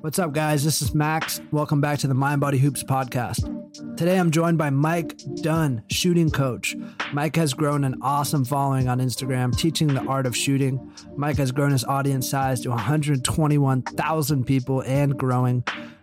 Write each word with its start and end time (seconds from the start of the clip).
What's 0.00 0.18
up, 0.18 0.32
guys? 0.32 0.64
This 0.64 0.80
is 0.80 0.94
Max. 0.94 1.42
Welcome 1.50 1.82
back 1.82 1.98
to 1.98 2.06
the 2.06 2.14
Mind 2.14 2.40
Body 2.40 2.56
Hoops 2.56 2.82
podcast. 2.82 3.59
Today 3.72 4.18
I'm 4.18 4.32
joined 4.32 4.58
by 4.58 4.70
Mike 4.70 5.16
Dunn, 5.42 5.82
shooting 5.88 6.30
coach. 6.30 6.74
Mike 7.12 7.36
has 7.36 7.54
grown 7.54 7.84
an 7.84 7.96
awesome 8.02 8.44
following 8.44 8.88
on 8.88 8.98
Instagram, 8.98 9.56
teaching 9.56 9.86
the 9.88 10.02
art 10.06 10.26
of 10.26 10.36
shooting. 10.36 10.92
Mike 11.16 11.36
has 11.36 11.52
grown 11.52 11.70
his 11.70 11.84
audience 11.84 12.28
size 12.28 12.60
to 12.62 12.70
121,000 12.70 14.44
people 14.44 14.82
and 14.82 15.16
growing, 15.16 15.62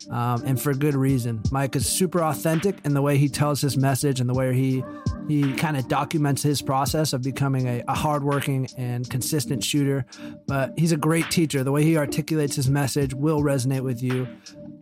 um, 0.09 0.43
and 0.45 0.61
for 0.61 0.73
good 0.73 0.95
reason. 0.95 1.41
Mike 1.51 1.75
is 1.75 1.85
super 1.85 2.23
authentic 2.23 2.77
in 2.85 2.93
the 2.93 3.01
way 3.01 3.17
he 3.17 3.27
tells 3.27 3.59
his 3.59 3.75
message 3.75 4.21
and 4.21 4.29
the 4.29 4.33
way 4.33 4.53
he 4.53 4.83
he 5.27 5.53
kind 5.55 5.75
of 5.75 5.89
documents 5.89 6.41
his 6.41 6.61
process 6.61 7.11
of 7.11 7.21
becoming 7.21 7.67
a, 7.67 7.83
a 7.89 7.93
hardworking 7.93 8.65
and 8.77 9.09
consistent 9.09 9.61
shooter. 9.61 10.05
But 10.47 10.73
he's 10.77 10.93
a 10.93 10.97
great 10.97 11.29
teacher. 11.29 11.65
The 11.65 11.71
way 11.73 11.83
he 11.83 11.97
articulates 11.97 12.55
his 12.55 12.69
message 12.69 13.13
will 13.13 13.41
resonate 13.41 13.81
with 13.81 14.01
you 14.01 14.25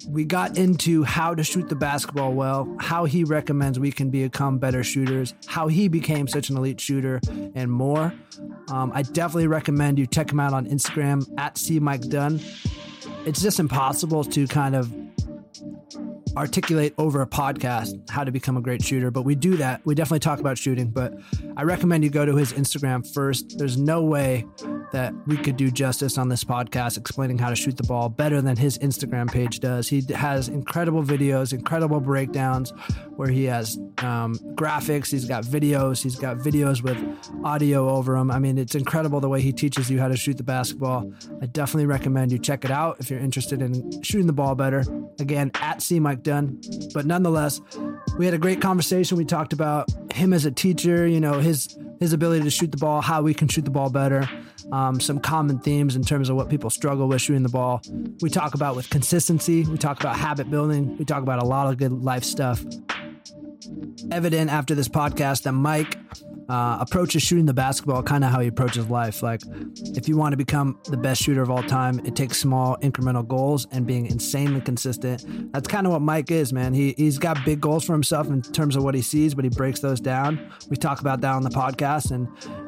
we 0.08 0.26
got 0.26 0.58
into 0.58 1.04
how 1.04 1.34
to 1.34 1.44
shoot 1.44 1.70
the 1.70 1.76
basketball 1.76 2.34
well, 2.34 2.76
how 2.80 3.06
he 3.06 3.24
recommends 3.24 3.80
we 3.80 3.92
can 3.92 4.10
become 4.10 4.58
better 4.58 4.84
shooters, 4.84 5.34
how 5.48 5.68
he 5.68 5.88
became 5.88 6.28
such 6.28 6.50
an 6.50 6.58
elite 6.58 6.80
shooter, 6.80 7.20
and 7.56 7.72
more. 7.72 8.14
Um, 8.70 8.92
I 8.94 9.02
definitely 9.02 9.48
recommend 9.48 9.98
you 10.00 10.08
check 10.08 10.32
him 10.32 10.40
out 10.40 10.54
on 10.54 10.66
Instagram 10.68 11.28
at 11.38 11.58
C 11.58 11.80
Mike 11.80 12.02
Dunn. 12.02 12.40
It's 13.26 13.42
just 13.42 13.60
impossible 13.60 14.24
to 14.24 14.48
kind 14.48 14.76
of 14.76 14.94
articulate 16.38 16.94
over 16.98 17.22
a 17.22 17.28
podcast 17.28 18.10
how 18.10 18.24
to 18.24 18.32
become 18.32 18.58
a 18.58 18.62
great 18.62 18.84
shooter, 18.84 19.12
but 19.12 19.24
we 19.24 19.36
do 19.36 19.58
that. 19.58 19.82
We 19.86 19.96
definitely 19.96 20.20
talk 20.20 20.40
about 20.40 20.58
shooting, 20.58 20.90
but 20.90 21.14
I 21.58 21.64
recommend 21.64 22.04
you 22.04 22.10
go 22.10 22.26
to 22.26 22.36
his 22.36 22.54
Instagram 22.54 23.12
first. 23.14 23.58
There's 23.58 23.78
no 23.78 24.04
way 24.04 24.46
that 24.92 25.14
we 25.26 25.38
could 25.38 25.58
do 25.58 25.72
justice 25.72 26.18
on 26.18 26.30
this 26.30 26.44
podcast 26.44 26.98
explaining 26.98 27.38
how 27.38 27.50
to 27.50 27.56
shoot 27.56 27.78
the 27.78 27.84
ball 27.84 28.10
better 28.10 28.42
than 28.42 28.58
his 28.58 28.78
Instagram 28.80 29.32
page 29.32 29.60
does. 29.60 29.90
He 29.90 30.02
has 30.14 30.50
incredible 30.50 31.04
videos, 31.04 31.54
incredible 31.54 32.00
breakdowns 32.00 32.72
where 33.16 33.30
he 33.30 33.46
has 33.46 33.78
um, 34.00 34.36
graphics, 34.56 35.12
he's 35.12 35.26
got 35.26 35.44
videos, 35.44 36.04
he's 36.04 36.16
got 36.16 36.38
videos 36.38 36.82
with 36.82 36.98
audio 37.44 37.90
over 37.90 38.16
them. 38.16 38.30
I 38.30 38.40
mean, 38.40 38.58
it's 38.58 38.76
incredible 38.76 39.20
the 39.20 39.30
way 39.30 39.42
he 39.42 39.54
teaches 39.54 39.90
you 39.90 40.00
how 40.00 40.08
to 40.08 40.18
shoot 40.18 40.38
the 40.38 40.44
basketball. 40.44 41.12
I 41.42 41.46
definitely 41.46 41.86
recommend 41.86 42.32
you 42.32 42.40
check 42.40 42.66
it 42.66 42.72
out 42.72 42.98
if 43.00 43.10
you're 43.10 43.20
interested 43.20 43.62
in 43.62 44.02
shooting 44.04 44.28
the 44.28 44.34
ball 44.34 44.56
better. 44.56 44.84
Again, 45.20 45.52
at 45.56 45.82
C 45.82 46.00
Mike 46.00 46.24
Dunn. 46.26 46.60
But 46.94 47.06
nonetheless, 47.06 47.62
we 48.18 48.26
had 48.26 48.34
a 48.34 48.38
great 48.38 48.62
conversation. 48.62 49.18
We 49.18 49.24
talked 49.24 49.54
about 49.54 49.90
him 50.14 50.34
as 50.34 50.46
a 50.46 50.52
teacher, 50.52 51.08
you 51.08 51.22
know, 51.22 51.40
his 51.40 51.78
his 52.00 52.12
ability 52.12 52.44
to 52.44 52.50
shoot 52.50 52.72
the 52.72 52.78
ball, 52.78 53.00
how 53.00 53.22
we 53.22 53.34
can 53.34 53.48
shoot 53.48 53.64
the 53.64 53.72
ball 53.72 53.90
better, 53.90 54.28
um, 54.74 55.00
some 55.00 55.20
common 55.20 55.60
themes 55.60 55.96
in 55.96 56.04
terms 56.04 56.30
of 56.30 56.36
what 56.36 56.50
people 56.50 56.70
struggle 56.70 57.08
with 57.08 57.22
shooting 57.22 57.44
the 57.44 57.50
ball. 57.50 57.82
We 58.22 58.30
talk 58.30 58.54
about 58.54 58.76
with 58.76 58.90
consistency. 58.90 59.64
We 59.64 59.78
talk 59.78 60.02
about 60.02 60.18
habit 60.18 60.52
building. 60.52 60.98
We 60.98 61.06
talk 61.06 61.24
about 61.24 61.42
a 61.42 61.46
lot 61.46 61.72
of 61.72 61.78
good 61.78 61.94
life 61.94 62.26
stuff. 62.26 62.66
Evident 64.12 64.52
after 64.52 64.76
this 64.76 64.90
podcast 64.90 65.44
that 65.44 65.54
Mike 65.54 65.98
uh, 66.50 66.78
approaches 66.80 67.24
shooting 67.24 67.46
the 67.46 67.54
basketball 67.54 68.04
kind 68.04 68.24
of 68.24 68.32
how 68.32 68.40
he 68.40 68.48
approaches 68.48 68.88
life. 68.90 69.24
Like, 69.24 69.42
if 69.96 70.08
you 70.08 70.18
want 70.18 70.34
to 70.34 70.38
become 70.38 70.80
the 70.86 70.98
best 70.98 71.22
shooter 71.22 71.42
of 71.42 71.50
all 71.50 71.64
time, 71.64 72.00
it 72.06 72.16
takes 72.16 72.38
small 72.38 72.78
incremental 72.78 73.28
goals 73.28 73.68
and 73.72 73.86
being 73.88 74.06
insanely 74.06 74.62
consistent. 74.62 75.52
That's 75.52 75.68
kind 75.68 75.88
of 75.88 75.94
what 75.94 76.02
Mike 76.02 76.32
is, 76.32 76.54
man. 76.54 76.74
He, 76.74 76.94
he's 76.98 77.18
got 77.18 77.44
big 77.46 77.62
goals 77.62 77.86
for 77.86 77.94
himself 77.94 78.28
in 78.28 78.42
terms 78.42 78.76
of 78.76 78.84
what 78.84 78.96
he 78.96 79.02
sees, 79.02 79.34
but 79.34 79.44
he 79.44 79.50
breaks 79.50 79.80
those 79.80 80.00
down. 80.00 80.52
We 80.70 80.78
talk 80.78 81.02
about 81.02 81.22
that 81.22 81.34
on 81.34 81.44
the 81.44 81.50
podcast, 81.50 82.12
and 82.12 82.28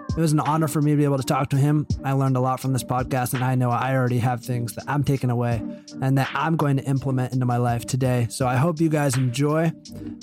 it 0.09 0.21
was 0.21 0.31
an 0.31 0.39
honor 0.39 0.67
for 0.67 0.81
me 0.81 0.91
to 0.91 0.97
be 0.97 1.03
able 1.03 1.17
to 1.17 1.23
talk 1.23 1.49
to 1.49 1.57
him. 1.57 1.85
I 2.03 2.13
learned 2.13 2.37
a 2.37 2.39
lot 2.39 2.59
from 2.59 2.73
this 2.73 2.83
podcast, 2.83 3.33
and 3.33 3.43
I 3.43 3.55
know 3.55 3.69
I 3.69 3.95
already 3.95 4.19
have 4.19 4.43
things 4.43 4.73
that 4.73 4.85
I'm 4.87 5.03
taking 5.03 5.29
away 5.29 5.61
and 6.01 6.17
that 6.17 6.29
I'm 6.33 6.55
going 6.55 6.77
to 6.77 6.83
implement 6.83 7.33
into 7.33 7.45
my 7.45 7.57
life 7.57 7.85
today. 7.85 8.27
So 8.29 8.47
I 8.47 8.55
hope 8.55 8.79
you 8.79 8.89
guys 8.89 9.15
enjoy 9.17 9.71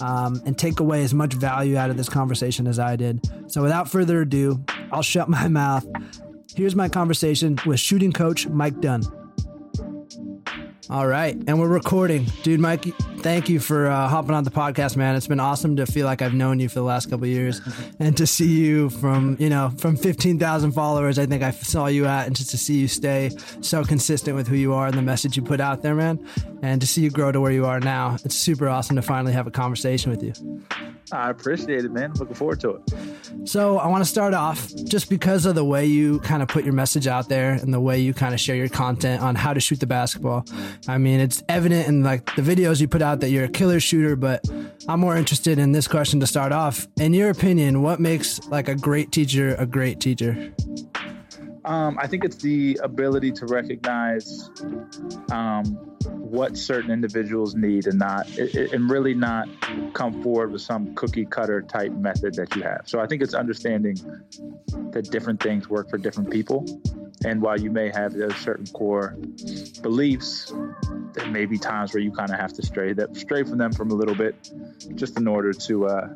um, 0.01 0.43
and 0.45 0.59
take 0.59 0.81
away 0.81 1.05
as 1.05 1.15
much 1.15 1.35
value 1.35 1.77
out 1.77 1.91
of 1.91 1.97
this 1.97 2.09
conversation 2.09 2.67
as 2.67 2.79
I 2.79 2.97
did. 2.97 3.21
So 3.47 3.63
without 3.63 3.91
further 3.91 4.23
ado, 4.23 4.63
I'll 4.93 5.03
shut 5.03 5.29
my 5.29 5.49
mouth. 5.63 5.87
Here's 6.55 6.77
my 6.77 6.89
conversation 6.89 7.59
with 7.67 7.81
shooting 7.81 8.13
coach 8.13 8.47
Mike 8.47 8.81
Dunn. 8.81 9.03
All 10.91 11.07
right, 11.07 11.35
and 11.47 11.59
we're 11.59 11.69
recording, 11.69 12.27
dude. 12.43 12.61
Mike, 12.61 12.85
thank 13.21 13.49
you 13.49 13.59
for 13.59 13.87
uh, 13.87 14.07
hopping 14.07 14.33
on 14.33 14.45
the 14.45 14.51
podcast, 14.51 14.97
man. 14.97 15.17
It's 15.17 15.27
been 15.27 15.41
awesome 15.41 15.77
to 15.77 15.87
feel 15.87 16.05
like 16.05 16.21
I've 16.21 16.35
known 16.35 16.61
you 16.61 16.69
for 16.69 16.75
the 16.75 16.85
last 16.85 17.09
couple 17.09 17.27
years, 17.27 17.63
and 17.99 18.15
to 18.19 18.27
see 18.27 18.61
you 18.61 18.91
from 18.91 19.37
you 19.41 19.49
know 19.49 19.73
from 19.79 19.97
fifteen 19.97 20.39
thousand 20.39 20.73
followers. 20.73 21.19
I 21.19 21.25
think 21.25 21.43
I 21.43 21.53
saw 21.53 21.87
you 21.87 22.05
at, 22.05 22.27
and 22.27 22.37
just 22.37 22.51
to 22.51 22.59
see 22.59 22.79
you 22.79 22.89
stay 22.89 23.31
so 23.63 23.83
consistent 23.83 24.37
with 24.37 24.47
who 24.47 24.57
you 24.57 24.75
are 24.75 24.87
and 24.87 24.97
the 24.97 25.03
message 25.03 25.37
you 25.37 25.43
put 25.43 25.59
out 25.61 25.81
there, 25.81 25.95
man, 25.95 26.23
and 26.63 26.83
to 26.83 26.87
see 26.87 27.01
you 27.01 27.11
grow 27.11 27.33
to 27.33 27.41
where 27.41 27.53
you 27.53 27.65
are 27.65 27.81
now. 27.81 28.17
It's 28.23 28.37
super 28.37 28.69
awesome 28.69 28.97
to 28.97 29.03
finally 29.03 29.33
have 29.33 29.47
a 29.47 29.51
conversation 29.51 30.11
with 30.11 30.23
you. 30.23 30.63
I 31.13 31.31
appreciate 31.31 31.85
it, 31.85 31.93
man. 31.93 32.13
Looking 32.15 32.35
forward 32.35 32.61
to 32.61 32.71
it. 32.77 33.49
So 33.49 33.79
I 33.79 33.89
want 33.89 34.03
to 34.03 34.09
start 34.09 34.33
off 34.33 34.75
just 34.85 35.11
because 35.11 35.45
of 35.45 35.55
the 35.55 35.65
way 35.65 35.85
you 35.87 36.19
kind 36.21 36.43
of 36.43 36.49
put 36.49 36.65
your 36.65 36.73
message 36.73 37.07
out 37.07 37.29
there 37.29 37.53
and 37.53 37.75
the 37.75 37.81
way 37.81 38.01
you 38.01 38.15
kind 38.15 38.33
of 38.33 38.41
share 38.41 38.57
your 38.57 38.69
content 38.69 39.23
on 39.23 39.35
how 39.35 39.53
to 39.53 39.61
shoot 39.61 39.81
the 39.81 39.87
basketball. 39.87 40.47
I 40.89 40.99
mean, 40.99 41.21
it's 41.21 41.43
evident 41.49 41.89
in 41.89 42.03
like 42.03 42.35
the 42.37 42.43
videos 42.43 42.81
you 42.81 42.89
put 42.89 43.03
out 43.03 43.21
that 43.21 43.31
you're 43.31 43.45
a 43.45 43.49
killer 43.49 43.81
shooter, 43.81 44.17
but 44.17 44.45
I'm 44.89 45.01
more 45.01 45.17
interested 45.17 45.59
in 45.59 45.73
this 45.73 45.89
question 45.89 46.21
to 46.21 46.27
start 46.27 46.53
off. 46.53 46.87
In 46.97 47.15
your 47.15 47.31
opinion, 47.31 47.83
what 47.83 48.01
makes 48.01 48.47
like 48.49 48.69
a 48.69 48.75
great 48.75 49.13
teacher 49.13 49.55
a 49.57 49.67
great 49.67 50.01
teacher? 50.01 50.53
Um, 51.65 51.99
I 52.01 52.07
think 52.07 52.25
it's 52.25 52.37
the 52.37 52.79
ability 52.83 53.33
to 53.33 53.47
recognize 53.47 54.51
um, 55.31 55.65
what 56.35 56.57
certain 56.57 56.91
individuals 56.91 57.55
need 57.55 57.87
and 57.87 57.99
not 57.99 58.29
and 58.37 58.91
really 58.91 59.15
not 59.15 59.49
come 59.95 60.23
forward 60.23 60.53
with 60.53 60.63
some 60.63 60.95
cookie 60.95 61.25
cutter 61.25 61.63
type 61.63 61.93
method 61.93 62.35
that 62.35 62.55
you 62.57 62.63
have. 62.63 62.83
So 62.87 63.01
i 63.01 63.07
think 63.07 63.23
it's 63.23 63.35
understanding 63.35 63.97
that 64.91 65.11
different 65.11 65.43
things 65.43 65.69
work 65.69 65.89
for 65.89 65.99
different 65.99 66.31
people. 66.31 66.67
And 67.25 67.41
while 67.41 67.59
you 67.59 67.71
may 67.71 67.91
have 67.91 68.13
those 68.13 68.37
certain 68.37 68.67
core 68.67 69.17
beliefs 69.81 70.53
there 71.15 71.27
may 71.27 71.47
be 71.47 71.59
times 71.59 71.95
where 71.95 72.03
you 72.03 72.11
kind 72.11 72.33
of 72.33 72.39
have 72.41 72.53
to 72.53 72.63
stray 72.63 72.93
that 72.93 73.17
stray 73.17 73.45
from 73.45 73.57
them 73.57 73.73
from 73.73 73.91
a 73.93 73.95
little 73.95 74.17
bit 74.17 74.35
just 74.97 75.17
in 75.17 75.29
order 75.29 75.53
to 75.53 75.87
uh, 75.87 76.09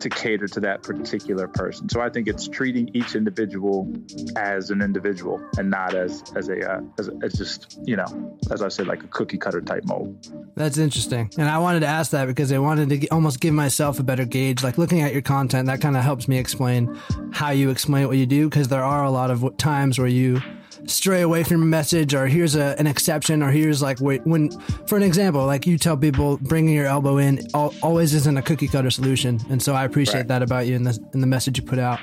to 0.00 0.10
cater 0.10 0.46
to 0.46 0.60
that 0.60 0.82
particular 0.82 1.48
person. 1.48 1.88
So 1.88 2.00
i 2.00 2.10
think 2.10 2.28
it's 2.28 2.46
treating 2.46 2.90
each 2.94 3.14
individual 3.14 3.90
as 4.36 4.67
an 4.70 4.82
individual 4.82 5.40
and 5.58 5.70
not 5.70 5.94
as 5.94 6.22
as 6.36 6.48
a 6.48 6.70
uh, 6.70 6.80
as, 6.98 7.10
as 7.22 7.32
just 7.34 7.78
you 7.84 7.96
know 7.96 8.38
as 8.50 8.62
i 8.62 8.68
said 8.68 8.86
like 8.86 9.02
a 9.02 9.06
cookie 9.08 9.38
cutter 9.38 9.60
type 9.60 9.84
mold. 9.84 10.16
That's 10.54 10.78
interesting. 10.78 11.30
And 11.38 11.48
i 11.48 11.58
wanted 11.58 11.80
to 11.80 11.86
ask 11.86 12.10
that 12.12 12.26
because 12.26 12.52
i 12.52 12.58
wanted 12.58 12.88
to 12.88 13.08
almost 13.08 13.40
give 13.40 13.54
myself 13.54 13.98
a 13.98 14.02
better 14.02 14.24
gauge. 14.24 14.62
Like 14.62 14.78
looking 14.78 15.00
at 15.00 15.12
your 15.12 15.22
content 15.22 15.66
that 15.66 15.80
kind 15.80 15.96
of 15.96 16.02
helps 16.02 16.28
me 16.28 16.38
explain 16.38 16.98
how 17.32 17.50
you 17.50 17.70
explain 17.70 18.06
what 18.06 18.16
you 18.16 18.26
do 18.26 18.48
because 18.48 18.68
there 18.68 18.84
are 18.84 19.04
a 19.04 19.10
lot 19.10 19.30
of 19.30 19.56
times 19.56 19.98
where 19.98 20.08
you 20.08 20.40
stray 20.86 21.22
away 21.22 21.42
from 21.42 21.62
a 21.62 21.66
message 21.66 22.14
or 22.14 22.26
here's 22.26 22.54
a, 22.54 22.78
an 22.78 22.86
exception 22.86 23.42
or 23.42 23.50
here's 23.50 23.82
like 23.82 24.00
wait, 24.00 24.24
when 24.26 24.50
for 24.86 24.96
an 24.96 25.02
example 25.02 25.44
like 25.44 25.66
you 25.66 25.78
tell 25.78 25.96
people 25.96 26.38
bringing 26.38 26.74
your 26.74 26.86
elbow 26.86 27.18
in 27.18 27.46
always 27.54 28.14
isn't 28.14 28.36
a 28.36 28.42
cookie 28.42 28.68
cutter 28.68 28.90
solution. 28.90 29.40
And 29.50 29.62
so 29.62 29.74
i 29.74 29.84
appreciate 29.84 30.20
right. 30.20 30.28
that 30.28 30.42
about 30.42 30.66
you 30.66 30.76
in 30.76 30.84
the, 30.84 30.98
in 31.14 31.20
the 31.20 31.26
message 31.26 31.58
you 31.58 31.64
put 31.64 31.78
out 31.78 32.00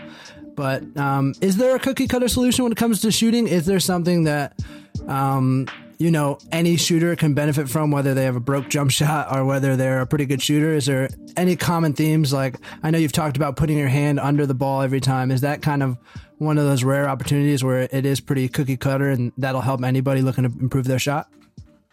but 0.56 0.84
um, 0.98 1.34
is 1.42 1.58
there 1.58 1.76
a 1.76 1.80
cookie 1.80 2.08
cutter 2.08 2.28
solution 2.28 2.64
when 2.64 2.72
it 2.72 2.78
comes 2.78 3.02
to 3.02 3.12
shooting 3.12 3.48
is 3.48 3.66
there 3.66 3.80
something 3.80 4.24
that 4.24 4.60
um, 5.08 5.68
you 5.98 6.12
know 6.12 6.38
any 6.52 6.78
shooter 6.78 7.16
can 7.16 7.34
benefit 7.34 7.70
from 7.70 7.92
whether 7.92 8.14
they 8.14 8.24
have 8.26 8.36
a 8.36 8.40
broke 8.40 8.70
jump 8.70 8.92
shot 9.00 9.36
or 9.36 9.46
whether 9.46 9.76
they're 9.76 10.02
a 10.02 10.08
pretty 10.08 10.26
good 10.26 10.42
shooter 10.42 10.74
is 10.74 10.86
there 10.86 11.10
any 11.38 11.56
common 11.56 11.94
themes 11.94 12.34
like 12.34 12.56
i 12.84 12.92
know 12.92 12.98
you've 12.98 13.12
talked 13.12 13.38
about 13.38 13.56
putting 13.56 13.78
your 13.78 13.88
hand 13.88 14.20
under 14.20 14.46
the 14.46 14.54
ball 14.54 14.82
every 14.82 15.02
time 15.02 15.32
is 15.32 15.42
that 15.42 15.62
kind 15.62 15.84
of 15.84 15.98
one 16.38 16.58
of 16.58 16.66
those 16.66 16.84
rare 16.84 17.08
opportunities 17.08 17.64
where 17.64 17.88
it 17.92 18.06
is 18.06 18.20
pretty 18.20 18.48
cookie 18.50 18.78
cutter 18.78 19.10
and 19.10 19.32
that'll 19.38 19.62
help 19.62 19.84
anybody 19.84 20.22
looking 20.22 20.44
to 20.44 20.60
improve 20.60 20.86
their 20.86 21.00
shot? 21.00 21.30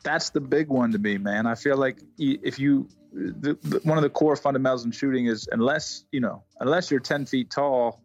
That's 0.03 0.31
the 0.31 0.41
big 0.41 0.69
one 0.69 0.91
to 0.93 0.99
me, 0.99 1.19
man. 1.19 1.47
I 1.47 1.55
feel 1.55 1.77
like 1.77 1.99
if 2.19 2.59
you, 2.59 2.89
the, 3.13 3.57
the, 3.63 3.81
one 3.85 3.99
of 3.99 4.03
the 4.03 4.11
core 4.11 4.35
fundamentals 4.35 4.85
in 4.85 4.91
shooting 4.91 5.27
is 5.27 5.49
unless, 5.53 6.05
you 6.11 6.21
know, 6.21 6.43
unless 6.61 6.91
you're 6.91 7.01
10 7.01 7.27
feet 7.27 7.51
tall, 7.51 8.01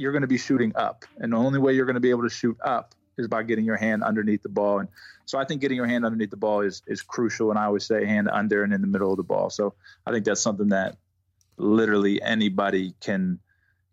you're 0.00 0.12
going 0.12 0.22
to 0.22 0.28
be 0.28 0.38
shooting 0.38 0.72
up. 0.76 1.04
And 1.18 1.32
the 1.32 1.36
only 1.36 1.58
way 1.58 1.74
you're 1.74 1.84
going 1.84 1.94
to 1.94 2.00
be 2.00 2.10
able 2.10 2.22
to 2.22 2.30
shoot 2.30 2.56
up 2.64 2.94
is 3.18 3.28
by 3.28 3.42
getting 3.42 3.64
your 3.64 3.76
hand 3.76 4.02
underneath 4.02 4.42
the 4.42 4.48
ball. 4.48 4.78
And 4.78 4.88
so 5.26 5.38
I 5.38 5.44
think 5.44 5.60
getting 5.60 5.76
your 5.76 5.86
hand 5.86 6.04
underneath 6.04 6.30
the 6.30 6.36
ball 6.36 6.62
is, 6.62 6.82
is 6.86 7.02
crucial. 7.02 7.50
And 7.50 7.58
I 7.58 7.64
always 7.64 7.84
say 7.84 8.06
hand 8.06 8.28
under 8.32 8.64
and 8.64 8.72
in 8.72 8.80
the 8.80 8.86
middle 8.86 9.10
of 9.10 9.18
the 9.18 9.22
ball. 9.22 9.50
So 9.50 9.74
I 10.06 10.10
think 10.10 10.24
that's 10.24 10.40
something 10.40 10.68
that 10.68 10.96
literally 11.56 12.20
anybody 12.22 12.94
can 13.00 13.38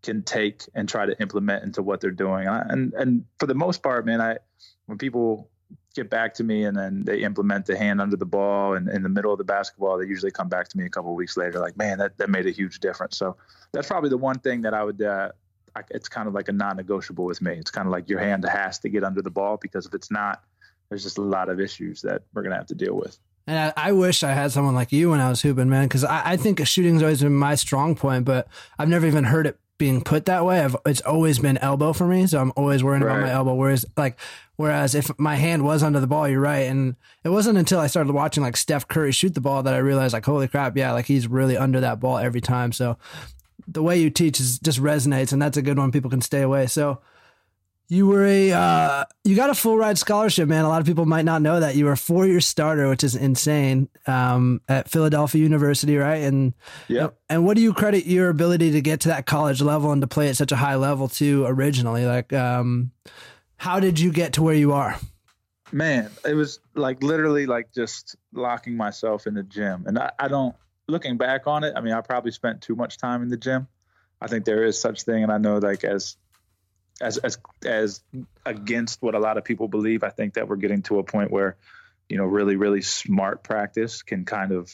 can 0.03 0.21
take 0.21 0.61
and 0.75 0.87
try 0.87 1.05
to 1.05 1.19
implement 1.19 1.63
into 1.63 1.81
what 1.81 1.99
they're 1.99 2.11
doing. 2.11 2.47
And 2.47 2.93
and 2.93 3.25
for 3.39 3.47
the 3.47 3.55
most 3.55 3.83
part, 3.83 4.05
man, 4.05 4.21
I 4.21 4.37
when 4.85 4.97
people 4.97 5.49
get 5.97 6.09
back 6.09 6.35
to 6.35 6.43
me 6.43 6.63
and 6.63 6.77
then 6.77 7.03
they 7.03 7.23
implement 7.23 7.65
the 7.65 7.75
hand 7.77 7.99
under 7.99 8.15
the 8.15 8.25
ball 8.25 8.75
and 8.75 8.87
in 8.87 9.01
the 9.01 9.09
middle 9.09 9.31
of 9.31 9.37
the 9.39 9.43
basketball, 9.43 9.97
they 9.97 10.05
usually 10.05 10.31
come 10.31 10.47
back 10.47 10.67
to 10.69 10.77
me 10.77 10.85
a 10.85 10.89
couple 10.89 11.13
weeks 11.15 11.35
later, 11.35 11.59
like, 11.59 11.75
man, 11.75 11.97
that, 11.97 12.15
that 12.19 12.29
made 12.29 12.45
a 12.45 12.51
huge 12.51 12.79
difference. 12.79 13.17
So 13.17 13.35
that's 13.71 13.87
probably 13.87 14.11
the 14.11 14.17
one 14.17 14.39
thing 14.39 14.61
that 14.61 14.75
I 14.75 14.83
would, 14.83 15.01
uh, 15.01 15.31
it's 15.89 16.09
kind 16.09 16.27
of 16.27 16.33
like 16.33 16.49
a 16.49 16.51
non-negotiable 16.53 17.25
with 17.25 17.41
me. 17.41 17.53
It's 17.53 17.71
kind 17.71 17.87
of 17.87 17.91
like 17.91 18.09
your 18.09 18.19
hand 18.19 18.45
has 18.47 18.79
to 18.79 18.89
get 18.89 19.03
under 19.03 19.21
the 19.21 19.29
ball 19.29 19.57
because 19.57 19.85
if 19.85 19.93
it's 19.93 20.11
not, 20.11 20.43
there's 20.89 21.03
just 21.03 21.17
a 21.17 21.21
lot 21.21 21.49
of 21.49 21.59
issues 21.59 22.01
that 22.01 22.23
we're 22.33 22.43
gonna 22.43 22.55
have 22.55 22.67
to 22.67 22.75
deal 22.75 22.95
with. 22.95 23.17
And 23.45 23.57
I, 23.57 23.89
I 23.89 23.91
wish 23.93 24.23
I 24.23 24.33
had 24.33 24.51
someone 24.51 24.75
like 24.75 24.91
you 24.91 25.11
when 25.11 25.21
I 25.21 25.29
was 25.29 25.41
hooping, 25.41 25.69
man, 25.69 25.87
because 25.87 26.03
I, 26.03 26.31
I 26.31 26.37
think 26.37 26.65
shooting's 26.67 27.01
always 27.01 27.21
been 27.21 27.33
my 27.33 27.55
strong 27.55 27.95
point, 27.95 28.25
but 28.25 28.47
I've 28.77 28.89
never 28.89 29.07
even 29.07 29.23
heard 29.23 29.47
it 29.47 29.57
being 29.77 30.01
put 30.01 30.25
that 30.25 30.43
way. 30.43 30.59
I've, 30.59 30.75
it's 30.85 31.01
always 31.01 31.39
been 31.39 31.57
elbow 31.59 31.93
for 31.93 32.07
me, 32.07 32.27
so 32.27 32.41
I'm 32.41 32.51
always 32.57 32.83
worrying 32.83 33.03
right. 33.03 33.13
about 33.13 33.25
my 33.25 33.31
elbow. 33.31 33.53
Whereas, 33.53 33.85
like, 33.95 34.19
whereas 34.55 34.95
if 34.95 35.11
my 35.17 35.35
hand 35.35 35.63
was 35.63 35.83
under 35.83 35.99
the 35.99 36.07
ball, 36.07 36.27
you're 36.27 36.41
right. 36.41 36.67
And 36.69 36.95
it 37.23 37.29
wasn't 37.29 37.57
until 37.57 37.79
I 37.79 37.87
started 37.87 38.11
watching 38.11 38.43
like 38.43 38.57
Steph 38.57 38.87
Curry 38.87 39.11
shoot 39.11 39.33
the 39.33 39.41
ball 39.41 39.63
that 39.63 39.73
I 39.73 39.77
realized, 39.77 40.13
like, 40.13 40.25
holy 40.25 40.47
crap, 40.47 40.75
yeah, 40.75 40.91
like 40.91 41.05
he's 41.05 41.27
really 41.27 41.55
under 41.55 41.79
that 41.79 41.99
ball 41.99 42.17
every 42.17 42.41
time. 42.41 42.71
So 42.71 42.97
the 43.67 43.83
way 43.83 43.97
you 43.97 44.09
teach 44.09 44.39
is 44.39 44.59
just 44.59 44.81
resonates, 44.81 45.33
and 45.33 45.41
that's 45.41 45.57
a 45.57 45.61
good 45.61 45.77
one. 45.77 45.91
People 45.91 46.09
can 46.09 46.21
stay 46.21 46.41
away. 46.41 46.67
So 46.67 47.01
you 47.89 48.05
were 48.05 48.25
a 48.25 48.51
uh, 48.51 49.05
you 49.23 49.35
got 49.35 49.49
a 49.49 49.55
full 49.55 49.77
ride 49.77 49.97
scholarship, 49.97 50.49
man. 50.49 50.65
A 50.65 50.69
lot 50.69 50.81
of 50.81 50.87
people 50.87 51.05
might 51.05 51.25
not 51.25 51.41
know 51.41 51.59
that 51.59 51.75
you 51.75 51.85
were 51.85 51.93
a 51.93 51.97
four 51.97 52.25
year 52.27 52.41
starter, 52.41 52.89
which 52.89 53.03
is 53.03 53.15
insane. 53.15 53.87
Um, 54.05 54.61
at 54.67 54.89
Philadelphia 54.89 55.41
University, 55.41 55.95
right? 55.97 56.23
And 56.23 56.53
yeah. 56.87 57.09
And 57.29 57.45
what 57.45 57.55
do 57.55 57.63
you 57.63 57.73
credit 57.73 58.05
your 58.05 58.29
ability 58.29 58.71
to 58.71 58.81
get 58.81 59.01
to 59.01 59.09
that 59.09 59.25
college 59.25 59.61
level 59.61 59.91
and 59.91 60.01
to 60.01 60.07
play 60.07 60.27
at 60.27 60.35
such 60.35 60.51
a 60.51 60.57
high 60.57 60.75
level 60.75 61.07
to 61.09 61.45
originally? 61.45 62.05
Like, 62.05 62.33
um, 62.33 62.91
how 63.55 63.79
did 63.79 63.99
you 63.99 64.11
get 64.11 64.33
to 64.33 64.43
where 64.43 64.55
you 64.55 64.73
are? 64.73 64.99
Man, 65.71 66.09
it 66.25 66.33
was 66.33 66.59
like 66.75 67.01
literally 67.03 67.45
like 67.45 67.73
just 67.73 68.15
locking 68.33 68.75
myself 68.75 69.27
in 69.27 69.33
the 69.33 69.43
gym, 69.43 69.85
and 69.85 69.97
I, 69.99 70.11
I 70.19 70.27
don't. 70.27 70.55
Looking 70.87 71.17
back 71.17 71.47
on 71.47 71.63
it, 71.63 71.73
I 71.75 71.81
mean, 71.81 71.93
I 71.93 72.01
probably 72.01 72.31
spent 72.31 72.61
too 72.61 72.75
much 72.75 72.97
time 72.97 73.21
in 73.21 73.29
the 73.29 73.37
gym. 73.37 73.67
I 74.21 74.27
think 74.27 74.45
there 74.45 74.63
is 74.63 74.79
such 74.79 75.03
thing, 75.03 75.23
and 75.23 75.31
I 75.31 75.37
know 75.37 75.57
like 75.57 75.83
as 75.83 76.17
as 77.01 77.17
as 77.17 77.37
as 77.65 78.01
against 78.45 79.01
what 79.01 79.15
a 79.15 79.19
lot 79.19 79.37
of 79.37 79.43
people 79.43 79.67
believe. 79.67 80.03
I 80.03 80.09
think 80.09 80.35
that 80.35 80.47
we're 80.47 80.55
getting 80.55 80.81
to 80.83 80.99
a 80.99 81.03
point 81.03 81.31
where, 81.31 81.57
you 82.09 82.17
know, 82.17 82.25
really 82.25 82.55
really 82.55 82.81
smart 82.81 83.43
practice 83.43 84.01
can 84.01 84.25
kind 84.25 84.51
of 84.51 84.71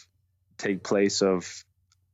take 0.58 0.84
place 0.84 1.22
of 1.22 1.66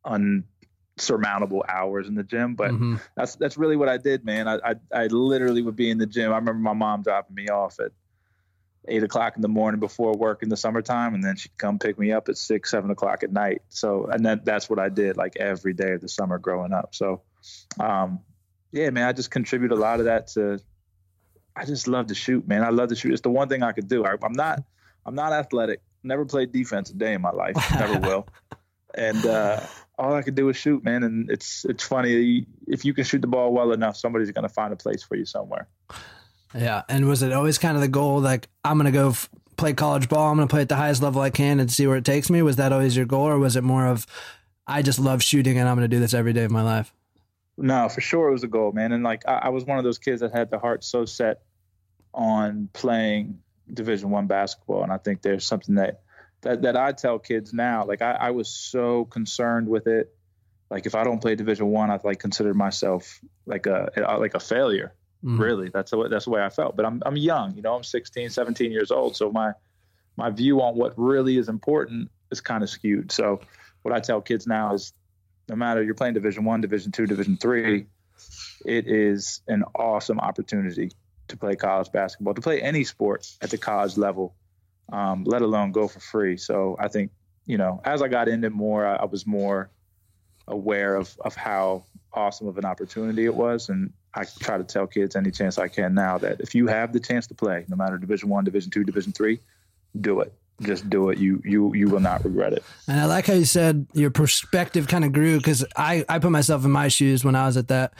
unsurmountable 0.05 1.63
hours 1.67 2.07
in 2.07 2.15
the 2.15 2.23
gym. 2.23 2.55
But 2.55 2.71
mm-hmm. 2.71 2.95
that's 3.15 3.35
that's 3.35 3.57
really 3.57 3.75
what 3.75 3.89
I 3.89 3.97
did, 3.97 4.25
man. 4.25 4.47
I, 4.47 4.55
I 4.63 4.75
I 4.91 5.07
literally 5.07 5.61
would 5.61 5.75
be 5.75 5.89
in 5.89 5.97
the 5.97 6.07
gym. 6.07 6.31
I 6.31 6.37
remember 6.37 6.61
my 6.61 6.73
mom 6.73 7.03
dropping 7.03 7.35
me 7.35 7.49
off 7.49 7.79
at 7.79 7.91
eight 8.87 9.03
o'clock 9.03 9.35
in 9.35 9.41
the 9.41 9.47
morning 9.47 9.79
before 9.79 10.13
work 10.13 10.43
in 10.43 10.49
the 10.49 10.57
summertime, 10.57 11.13
and 11.13 11.23
then 11.23 11.35
she'd 11.35 11.57
come 11.57 11.79
pick 11.79 11.99
me 11.99 12.11
up 12.11 12.29
at 12.29 12.37
six, 12.37 12.71
seven 12.71 12.89
o'clock 12.91 13.23
at 13.23 13.31
night. 13.31 13.61
So, 13.69 14.05
and 14.05 14.25
that 14.25 14.45
that's 14.45 14.69
what 14.69 14.79
I 14.79 14.89
did 14.89 15.17
like 15.17 15.37
every 15.37 15.73
day 15.73 15.93
of 15.93 16.01
the 16.01 16.09
summer 16.09 16.37
growing 16.37 16.73
up. 16.73 16.95
So, 16.95 17.21
um, 17.79 18.19
yeah, 18.71 18.89
man, 18.89 19.07
I 19.07 19.13
just 19.13 19.31
contribute 19.31 19.71
a 19.71 19.75
lot 19.75 19.99
of 19.99 20.05
that 20.05 20.27
to. 20.29 20.59
I 21.55 21.65
just 21.65 21.87
love 21.87 22.07
to 22.07 22.15
shoot, 22.15 22.47
man. 22.47 22.63
I 22.63 22.69
love 22.69 22.89
to 22.89 22.95
shoot. 22.95 23.11
It's 23.11 23.21
the 23.21 23.29
one 23.29 23.49
thing 23.49 23.63
I 23.63 23.73
could 23.73 23.87
do. 23.87 24.05
I, 24.05 24.11
am 24.11 24.33
not, 24.33 24.63
I'm 25.05 25.15
not 25.15 25.33
athletic. 25.33 25.81
Never 26.03 26.23
played 26.23 26.53
defense 26.53 26.89
a 26.89 26.93
day 26.93 27.13
in 27.13 27.21
my 27.21 27.31
life. 27.31 27.55
Never 27.73 27.99
will. 28.07 28.27
And 28.95 29.25
uh, 29.25 29.59
all 29.97 30.13
I 30.13 30.21
could 30.21 30.35
do 30.35 30.47
is 30.49 30.55
shoot, 30.55 30.83
man. 30.83 31.03
And 31.03 31.29
it's 31.29 31.65
it's 31.65 31.83
funny 31.83 32.45
if 32.67 32.85
you 32.85 32.93
can 32.93 33.03
shoot 33.03 33.21
the 33.21 33.27
ball 33.27 33.51
well 33.51 33.73
enough, 33.73 33.97
somebody's 33.97 34.31
gonna 34.31 34.49
find 34.49 34.71
a 34.71 34.77
place 34.77 35.03
for 35.03 35.15
you 35.15 35.25
somewhere. 35.25 35.67
Yeah. 36.53 36.83
And 36.89 37.07
was 37.07 37.21
it 37.21 37.31
always 37.31 37.57
kind 37.57 37.75
of 37.75 37.81
the 37.81 37.87
goal? 37.87 38.19
Like 38.19 38.47
I'm 38.63 38.77
gonna 38.77 38.91
go 38.91 39.09
f- 39.09 39.29
play 39.57 39.73
college 39.73 40.09
ball. 40.09 40.29
I'm 40.29 40.37
gonna 40.37 40.47
play 40.47 40.61
at 40.61 40.69
the 40.69 40.75
highest 40.75 41.01
level 41.01 41.21
I 41.21 41.29
can 41.29 41.59
and 41.59 41.71
see 41.71 41.87
where 41.87 41.97
it 41.97 42.05
takes 42.05 42.29
me. 42.29 42.41
Was 42.41 42.55
that 42.57 42.71
always 42.73 42.95
your 42.95 43.05
goal, 43.05 43.27
or 43.27 43.37
was 43.39 43.55
it 43.55 43.63
more 43.63 43.85
of 43.85 44.05
I 44.67 44.81
just 44.81 44.99
love 44.99 45.23
shooting 45.23 45.57
and 45.57 45.67
I'm 45.67 45.75
gonna 45.75 45.87
do 45.87 45.99
this 45.99 46.13
every 46.13 46.33
day 46.33 46.43
of 46.43 46.51
my 46.51 46.61
life? 46.61 46.93
No, 47.57 47.89
for 47.89 48.01
sure 48.01 48.29
it 48.29 48.31
was 48.31 48.43
a 48.43 48.47
goal, 48.47 48.71
man. 48.71 48.91
And 48.93 49.03
like 49.03 49.27
I, 49.27 49.33
I 49.43 49.49
was 49.49 49.65
one 49.65 49.77
of 49.77 49.83
those 49.83 49.99
kids 49.99 50.21
that 50.21 50.31
had 50.31 50.49
the 50.49 50.59
heart 50.59 50.83
so 50.83 51.05
set 51.05 51.41
on 52.13 52.69
playing 52.73 53.39
Division 53.71 54.09
One 54.09 54.27
basketball, 54.27 54.83
and 54.83 54.91
I 54.91 54.97
think 54.97 55.21
there's 55.21 55.45
something 55.45 55.75
that 55.75 56.01
that 56.41 56.61
that 56.63 56.77
I 56.77 56.91
tell 56.93 57.19
kids 57.19 57.53
now. 57.53 57.85
Like 57.85 58.01
I, 58.01 58.11
I 58.13 58.31
was 58.31 58.49
so 58.49 59.05
concerned 59.05 59.67
with 59.67 59.87
it. 59.87 60.13
Like 60.69 60.85
if 60.85 60.95
I 60.95 61.03
don't 61.03 61.19
play 61.19 61.35
Division 61.35 61.67
One, 61.67 61.91
I, 61.91 61.99
like 62.03 62.19
consider 62.19 62.53
myself 62.53 63.19
like 63.45 63.65
a 63.65 63.91
like 64.19 64.35
a 64.35 64.39
failure. 64.39 64.93
Mm. 65.23 65.39
Really, 65.39 65.69
that's 65.69 65.91
the 65.91 66.07
that's 66.07 66.25
the 66.25 66.31
way 66.31 66.43
I 66.43 66.49
felt. 66.49 66.75
But 66.77 66.85
I'm 66.85 67.03
I'm 67.05 67.17
young, 67.17 67.55
you 67.55 67.61
know. 67.61 67.75
I'm 67.75 67.83
16, 67.83 68.29
17 68.29 68.71
years 68.71 68.89
old, 68.89 69.17
so 69.17 69.31
my 69.31 69.51
my 70.15 70.29
view 70.29 70.61
on 70.61 70.75
what 70.75 70.93
really 70.97 71.37
is 71.37 71.49
important 71.49 72.09
is 72.31 72.39
kind 72.39 72.63
of 72.63 72.69
skewed. 72.69 73.11
So 73.11 73.41
what 73.81 73.93
I 73.93 73.99
tell 73.99 74.21
kids 74.21 74.47
now 74.47 74.73
is 74.73 74.93
no 75.49 75.55
matter 75.55 75.83
you're 75.83 75.95
playing 75.95 76.13
Division 76.13 76.45
One, 76.45 76.61
Division 76.61 76.91
Two, 76.91 77.05
Division 77.05 77.35
Three, 77.35 77.87
it 78.65 78.87
is 78.87 79.41
an 79.47 79.63
awesome 79.75 80.19
opportunity 80.19 80.91
to 81.27 81.37
play 81.37 81.55
college 81.55 81.91
basketball, 81.91 82.33
to 82.33 82.41
play 82.41 82.61
any 82.61 82.85
sport 82.85 83.27
at 83.41 83.49
the 83.49 83.57
college 83.57 83.97
level, 83.97 84.35
um, 84.91 85.25
let 85.25 85.41
alone 85.41 85.73
go 85.73 85.87
for 85.89 85.99
free. 85.99 86.37
So 86.37 86.77
I 86.79 86.87
think 86.87 87.11
you 87.45 87.57
know, 87.57 87.81
as 87.83 88.01
I 88.01 88.07
got 88.07 88.29
into 88.29 88.49
more, 88.51 88.85
I, 88.85 88.97
I 88.97 89.05
was 89.05 89.27
more 89.27 89.69
aware 90.47 90.95
of 90.95 91.13
of 91.19 91.35
how 91.35 91.83
awesome 92.13 92.47
of 92.47 92.57
an 92.57 92.63
opportunity 92.63 93.25
it 93.25 93.35
was, 93.35 93.67
and 93.67 93.91
I 94.13 94.25
try 94.39 94.57
to 94.57 94.63
tell 94.63 94.87
kids 94.87 95.15
any 95.15 95.31
chance 95.31 95.57
I 95.57 95.67
can 95.67 95.93
now 95.93 96.17
that 96.17 96.41
if 96.41 96.55
you 96.55 96.67
have 96.67 96.93
the 96.93 96.99
chance 96.99 97.27
to 97.27 97.35
play, 97.35 97.65
no 97.67 97.75
matter 97.75 97.97
Division 97.97 98.29
One, 98.29 98.43
Division 98.43 98.71
Two, 98.71 98.83
Division 98.83 99.11
Three, 99.11 99.39
do 99.99 100.21
it 100.21 100.33
just 100.61 100.89
do 100.89 101.09
it. 101.09 101.17
You 101.17 101.41
you 101.45 101.73
you 101.73 101.87
will 101.87 101.99
not 101.99 102.23
regret 102.23 102.53
it. 102.53 102.63
And 102.87 102.99
I 102.99 103.05
like 103.05 103.27
how 103.27 103.33
you 103.33 103.45
said 103.45 103.87
your 103.93 104.11
perspective 104.11 104.87
kind 104.87 105.05
of 105.05 105.11
grew 105.11 105.37
because 105.37 105.65
I 105.75 106.05
I 106.09 106.19
put 106.19 106.31
myself 106.31 106.65
in 106.65 106.71
my 106.71 106.87
shoes 106.87 107.23
when 107.23 107.35
I 107.35 107.45
was 107.45 107.57
at 107.57 107.67
that. 107.69 107.93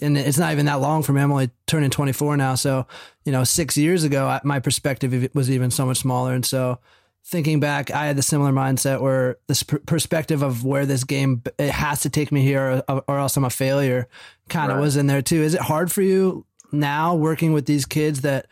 And 0.00 0.16
it's 0.16 0.38
not 0.38 0.52
even 0.52 0.66
that 0.66 0.80
long 0.80 1.02
from 1.02 1.18
Emily 1.18 1.50
turning 1.66 1.90
24 1.90 2.38
now. 2.38 2.54
So, 2.54 2.86
you 3.26 3.32
know, 3.32 3.44
six 3.44 3.76
years 3.76 4.04
ago, 4.04 4.40
my 4.42 4.58
perspective 4.58 5.28
was 5.34 5.50
even 5.50 5.70
so 5.70 5.84
much 5.84 5.98
smaller. 5.98 6.32
And 6.32 6.46
so, 6.46 6.78
thinking 7.24 7.60
back, 7.60 7.90
I 7.90 8.06
had 8.06 8.16
the 8.16 8.22
similar 8.22 8.52
mindset 8.52 9.00
where 9.00 9.36
this 9.46 9.62
perspective 9.62 10.42
of 10.42 10.64
where 10.64 10.86
this 10.86 11.04
game 11.04 11.42
it 11.58 11.70
has 11.70 12.00
to 12.02 12.10
take 12.10 12.32
me 12.32 12.42
here, 12.42 12.82
or, 12.88 13.04
or 13.08 13.18
else 13.18 13.36
I'm 13.36 13.44
a 13.44 13.50
failure, 13.50 14.08
kind 14.48 14.70
of 14.70 14.78
right. 14.78 14.82
was 14.82 14.96
in 14.96 15.06
there 15.06 15.22
too. 15.22 15.42
Is 15.42 15.54
it 15.54 15.60
hard 15.60 15.90
for 15.90 16.02
you 16.02 16.44
now 16.72 17.14
working 17.14 17.52
with 17.52 17.66
these 17.66 17.86
kids 17.86 18.22
that 18.22 18.46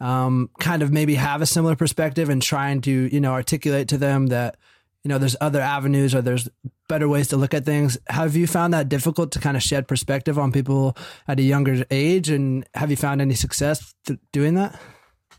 um, 0.00 0.50
kind 0.58 0.82
of 0.82 0.92
maybe 0.92 1.14
have 1.14 1.42
a 1.42 1.46
similar 1.46 1.76
perspective 1.76 2.28
and 2.28 2.42
trying 2.42 2.80
to, 2.82 2.90
you 2.90 3.20
know, 3.20 3.32
articulate 3.32 3.88
to 3.88 3.98
them 3.98 4.28
that, 4.28 4.56
you 5.04 5.08
know, 5.08 5.18
there's 5.18 5.36
other 5.40 5.60
avenues 5.60 6.14
or 6.14 6.22
there's 6.22 6.48
better 6.88 7.08
ways 7.08 7.28
to 7.28 7.36
look 7.36 7.54
at 7.54 7.64
things. 7.64 7.96
Have 8.08 8.36
you 8.36 8.46
found 8.46 8.74
that 8.74 8.88
difficult 8.88 9.32
to 9.32 9.38
kind 9.38 9.56
of 9.56 9.62
shed 9.62 9.88
perspective 9.88 10.38
on 10.38 10.52
people 10.52 10.96
at 11.28 11.38
a 11.38 11.42
younger 11.42 11.84
age? 11.90 12.28
And 12.28 12.66
have 12.74 12.90
you 12.90 12.96
found 12.96 13.20
any 13.20 13.34
success 13.34 13.94
doing 14.32 14.54
that? 14.54 14.78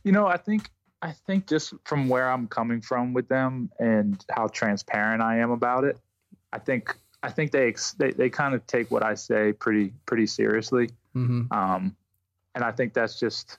You 0.04 0.12
know, 0.12 0.26
I 0.26 0.38
think, 0.38 0.70
I 1.02 1.12
think 1.12 1.48
just 1.48 1.74
from 1.86 2.10
where 2.10 2.30
I'm 2.30 2.48
coming 2.48 2.82
from 2.82 3.14
with 3.14 3.28
them 3.28 3.72
and 3.80 4.24
how 4.32 4.48
transparent 4.48 5.22
I 5.22 5.38
am 5.40 5.52
about 5.52 5.84
it, 5.84 5.98
I 6.52 6.60
think, 6.60 6.96
I 7.22 7.30
think 7.30 7.52
they, 7.52 7.74
they, 7.98 8.12
they 8.12 8.30
kind 8.30 8.56
of 8.56 8.66
take 8.68 8.90
what 8.90 9.04
I 9.04 9.14
say 9.14 9.54
pretty, 9.54 9.94
pretty 10.06 10.28
seriously. 10.28 10.90
Mm-hmm. 11.16 11.52
Um, 11.52 11.96
and 12.56 12.64
I 12.64 12.72
think 12.72 12.94
that's 12.94 13.20
just 13.20 13.58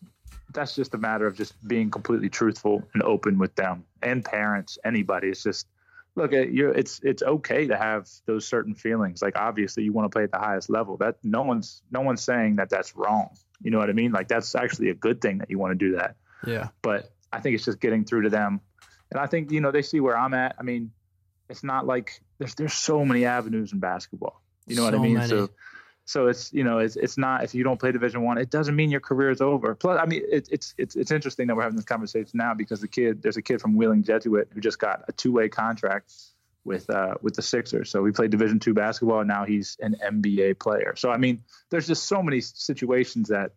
that's 0.52 0.74
just 0.74 0.94
a 0.94 0.98
matter 0.98 1.26
of 1.26 1.36
just 1.36 1.54
being 1.68 1.90
completely 1.90 2.28
truthful 2.28 2.82
and 2.94 3.02
open 3.02 3.38
with 3.38 3.54
them 3.54 3.84
and 4.02 4.24
parents, 4.24 4.78
anybody. 4.84 5.28
It's 5.28 5.42
just 5.42 5.66
look 6.14 6.32
at 6.32 6.50
you. 6.50 6.70
It's 6.70 7.00
it's 7.02 7.22
okay 7.22 7.66
to 7.66 7.76
have 7.76 8.08
those 8.26 8.46
certain 8.46 8.74
feelings. 8.74 9.22
Like 9.22 9.38
obviously 9.38 9.84
you 9.84 9.92
want 9.92 10.10
to 10.10 10.14
play 10.14 10.24
at 10.24 10.32
the 10.32 10.38
highest 10.38 10.70
level. 10.70 10.96
That 10.96 11.16
no 11.22 11.42
one's 11.42 11.82
no 11.90 12.00
one's 12.00 12.22
saying 12.22 12.56
that 12.56 12.70
that's 12.70 12.96
wrong. 12.96 13.30
You 13.62 13.70
know 13.70 13.78
what 13.78 13.90
I 13.90 13.92
mean? 13.92 14.12
Like 14.12 14.28
that's 14.28 14.54
actually 14.54 14.90
a 14.90 14.94
good 14.94 15.20
thing 15.20 15.38
that 15.38 15.50
you 15.50 15.58
want 15.58 15.78
to 15.78 15.86
do 15.86 15.96
that. 15.96 16.16
Yeah. 16.46 16.68
But 16.82 17.10
I 17.32 17.40
think 17.40 17.54
it's 17.54 17.64
just 17.64 17.80
getting 17.80 18.04
through 18.04 18.22
to 18.22 18.30
them, 18.30 18.60
and 19.10 19.20
I 19.20 19.26
think 19.26 19.50
you 19.50 19.60
know 19.60 19.70
they 19.70 19.82
see 19.82 20.00
where 20.00 20.16
I'm 20.16 20.34
at. 20.34 20.56
I 20.58 20.62
mean, 20.62 20.92
it's 21.48 21.64
not 21.64 21.86
like 21.86 22.20
there's 22.38 22.54
there's 22.54 22.74
so 22.74 23.04
many 23.04 23.24
avenues 23.24 23.72
in 23.72 23.78
basketball. 23.78 24.42
You 24.66 24.76
know 24.76 24.82
so 24.82 24.90
what 24.90 24.94
I 24.94 25.02
mean? 25.02 25.14
Many. 25.14 25.28
So 25.28 25.50
so 26.08 26.26
it's 26.28 26.52
you 26.54 26.64
know 26.64 26.78
it's 26.78 26.96
it's 26.96 27.18
not 27.18 27.44
if 27.44 27.54
you 27.54 27.62
don't 27.64 27.78
play 27.78 27.92
Division 27.92 28.22
One, 28.22 28.38
it 28.38 28.50
doesn't 28.50 28.74
mean 28.74 28.90
your 28.90 29.00
career 29.00 29.30
is 29.30 29.42
over. 29.42 29.74
Plus, 29.74 30.00
I 30.00 30.06
mean 30.06 30.22
it, 30.30 30.48
it's 30.50 30.74
it's 30.78 30.96
it's 30.96 31.10
interesting 31.10 31.46
that 31.48 31.56
we're 31.56 31.62
having 31.62 31.76
this 31.76 31.84
conversation 31.84 32.32
now 32.34 32.54
because 32.54 32.80
the 32.80 32.88
kid 32.88 33.22
there's 33.22 33.36
a 33.36 33.42
kid 33.42 33.60
from 33.60 33.76
Wheeling 33.76 34.02
Jesuit 34.02 34.48
who 34.52 34.60
just 34.60 34.78
got 34.78 35.04
a 35.08 35.12
two 35.12 35.32
way 35.32 35.50
contract 35.50 36.14
with 36.64 36.88
uh, 36.88 37.14
with 37.20 37.34
the 37.34 37.42
Sixers. 37.42 37.90
So 37.90 38.04
he 38.06 38.12
played 38.12 38.30
Division 38.30 38.58
two 38.58 38.72
basketball, 38.72 39.20
and 39.20 39.28
now 39.28 39.44
he's 39.44 39.76
an 39.80 39.96
NBA 40.02 40.58
player. 40.58 40.94
So 40.96 41.10
I 41.10 41.18
mean, 41.18 41.42
there's 41.68 41.86
just 41.86 42.04
so 42.04 42.22
many 42.22 42.40
situations 42.40 43.28
that 43.28 43.52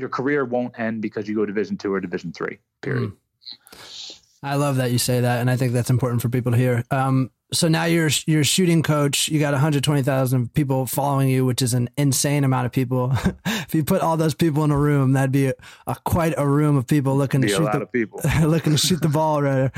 your 0.00 0.08
career 0.08 0.44
won't 0.44 0.78
end 0.78 1.02
because 1.02 1.28
you 1.28 1.34
go 1.34 1.46
Division 1.46 1.76
two 1.76 1.92
or 1.92 2.00
Division 2.00 2.32
three. 2.32 2.58
Period. 2.82 3.12
Mm. 3.12 4.16
I 4.42 4.54
love 4.54 4.76
that 4.76 4.90
you 4.90 4.98
say 4.98 5.20
that, 5.20 5.40
and 5.40 5.50
I 5.50 5.56
think 5.56 5.72
that's 5.72 5.90
important 5.90 6.22
for 6.22 6.30
people 6.30 6.52
to 6.52 6.58
hear. 6.58 6.82
Um, 6.90 7.30
so 7.52 7.68
now 7.68 7.84
you're 7.84 8.10
you're 8.26 8.44
shooting 8.44 8.82
coach. 8.82 9.28
You 9.28 9.38
got 9.38 9.52
120,000 9.52 10.54
people 10.54 10.86
following 10.86 11.28
you, 11.28 11.44
which 11.44 11.60
is 11.60 11.74
an 11.74 11.90
insane 11.96 12.44
amount 12.44 12.66
of 12.66 12.72
people. 12.72 13.12
if 13.46 13.74
you 13.74 13.84
put 13.84 14.00
all 14.00 14.16
those 14.16 14.34
people 14.34 14.64
in 14.64 14.70
a 14.70 14.78
room, 14.78 15.12
that'd 15.12 15.32
be 15.32 15.48
a, 15.48 15.54
a 15.86 15.96
quite 16.04 16.32
a 16.38 16.46
room 16.46 16.76
of 16.76 16.86
people 16.86 17.16
looking 17.16 17.40
be 17.40 17.48
to 17.48 17.54
shoot 17.54 17.72
the 17.72 17.86
people 17.86 18.20
looking 18.44 18.72
to 18.72 18.78
shoot 18.78 19.02
the 19.02 19.08
ball. 19.08 19.42
Right. 19.42 19.70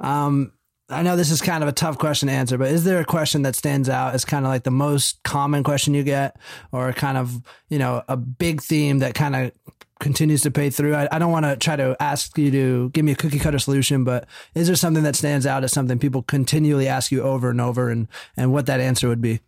Um, 0.00 0.52
I 0.90 1.02
know 1.02 1.16
this 1.16 1.30
is 1.30 1.40
kind 1.40 1.62
of 1.62 1.68
a 1.68 1.72
tough 1.72 1.98
question 1.98 2.28
to 2.28 2.34
answer, 2.34 2.58
but 2.58 2.68
is 2.68 2.84
there 2.84 3.00
a 3.00 3.04
question 3.04 3.42
that 3.42 3.54
stands 3.54 3.88
out 3.88 4.14
as 4.14 4.24
kind 4.24 4.44
of 4.44 4.50
like 4.50 4.64
the 4.64 4.70
most 4.70 5.22
common 5.22 5.62
question 5.62 5.94
you 5.94 6.02
get, 6.02 6.36
or 6.72 6.92
kind 6.92 7.16
of 7.16 7.40
you 7.68 7.78
know 7.78 8.02
a 8.08 8.16
big 8.16 8.60
theme 8.60 8.98
that 8.98 9.14
kind 9.14 9.36
of 9.36 9.52
continues 10.00 10.42
to 10.42 10.50
pay 10.50 10.70
through? 10.70 10.94
I, 10.94 11.08
I 11.12 11.18
don't 11.18 11.30
want 11.30 11.46
to 11.46 11.56
try 11.56 11.76
to 11.76 11.96
ask 12.00 12.36
you 12.36 12.50
to 12.50 12.90
give 12.90 13.04
me 13.04 13.12
a 13.12 13.16
cookie 13.16 13.38
cutter 13.38 13.58
solution, 13.58 14.04
but 14.04 14.26
is 14.54 14.66
there 14.66 14.76
something 14.76 15.04
that 15.04 15.16
stands 15.16 15.46
out 15.46 15.62
as 15.62 15.72
something 15.72 15.98
people 15.98 16.22
continually 16.22 16.88
ask 16.88 17.12
you 17.12 17.22
over 17.22 17.50
and 17.50 17.60
over, 17.60 17.88
and 17.88 18.08
and 18.36 18.52
what 18.52 18.66
that 18.66 18.80
answer 18.80 19.08
would 19.08 19.22
be? 19.22 19.40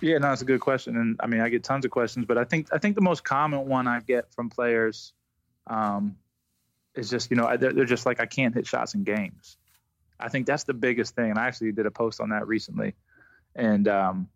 Yeah, 0.00 0.18
no, 0.18 0.32
it's 0.32 0.42
a 0.42 0.46
good 0.46 0.60
question, 0.60 0.96
and 0.96 1.16
I 1.20 1.26
mean, 1.26 1.40
I 1.40 1.48
get 1.48 1.64
tons 1.64 1.84
of 1.84 1.90
questions, 1.90 2.26
but 2.26 2.36
I 2.36 2.44
think 2.44 2.68
I 2.72 2.78
think 2.78 2.96
the 2.96 3.02
most 3.02 3.24
common 3.24 3.66
one 3.66 3.88
I 3.88 4.00
get 4.00 4.32
from 4.32 4.50
players 4.50 5.14
um, 5.68 6.16
is 6.94 7.08
just 7.08 7.30
you 7.30 7.36
know 7.36 7.56
they're, 7.56 7.72
they're 7.72 7.84
just 7.84 8.04
like 8.04 8.20
I 8.20 8.26
can't 8.26 8.54
hit 8.54 8.66
shots 8.66 8.94
in 8.94 9.04
games. 9.04 9.56
I 10.22 10.28
think 10.28 10.46
that's 10.46 10.64
the 10.64 10.74
biggest 10.74 11.14
thing, 11.14 11.30
and 11.30 11.38
I 11.38 11.46
actually 11.46 11.72
did 11.72 11.86
a 11.86 11.90
post 11.90 12.20
on 12.20 12.30
that 12.30 12.46
recently, 12.46 12.94
and 13.54 13.88
um, 13.88 14.28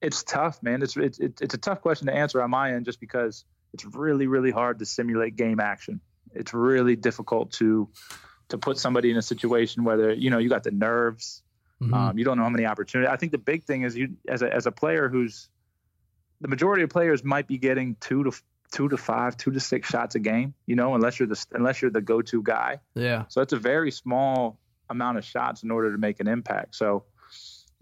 it's 0.00 0.22
tough, 0.22 0.62
man. 0.62 0.82
It's, 0.82 0.96
it's 0.96 1.18
it's 1.18 1.54
a 1.54 1.58
tough 1.58 1.80
question 1.80 2.06
to 2.06 2.14
answer 2.14 2.42
on 2.42 2.50
my 2.50 2.74
end, 2.74 2.84
just 2.84 3.00
because 3.00 3.44
it's 3.74 3.84
really 3.84 4.26
really 4.26 4.50
hard 4.50 4.78
to 4.80 4.86
simulate 4.86 5.36
game 5.36 5.60
action. 5.60 6.00
It's 6.34 6.54
really 6.54 6.96
difficult 6.96 7.52
to 7.52 7.88
to 8.48 8.58
put 8.58 8.78
somebody 8.78 9.10
in 9.10 9.16
a 9.16 9.22
situation 9.22 9.84
where, 9.84 9.96
whether 9.96 10.12
you 10.12 10.30
know 10.30 10.38
you 10.38 10.48
got 10.48 10.62
the 10.62 10.70
nerves, 10.70 11.42
mm-hmm. 11.80 11.92
um, 11.92 12.18
you 12.18 12.24
don't 12.24 12.36
know 12.36 12.44
how 12.44 12.50
many 12.50 12.66
opportunities. 12.66 13.10
I 13.12 13.16
think 13.16 13.32
the 13.32 13.38
big 13.38 13.64
thing 13.64 13.82
is 13.82 13.96
you 13.96 14.16
as 14.28 14.42
a 14.42 14.52
as 14.52 14.66
a 14.66 14.72
player 14.72 15.08
who's 15.08 15.48
the 16.40 16.48
majority 16.48 16.82
of 16.82 16.90
players 16.90 17.24
might 17.24 17.46
be 17.46 17.58
getting 17.58 17.96
two 18.00 18.24
to 18.24 18.32
two 18.72 18.88
to 18.88 18.96
five, 18.96 19.36
two 19.36 19.52
to 19.52 19.60
six 19.60 19.88
shots 19.88 20.14
a 20.14 20.18
game. 20.18 20.54
You 20.66 20.76
know, 20.76 20.94
unless 20.94 21.18
you're 21.18 21.28
the 21.28 21.46
unless 21.52 21.80
you're 21.80 21.90
the 21.90 22.00
go-to 22.00 22.42
guy. 22.42 22.80
Yeah. 22.94 23.24
So 23.28 23.42
it's 23.42 23.52
a 23.52 23.58
very 23.58 23.90
small 23.90 24.58
amount 24.92 25.18
of 25.18 25.24
shots 25.24 25.62
in 25.62 25.70
order 25.70 25.90
to 25.92 25.98
make 25.98 26.20
an 26.20 26.28
impact. 26.28 26.76
So 26.76 27.04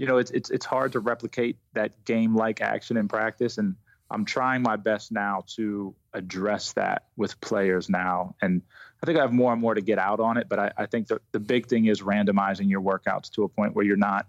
you 0.01 0.07
know, 0.07 0.17
it's 0.17 0.31
it's 0.31 0.49
it's 0.49 0.65
hard 0.65 0.93
to 0.93 1.01
replicate 1.01 1.59
that 1.75 2.07
game 2.07 2.35
like 2.35 2.63
action 2.63 2.97
in 2.97 3.07
practice, 3.07 3.59
and 3.59 3.77
I'm 4.11 4.25
trying 4.25 4.63
my 4.63 4.77
best 4.77 5.13
now 5.13 5.45
to 5.57 5.95
address 6.15 6.73
that 6.73 7.05
with 7.19 7.39
players 7.43 7.91
now. 7.91 8.35
And 8.41 8.63
I 9.03 9.07
think 9.07 9.19
I 9.19 9.21
have 9.21 9.33
more 9.33 9.53
and 9.53 9.61
more 9.61 9.75
to 9.75 9.83
get 9.83 9.99
out 9.99 10.19
on 10.19 10.39
it, 10.39 10.49
but 10.49 10.59
I, 10.59 10.73
I 10.79 10.87
think 10.87 11.09
the 11.09 11.21
the 11.33 11.41
big 11.41 11.67
thing 11.67 11.85
is 11.85 12.01
randomizing 12.01 12.71
your 12.71 12.81
workouts 12.81 13.31
to 13.33 13.45
a 13.45 13.49
point 13.49 13.75
where 13.75 13.85
you're 13.85 13.99
not 13.99 14.27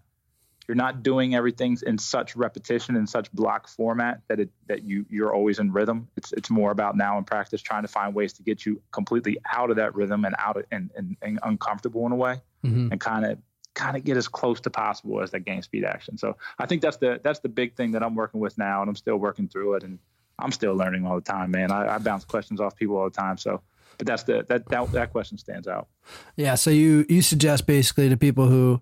you're 0.67 0.75
not 0.75 1.03
doing 1.03 1.35
everything 1.35 1.77
in 1.87 1.97
such 1.97 2.35
repetition 2.35 2.97
in 2.97 3.07
such 3.07 3.31
block 3.31 3.69
format 3.69 4.21
that 4.27 4.41
it 4.41 4.49
that 4.67 4.83
you 4.83 5.05
you're 5.09 5.33
always 5.33 5.59
in 5.59 5.71
rhythm. 5.71 6.09
It's 6.17 6.33
it's 6.33 6.49
more 6.49 6.71
about 6.71 6.97
now 6.97 7.17
in 7.17 7.23
practice 7.23 7.61
trying 7.61 7.83
to 7.83 7.87
find 7.87 8.13
ways 8.13 8.33
to 8.33 8.43
get 8.43 8.65
you 8.65 8.81
completely 8.91 9.37
out 9.53 9.69
of 9.69 9.77
that 9.77 9.95
rhythm 9.95 10.25
and 10.25 10.35
out 10.37 10.57
of, 10.57 10.65
and, 10.69 10.91
and, 10.97 11.15
and 11.21 11.39
uncomfortable 11.43 12.05
in 12.05 12.11
a 12.11 12.15
way, 12.17 12.41
mm-hmm. 12.63 12.89
and 12.91 12.99
kind 12.99 13.25
of 13.25 13.37
kind 13.73 13.95
of 13.95 14.03
get 14.03 14.17
as 14.17 14.27
close 14.27 14.59
to 14.61 14.69
possible 14.69 15.21
as 15.21 15.31
that 15.31 15.41
game 15.41 15.61
speed 15.61 15.85
action. 15.85 16.17
So 16.17 16.37
I 16.59 16.65
think 16.65 16.81
that's 16.81 16.97
the 16.97 17.19
that's 17.23 17.39
the 17.39 17.49
big 17.49 17.75
thing 17.75 17.91
that 17.91 18.03
I'm 18.03 18.15
working 18.15 18.39
with 18.39 18.57
now, 18.57 18.81
and 18.81 18.89
I'm 18.89 18.95
still 18.95 19.17
working 19.17 19.47
through 19.47 19.75
it, 19.75 19.83
and 19.83 19.99
I'm 20.39 20.51
still 20.51 20.75
learning 20.75 21.05
all 21.05 21.15
the 21.15 21.21
time, 21.21 21.51
man. 21.51 21.71
I, 21.71 21.95
I 21.95 21.97
bounce 21.99 22.25
questions 22.25 22.59
off 22.59 22.75
people 22.75 22.97
all 22.97 23.05
the 23.05 23.11
time, 23.11 23.37
so. 23.37 23.61
But 23.97 24.07
that's 24.07 24.23
the 24.23 24.45
that, 24.49 24.67
that 24.69 24.91
that 24.93 25.11
question 25.11 25.37
stands 25.37 25.67
out. 25.67 25.87
Yeah. 26.35 26.55
So 26.55 26.71
you 26.71 27.05
you 27.07 27.21
suggest 27.21 27.67
basically 27.67 28.09
to 28.09 28.17
people 28.17 28.47
who 28.47 28.81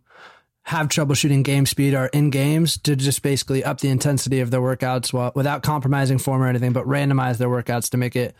have 0.63 0.87
troubleshooting 0.87 1.43
game 1.43 1.65
speed 1.65 1.93
are 1.93 2.07
in 2.07 2.29
games 2.29 2.77
to 2.77 2.95
just 2.95 3.21
basically 3.21 3.63
up 3.63 3.79
the 3.79 3.89
intensity 3.89 4.39
of 4.39 4.51
their 4.51 4.61
workouts 4.61 5.11
while 5.11 5.31
without 5.35 5.63
compromising 5.63 6.19
form 6.19 6.41
or 6.41 6.47
anything, 6.47 6.73
but 6.73 6.85
randomize 6.85 7.37
their 7.37 7.49
workouts 7.49 7.89
to 7.89 7.97
make 7.97 8.15
it 8.15 8.35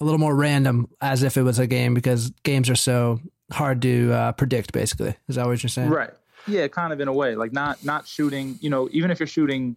a 0.00 0.04
little 0.04 0.18
more 0.18 0.34
random 0.34 0.88
as 1.00 1.22
if 1.22 1.36
it 1.36 1.42
was 1.42 1.58
a 1.58 1.66
game 1.66 1.94
because 1.94 2.30
games 2.42 2.68
are 2.68 2.76
so 2.76 3.20
hard 3.52 3.82
to 3.82 4.12
uh, 4.12 4.32
predict. 4.32 4.72
Basically, 4.72 5.14
is 5.28 5.36
that 5.36 5.46
what 5.46 5.62
you're 5.62 5.70
saying? 5.70 5.90
Right. 5.90 6.10
Yeah, 6.46 6.66
kind 6.68 6.92
of 6.92 7.00
in 7.00 7.08
a 7.08 7.12
way, 7.12 7.36
like 7.36 7.52
not 7.52 7.84
not 7.84 8.06
shooting. 8.06 8.58
You 8.60 8.70
know, 8.70 8.88
even 8.92 9.10
if 9.10 9.20
you're 9.20 9.26
shooting 9.26 9.76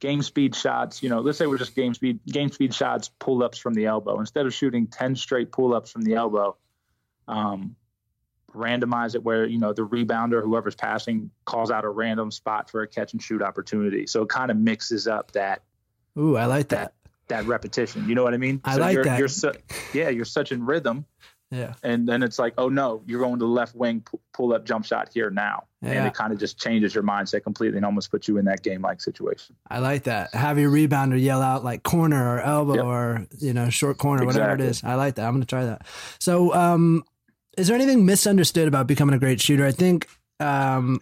game 0.00 0.22
speed 0.22 0.54
shots, 0.54 1.02
you 1.02 1.08
know, 1.08 1.20
let's 1.20 1.38
say 1.38 1.46
we're 1.46 1.58
just 1.58 1.74
game 1.74 1.94
speed 1.94 2.20
game 2.26 2.50
speed 2.50 2.74
shots, 2.74 3.10
pull 3.18 3.42
ups 3.42 3.58
from 3.58 3.74
the 3.74 3.86
elbow. 3.86 4.20
Instead 4.20 4.46
of 4.46 4.54
shooting 4.54 4.86
ten 4.86 5.16
straight 5.16 5.50
pull 5.50 5.74
ups 5.74 5.90
from 5.90 6.02
the 6.02 6.14
elbow, 6.14 6.56
um, 7.26 7.74
randomize 8.54 9.14
it 9.14 9.24
where 9.24 9.44
you 9.44 9.58
know 9.58 9.72
the 9.72 9.86
rebounder, 9.86 10.42
whoever's 10.42 10.76
passing, 10.76 11.30
calls 11.44 11.70
out 11.70 11.84
a 11.84 11.88
random 11.88 12.30
spot 12.30 12.70
for 12.70 12.82
a 12.82 12.88
catch 12.88 13.12
and 13.12 13.22
shoot 13.22 13.42
opportunity. 13.42 14.06
So 14.06 14.22
it 14.22 14.28
kind 14.28 14.50
of 14.50 14.56
mixes 14.56 15.06
up 15.06 15.32
that. 15.32 15.62
Ooh, 16.16 16.36
I 16.36 16.46
like 16.46 16.68
that. 16.68 16.94
That, 17.28 17.42
that 17.42 17.46
repetition. 17.46 18.08
You 18.08 18.14
know 18.14 18.22
what 18.22 18.34
I 18.34 18.36
mean? 18.36 18.60
I 18.64 18.74
so 18.74 18.80
like 18.80 18.94
you're, 18.94 19.04
that. 19.04 19.18
You're 19.18 19.28
su- 19.28 19.54
yeah, 19.92 20.10
you're 20.10 20.24
such 20.24 20.52
in 20.52 20.64
rhythm 20.64 21.06
yeah. 21.50 21.74
And 21.82 22.08
then 22.08 22.22
it's 22.22 22.38
like, 22.38 22.54
oh 22.58 22.68
no, 22.68 23.02
you're 23.06 23.20
going 23.20 23.38
to 23.38 23.44
the 23.44 23.50
left 23.50 23.74
wing, 23.74 24.04
pull 24.32 24.52
up 24.52 24.64
jump 24.64 24.84
shot 24.84 25.10
here 25.12 25.30
now. 25.30 25.64
Yeah. 25.82 25.92
And 25.92 26.06
it 26.06 26.14
kind 26.14 26.32
of 26.32 26.38
just 26.38 26.58
changes 26.58 26.94
your 26.94 27.04
mindset 27.04 27.44
completely 27.44 27.76
and 27.76 27.86
almost 27.86 28.10
puts 28.10 28.26
you 28.26 28.38
in 28.38 28.44
that 28.46 28.62
game 28.62 28.82
like 28.82 29.00
situation. 29.00 29.54
I 29.70 29.78
like 29.78 30.04
that. 30.04 30.34
Have 30.34 30.58
your 30.58 30.70
rebounder 30.70 31.20
yell 31.20 31.42
out 31.42 31.62
like 31.62 31.82
corner 31.82 32.34
or 32.34 32.40
elbow 32.40 32.74
yep. 32.74 32.84
or, 32.84 33.26
you 33.38 33.52
know, 33.52 33.70
short 33.70 33.98
corner, 33.98 34.24
exactly. 34.24 34.40
whatever 34.40 34.62
it 34.62 34.68
is. 34.68 34.82
I 34.82 34.94
like 34.94 35.16
that. 35.16 35.26
I'm 35.26 35.32
going 35.32 35.42
to 35.42 35.46
try 35.46 35.66
that. 35.66 35.86
So, 36.18 36.52
um, 36.54 37.04
is 37.56 37.68
there 37.68 37.76
anything 37.76 38.04
misunderstood 38.04 38.66
about 38.66 38.88
becoming 38.88 39.14
a 39.14 39.18
great 39.18 39.40
shooter? 39.40 39.64
I 39.64 39.70
think, 39.70 40.08
um, 40.40 41.00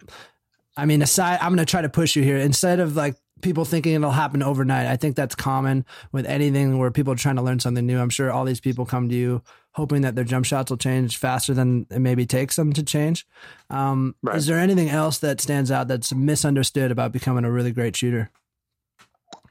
I 0.77 0.85
mean, 0.85 1.01
aside, 1.01 1.39
I'm 1.41 1.49
going 1.49 1.65
to 1.65 1.69
try 1.69 1.81
to 1.81 1.89
push 1.89 2.15
you 2.15 2.23
here. 2.23 2.37
Instead 2.37 2.79
of 2.79 2.95
like 2.95 3.15
people 3.43 3.65
thinking 3.65 3.93
it'll 3.93 4.11
happen 4.11 4.41
overnight. 4.41 4.87
I 4.87 4.95
think 4.95 5.15
that's 5.15 5.35
common 5.35 5.85
with 6.11 6.25
anything 6.25 6.77
where 6.77 6.89
people 6.89 7.13
are 7.13 7.17
trying 7.17 7.35
to 7.35 7.41
learn 7.41 7.59
something 7.59 7.85
new. 7.85 7.99
I'm 7.99 8.09
sure 8.09 8.31
all 8.31 8.45
these 8.45 8.61
people 8.61 8.85
come 8.85 9.09
to 9.09 9.15
you 9.15 9.43
hoping 9.73 10.01
that 10.03 10.15
their 10.15 10.23
jump 10.23 10.45
shots 10.45 10.69
will 10.69 10.77
change 10.77 11.17
faster 11.17 11.53
than 11.53 11.85
it 11.89 11.99
maybe 11.99 12.25
takes 12.25 12.55
them 12.55 12.73
to 12.73 12.83
change. 12.83 13.25
Um, 13.69 14.15
right. 14.21 14.35
Is 14.37 14.45
there 14.45 14.59
anything 14.59 14.89
else 14.89 15.17
that 15.19 15.41
stands 15.41 15.71
out 15.71 15.87
that's 15.87 16.13
misunderstood 16.13 16.91
about 16.91 17.11
becoming 17.11 17.43
a 17.43 17.51
really 17.51 17.71
great 17.71 17.95
shooter? 17.95 18.29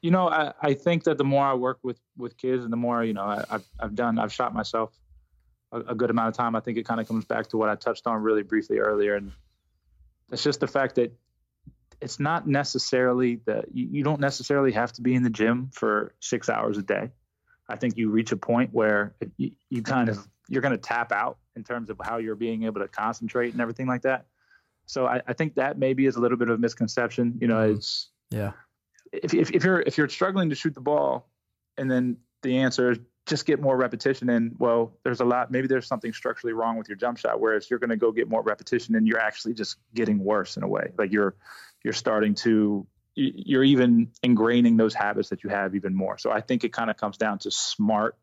You 0.01 0.11
know, 0.11 0.29
I, 0.29 0.53
I 0.61 0.75
think 0.75 1.05
that 1.05 1.19
the 1.19 1.25
more 1.25 1.45
I 1.45 1.55
work 1.55 1.79
with, 1.83 2.01
with 2.17 2.37
kids 2.37 2.65
and 2.65 2.73
the 2.73 2.77
more, 2.77 3.05
you 3.05 3.15
know, 3.15 3.25
I, 3.25 3.45
have 3.51 3.65
I've 3.79 3.95
done, 3.95 4.19
I've 4.19 4.33
shot 4.33 4.55
myself 4.55 4.93
a, 5.73 5.81
a 5.81 5.95
good 5.95 6.11
amount 6.11 6.29
of 6.29 6.35
time. 6.35 6.55
I 6.55 6.61
think 6.61 6.79
it 6.79 6.87
kind 6.87 7.01
of 7.01 7.09
comes 7.09 7.25
back 7.25 7.49
to 7.49 7.57
what 7.57 7.69
I 7.69 7.75
touched 7.75 8.07
on 8.07 8.23
really 8.23 8.43
briefly 8.43 8.79
earlier. 8.79 9.17
And 9.17 9.33
it's 10.31 10.43
just 10.43 10.61
the 10.61 10.69
fact 10.69 10.97
that 10.97 11.13
it's 12.03 12.19
not 12.19 12.47
necessarily 12.47 13.37
that 13.47 13.67
you, 13.73 13.89
you 13.91 14.05
don't 14.05 14.21
necessarily 14.21 14.73
have 14.73 14.93
to 14.95 15.03
be 15.03 15.15
in 15.15 15.23
the 15.23 15.31
gym 15.31 15.71
for 15.73 16.15
six 16.21 16.49
hours 16.49 16.77
a 16.77 16.83
day. 16.83 17.11
I 17.69 17.77
think 17.77 17.97
you 17.97 18.11
reach 18.11 18.33
a 18.33 18.37
point 18.37 18.71
where 18.73 19.15
you, 19.37 19.53
you 19.71 19.83
kind 19.83 20.09
of 20.09 20.27
you're 20.49 20.63
going 20.63 20.73
to 20.73 20.79
tap 20.79 21.13
out 21.13 21.39
in 21.57 21.65
terms 21.65 21.89
of 21.91 22.01
how 22.03 22.19
you're 22.19 22.35
being 22.35 22.65
able 22.65 22.81
to 22.81 22.89
concentrate 22.89 23.53
and 23.53 23.61
everything 23.61 23.87
like 23.87 24.03
that. 24.03 24.27
So 24.87 25.07
I, 25.07 25.23
I 25.27 25.33
think 25.33 25.55
that 25.55 25.79
maybe 25.79 26.05
is 26.07 26.17
a 26.17 26.21
little 26.21 26.37
bit 26.37 26.49
of 26.49 26.57
a 26.57 26.59
misconception. 26.59 27.39
You 27.41 27.47
know, 27.47 27.57
mm-hmm. 27.57 27.77
it's 27.77 28.11
yeah. 28.31 28.53
If, 29.13 29.33
if, 29.33 29.51
if 29.53 29.65
you're 29.65 29.81
if 29.81 29.97
you're 29.97 30.09
struggling 30.09 30.51
to 30.51 30.57
shoot 30.57 30.75
the 30.75 30.81
ball, 30.81 31.29
and 31.79 31.91
then 31.91 32.17
the 32.43 32.59
answer 32.59 32.91
is 32.91 32.99
just 33.27 33.47
get 33.47 33.61
more 33.61 33.77
repetition 33.77 34.29
in. 34.29 34.57
Well, 34.59 34.99
there's 35.05 35.21
a 35.21 35.25
lot. 35.25 35.53
Maybe 35.53 35.69
there's 35.69 35.87
something 35.87 36.13
structurally 36.13 36.55
wrong 36.55 36.77
with 36.77 36.89
your 36.89 36.97
jump 36.97 37.19
shot. 37.19 37.41
Whereas 37.41 37.71
you're 37.71 37.79
going 37.79 37.91
to 37.91 37.97
go 37.97 38.11
get 38.11 38.29
more 38.29 38.43
repetition, 38.43 38.97
and 38.97 39.07
you're 39.07 39.21
actually 39.21 39.55
just 39.55 39.77
getting 39.95 40.19
worse 40.19 40.57
in 40.57 40.65
a 40.65 40.69
way. 40.69 40.91
Like 40.99 41.13
you're 41.13 41.37
you're 41.85 41.93
starting 41.93 42.35
to 42.37 42.87
you're 43.15 43.65
even 43.65 44.11
ingraining 44.25 44.79
those 44.79 44.95
habits 44.95 45.29
that 45.29 45.45
you 45.45 45.51
have 45.51 45.75
even 45.75 45.95
more. 45.95 46.17
So 46.17 46.31
I 46.31 46.41
think 46.41 46.65
it 46.65 46.73
kind 46.73 46.91
of 46.91 46.97
comes 46.97 47.19
down 47.19 47.39
to 47.41 47.51
smart, 47.51 48.17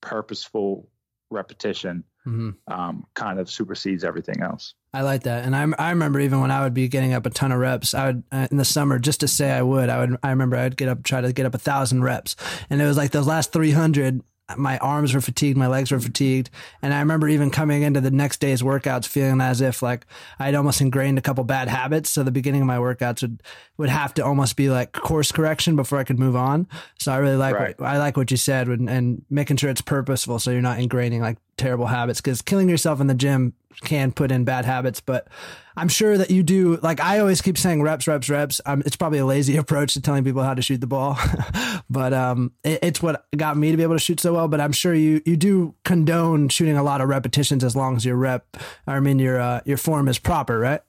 purposeful 0.00 0.88
repetition. 1.30 2.04
Mm-hmm. 2.26 2.50
Um, 2.70 3.06
kind 3.14 3.38
of 3.38 3.48
supersedes 3.48 4.04
everything 4.04 4.42
else. 4.42 4.74
I 4.92 5.00
like 5.00 5.22
that, 5.22 5.46
and 5.46 5.56
I 5.56 5.66
I 5.78 5.88
remember 5.90 6.20
even 6.20 6.42
when 6.42 6.50
I 6.50 6.62
would 6.62 6.74
be 6.74 6.86
getting 6.86 7.14
up 7.14 7.24
a 7.24 7.30
ton 7.30 7.50
of 7.50 7.58
reps, 7.58 7.94
I 7.94 8.08
would 8.08 8.24
uh, 8.30 8.46
in 8.50 8.58
the 8.58 8.64
summer 8.64 8.98
just 8.98 9.20
to 9.20 9.28
say 9.28 9.50
I 9.50 9.62
would. 9.62 9.88
I 9.88 10.00
would 10.00 10.18
I 10.22 10.28
remember 10.28 10.56
I'd 10.56 10.76
get 10.76 10.90
up 10.90 11.02
try 11.02 11.22
to 11.22 11.32
get 11.32 11.46
up 11.46 11.54
a 11.54 11.58
thousand 11.58 12.02
reps, 12.04 12.36
and 12.68 12.82
it 12.82 12.84
was 12.84 12.98
like 12.98 13.12
those 13.12 13.26
last 13.26 13.54
three 13.54 13.70
hundred 13.70 14.22
my 14.56 14.78
arms 14.78 15.14
were 15.14 15.20
fatigued, 15.20 15.56
my 15.56 15.66
legs 15.66 15.90
were 15.90 16.00
fatigued. 16.00 16.50
And 16.82 16.94
I 16.94 17.00
remember 17.00 17.28
even 17.28 17.50
coming 17.50 17.82
into 17.82 18.00
the 18.00 18.10
next 18.10 18.40
day's 18.40 18.62
workouts 18.62 19.06
feeling 19.06 19.40
as 19.40 19.60
if 19.60 19.82
like 19.82 20.06
I'd 20.38 20.54
almost 20.54 20.80
ingrained 20.80 21.18
a 21.18 21.22
couple 21.22 21.44
bad 21.44 21.68
habits. 21.68 22.10
So 22.10 22.22
the 22.22 22.30
beginning 22.30 22.62
of 22.62 22.66
my 22.66 22.78
workouts 22.78 23.22
would, 23.22 23.42
would 23.78 23.88
have 23.88 24.14
to 24.14 24.24
almost 24.24 24.56
be 24.56 24.70
like 24.70 24.92
course 24.92 25.32
correction 25.32 25.76
before 25.76 25.98
I 25.98 26.04
could 26.04 26.18
move 26.18 26.36
on. 26.36 26.66
So 26.98 27.12
I 27.12 27.18
really 27.18 27.36
like, 27.36 27.54
right. 27.54 27.78
what, 27.78 27.88
I 27.88 27.98
like 27.98 28.16
what 28.16 28.30
you 28.30 28.36
said 28.36 28.68
and, 28.68 28.88
and 28.88 29.24
making 29.30 29.56
sure 29.56 29.70
it's 29.70 29.80
purposeful. 29.80 30.38
So 30.38 30.50
you're 30.50 30.60
not 30.60 30.78
ingraining 30.78 31.20
like 31.20 31.38
terrible 31.60 31.86
habits 31.86 32.20
because 32.20 32.42
killing 32.42 32.68
yourself 32.68 33.00
in 33.00 33.06
the 33.06 33.14
gym 33.14 33.54
can 33.82 34.12
put 34.12 34.32
in 34.32 34.44
bad 34.44 34.64
habits, 34.64 35.00
but 35.00 35.28
I'm 35.76 35.88
sure 35.88 36.18
that 36.18 36.30
you 36.30 36.42
do. 36.42 36.78
Like 36.82 37.00
I 37.00 37.20
always 37.20 37.40
keep 37.40 37.56
saying 37.56 37.82
reps, 37.82 38.06
reps, 38.06 38.28
reps. 38.28 38.60
Um, 38.66 38.82
it's 38.84 38.96
probably 38.96 39.18
a 39.18 39.26
lazy 39.26 39.56
approach 39.58 39.94
to 39.94 40.00
telling 40.00 40.24
people 40.24 40.42
how 40.42 40.54
to 40.54 40.62
shoot 40.62 40.80
the 40.80 40.86
ball, 40.86 41.18
but 41.90 42.12
um, 42.12 42.52
it, 42.64 42.80
it's 42.82 43.02
what 43.02 43.26
got 43.36 43.56
me 43.56 43.70
to 43.70 43.76
be 43.76 43.82
able 43.82 43.94
to 43.94 44.00
shoot 44.00 44.20
so 44.20 44.34
well. 44.34 44.48
But 44.48 44.60
I'm 44.60 44.72
sure 44.72 44.94
you 44.94 45.22
you 45.24 45.36
do 45.36 45.74
condone 45.84 46.48
shooting 46.48 46.76
a 46.76 46.82
lot 46.82 47.00
of 47.00 47.08
repetitions 47.08 47.62
as 47.62 47.76
long 47.76 47.96
as 47.96 48.04
your 48.04 48.16
rep, 48.16 48.56
I 48.86 48.98
mean 49.00 49.18
your 49.18 49.40
uh, 49.40 49.60
your 49.64 49.76
form 49.76 50.08
is 50.08 50.18
proper, 50.18 50.58
right? 50.58 50.80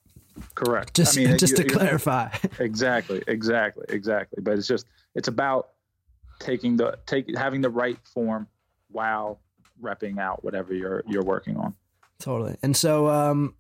Correct. 0.56 0.96
Just 0.96 1.18
I 1.18 1.26
mean, 1.26 1.38
just 1.38 1.58
you, 1.58 1.64
to 1.64 1.70
clarify. 1.70 2.30
exactly, 2.60 3.22
exactly, 3.28 3.86
exactly. 3.90 4.42
But 4.42 4.58
it's 4.58 4.68
just 4.68 4.88
it's 5.16 5.28
about 5.28 5.70
taking 6.40 6.78
the 6.78 6.98
take 7.06 7.38
having 7.38 7.62
the 7.62 7.70
right 7.70 7.98
form 8.14 8.48
while 8.90 9.40
repping 9.82 10.20
out 10.20 10.44
whatever 10.44 10.74
you're 10.74 11.04
you're 11.08 11.24
working 11.24 11.58
on. 11.58 11.76
Totally. 12.20 12.58
And 12.62 12.76
so 12.76 13.08
um 13.10 13.56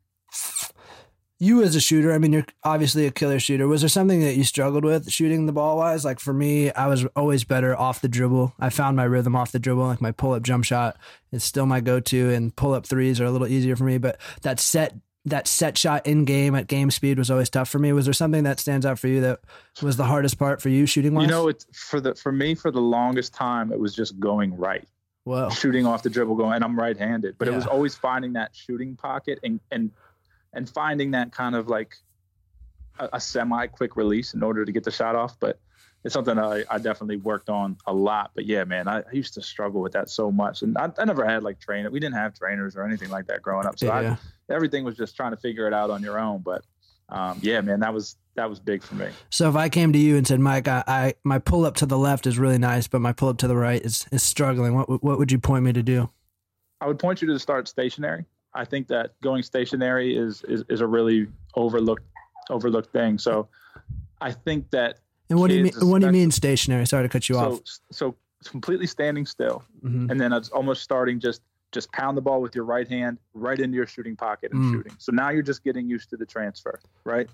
you 1.42 1.64
as 1.64 1.76
a 1.76 1.82
shooter, 1.82 2.14
I 2.14 2.20
mean, 2.20 2.34
you're 2.34 2.46
obviously 2.64 3.08
a 3.08 3.12
killer 3.12 3.40
shooter. 3.40 3.68
Was 3.68 3.82
there 3.82 3.90
something 3.90 4.20
that 4.20 4.36
you 4.36 4.44
struggled 4.44 4.86
with 4.86 5.10
shooting 5.10 5.48
the 5.48 5.52
ball 5.52 5.78
wise? 5.78 6.06
Like 6.06 6.20
for 6.20 6.34
me, 6.34 6.72
I 6.72 6.86
was 6.86 7.04
always 7.16 7.44
better 7.44 7.76
off 7.76 8.00
the 8.00 8.08
dribble. 8.08 8.54
I 8.60 8.70
found 8.70 8.96
my 8.96 9.06
rhythm 9.06 9.36
off 9.36 9.52
the 9.52 9.58
dribble. 9.58 9.84
Like 9.84 10.02
my 10.02 10.12
pull 10.12 10.34
up 10.34 10.44
jump 10.44 10.66
shot 10.66 10.98
is 11.32 11.44
still 11.44 11.66
my 11.66 11.82
go 11.82 12.00
to, 12.00 12.30
and 12.30 12.56
pull 12.56 12.76
up 12.76 12.86
threes 12.86 13.20
are 13.20 13.26
a 13.26 13.32
little 13.32 13.48
easier 13.48 13.76
for 13.76 13.86
me. 13.86 13.98
But 13.98 14.22
that 14.44 14.60
set 14.60 14.94
that 15.26 15.48
set 15.48 15.80
shot 15.80 16.06
in 16.06 16.26
game 16.26 16.54
at 16.54 16.68
game 16.68 16.92
speed 16.92 17.18
was 17.18 17.32
always 17.32 17.50
tough 17.50 17.70
for 17.70 17.80
me. 17.80 17.92
Was 17.92 18.06
there 18.06 18.14
something 18.14 18.44
that 18.44 18.60
stands 18.60 18.86
out 18.86 19.00
for 19.00 19.08
you 19.08 19.22
that 19.22 19.40
was 19.82 19.98
the 19.98 20.06
hardest 20.06 20.38
part 20.38 20.62
for 20.62 20.70
you 20.70 20.86
shooting 20.86 21.16
wise? 21.16 21.24
You 21.24 21.32
know, 21.32 21.48
it's 21.48 21.66
for 21.74 22.00
the 22.00 22.14
for 22.14 22.32
me 22.32 22.54
for 22.54 22.70
the 22.70 22.82
longest 22.82 23.34
time 23.34 23.72
it 23.72 23.80
was 23.80 23.96
just 23.96 24.20
going 24.20 24.56
right. 24.56 24.88
Whoa. 25.24 25.50
Shooting 25.50 25.86
off 25.86 26.04
the 26.04 26.10
dribble 26.10 26.36
going 26.36 26.56
and 26.56 26.64
I'm 26.64 26.78
right 26.78 26.98
handed. 26.98 27.38
But 27.38 27.48
yeah. 27.48 27.54
it 27.54 27.56
was 27.58 27.68
always 27.68 27.96
finding 27.96 28.34
that 28.34 28.56
shooting 28.56 28.96
pocket 28.96 29.40
and 29.44 29.60
and 29.72 29.92
and 30.54 30.70
finding 30.70 31.12
that 31.12 31.32
kind 31.32 31.56
of 31.56 31.68
like 31.68 31.96
a, 33.00 33.10
a 33.14 33.20
semi 33.20 33.68
quick 33.68 33.96
release 33.96 34.34
in 34.34 34.44
order 34.44 34.66
to 34.66 34.72
get 34.72 34.84
the 34.84 34.92
shot 34.92 35.16
off. 35.16 35.40
But 35.40 35.60
it's 36.04 36.14
something 36.14 36.40
I, 36.40 36.64
I 36.70 36.80
definitely 36.80 37.18
worked 37.18 37.50
on 37.50 37.78
a 37.86 37.94
lot. 37.94 38.32
But 38.34 38.46
yeah, 38.46 38.64
man, 38.64 38.88
I, 38.88 39.00
I 39.00 39.12
used 39.12 39.36
to 39.36 39.42
struggle 39.42 39.82
with 39.82 39.94
that 39.94 40.10
so 40.10 40.32
much. 40.32 40.64
And 40.64 40.76
I, 40.78 40.92
I 40.98 41.06
never 41.06 41.24
had 41.26 41.44
like 41.44 41.60
trainer. 41.60 41.92
We 41.92 42.00
didn't 42.00 42.16
have 42.16 42.34
trainers 42.34 42.76
or 42.76 42.84
anything 42.84 43.10
like 43.10 43.28
that 43.28 43.44
growing 43.44 43.68
up. 43.68 43.78
So 43.78 43.86
yeah. 43.86 44.18
I, 44.50 44.54
everything 44.54 44.84
was 44.84 44.98
just 44.98 45.16
trying 45.16 45.32
to 45.32 45.38
figure 45.38 45.68
it 45.68 45.74
out 45.74 45.92
on 45.92 46.02
your 46.02 46.20
own. 46.20 46.42
But 46.42 46.64
um, 47.12 47.40
yeah, 47.42 47.62
man, 47.62 47.82
that 47.82 47.94
was 47.94 48.18
that 48.36 48.50
was 48.50 48.60
big 48.60 48.82
for 48.82 48.96
me. 48.96 49.08
So 49.30 49.50
if 49.50 49.56
I 49.56 49.70
came 49.70 49.92
to 49.94 50.00
you 50.00 50.16
and 50.18 50.26
said, 50.26 50.40
Mike, 50.40 50.68
I, 50.68 50.84
I 50.88 51.14
my 51.24 51.40
pull 51.40 51.66
up 51.66 51.76
to 51.76 51.86
the 51.86 51.98
left 51.98 52.26
is 52.26 52.40
really 52.40 52.58
nice, 52.58 52.88
but 52.88 53.02
my 53.02 53.12
pull 53.12 53.30
up 53.30 53.38
to 53.40 53.48
the 53.48 53.56
right 53.56 53.82
is 53.82 54.08
is 54.12 54.24
struggling. 54.24 54.74
What 54.74 55.04
what 55.04 55.20
would 55.20 55.32
you 55.32 55.40
point 55.40 55.66
me 55.66 55.74
to 55.74 55.84
do? 55.84 56.10
I 56.80 56.88
would 56.88 56.98
point 56.98 57.22
you 57.22 57.28
to 57.28 57.40
start 57.40 57.68
stationary. 57.68 58.26
I 58.54 58.66
think 58.66 58.88
that 58.88 59.20
going 59.22 59.44
stationary 59.44 60.18
is 60.18 60.44
is, 60.44 60.64
is 60.70 60.82
a 60.82 60.88
really 60.88 61.28
overlooked 61.56 62.06
overlooked 62.50 62.92
thing. 62.92 63.18
So 63.18 63.50
I 64.22 64.32
think 64.32 64.72
that. 64.72 65.00
And 65.30 65.40
what 65.40 65.50
do 65.50 65.56
you 65.56 65.64
mean? 65.64 65.74
What 65.82 66.00
do 66.00 66.08
you 66.08 66.14
mean 66.14 66.32
stationary? 66.32 66.86
Sorry 66.88 67.04
to 67.04 67.10
cut 67.10 67.28
you 67.28 67.36
so, 67.36 67.42
off. 67.42 67.60
So 67.92 68.16
completely 68.46 68.88
standing 68.88 69.26
still, 69.26 69.64
mm-hmm. 69.84 70.10
and 70.10 70.20
then 70.20 70.34
it's 70.34 70.50
almost 70.50 70.82
starting 70.82 71.20
just 71.20 71.42
just 71.72 71.92
pound 71.92 72.18
the 72.18 72.22
ball 72.22 72.42
with 72.42 72.56
your 72.56 72.66
right 72.66 72.88
hand 72.88 73.18
right 73.34 73.60
into 73.60 73.76
your 73.76 73.88
shooting 73.88 74.16
pocket 74.16 74.52
and 74.52 74.62
mm. 74.62 74.72
shooting. 74.72 74.94
So 74.98 75.12
now 75.12 75.30
you're 75.30 75.42
just 75.42 75.64
getting 75.64 75.90
used 75.90 76.10
to 76.10 76.18
the 76.18 76.26
transfer, 76.26 76.80
right? 77.04 77.30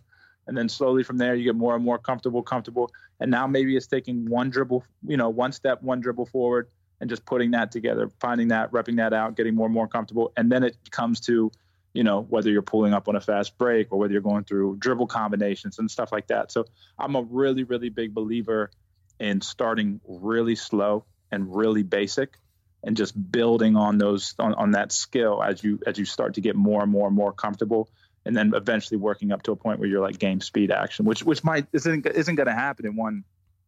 And 0.47 0.57
then 0.57 0.69
slowly 0.69 1.03
from 1.03 1.17
there 1.17 1.35
you 1.35 1.43
get 1.43 1.55
more 1.55 1.75
and 1.75 1.83
more 1.83 1.97
comfortable, 1.97 2.41
comfortable. 2.41 2.91
And 3.19 3.29
now 3.29 3.47
maybe 3.47 3.75
it's 3.75 3.87
taking 3.87 4.29
one 4.29 4.49
dribble, 4.49 4.83
you 5.05 5.17
know, 5.17 5.29
one 5.29 5.51
step, 5.51 5.81
one 5.83 5.99
dribble 5.99 6.27
forward, 6.27 6.69
and 7.01 7.09
just 7.09 7.25
putting 7.25 7.51
that 7.51 7.71
together, 7.71 8.09
finding 8.19 8.47
that, 8.49 8.71
repping 8.71 8.97
that 8.97 9.13
out, 9.13 9.35
getting 9.35 9.55
more 9.55 9.65
and 9.65 9.73
more 9.73 9.87
comfortable. 9.87 10.31
And 10.37 10.51
then 10.51 10.63
it 10.63 10.77
comes 10.89 11.19
to, 11.21 11.51
you 11.93 12.03
know, 12.03 12.21
whether 12.21 12.49
you're 12.49 12.61
pulling 12.61 12.93
up 12.93 13.07
on 13.07 13.15
a 13.15 13.21
fast 13.21 13.57
break 13.57 13.91
or 13.91 13.99
whether 13.99 14.13
you're 14.13 14.21
going 14.21 14.45
through 14.45 14.77
dribble 14.77 15.07
combinations 15.07 15.79
and 15.79 15.91
stuff 15.91 16.11
like 16.11 16.27
that. 16.27 16.51
So 16.51 16.65
I'm 16.97 17.15
a 17.15 17.21
really, 17.21 17.63
really 17.63 17.89
big 17.89 18.13
believer 18.13 18.71
in 19.19 19.41
starting 19.41 19.99
really 20.07 20.55
slow 20.55 21.05
and 21.31 21.53
really 21.55 21.83
basic 21.83 22.37
and 22.87 22.97
just 22.97 23.13
building 23.31 23.75
on 23.75 23.99
those 23.99 24.33
on, 24.39 24.55
on 24.55 24.71
that 24.71 24.91
skill 24.91 25.43
as 25.43 25.63
you 25.63 25.79
as 25.85 25.99
you 25.99 26.05
start 26.05 26.33
to 26.35 26.41
get 26.41 26.55
more 26.55 26.81
and 26.81 26.91
more 26.91 27.07
and 27.07 27.15
more 27.15 27.31
comfortable 27.31 27.87
and 28.25 28.35
then 28.35 28.53
eventually 28.55 28.97
working 28.97 29.31
up 29.31 29.43
to 29.43 29.51
a 29.51 29.55
point 29.55 29.79
where 29.79 29.87
you're 29.87 30.01
like 30.01 30.17
game 30.17 30.41
speed 30.41 30.71
action 30.71 31.05
which 31.05 31.21
which 31.23 31.43
might 31.43 31.67
isn't 31.73 32.07
isn't 32.07 32.35
going 32.35 32.47
to 32.47 32.53
happen 32.53 32.85
in 32.87 32.95
one 32.95 33.23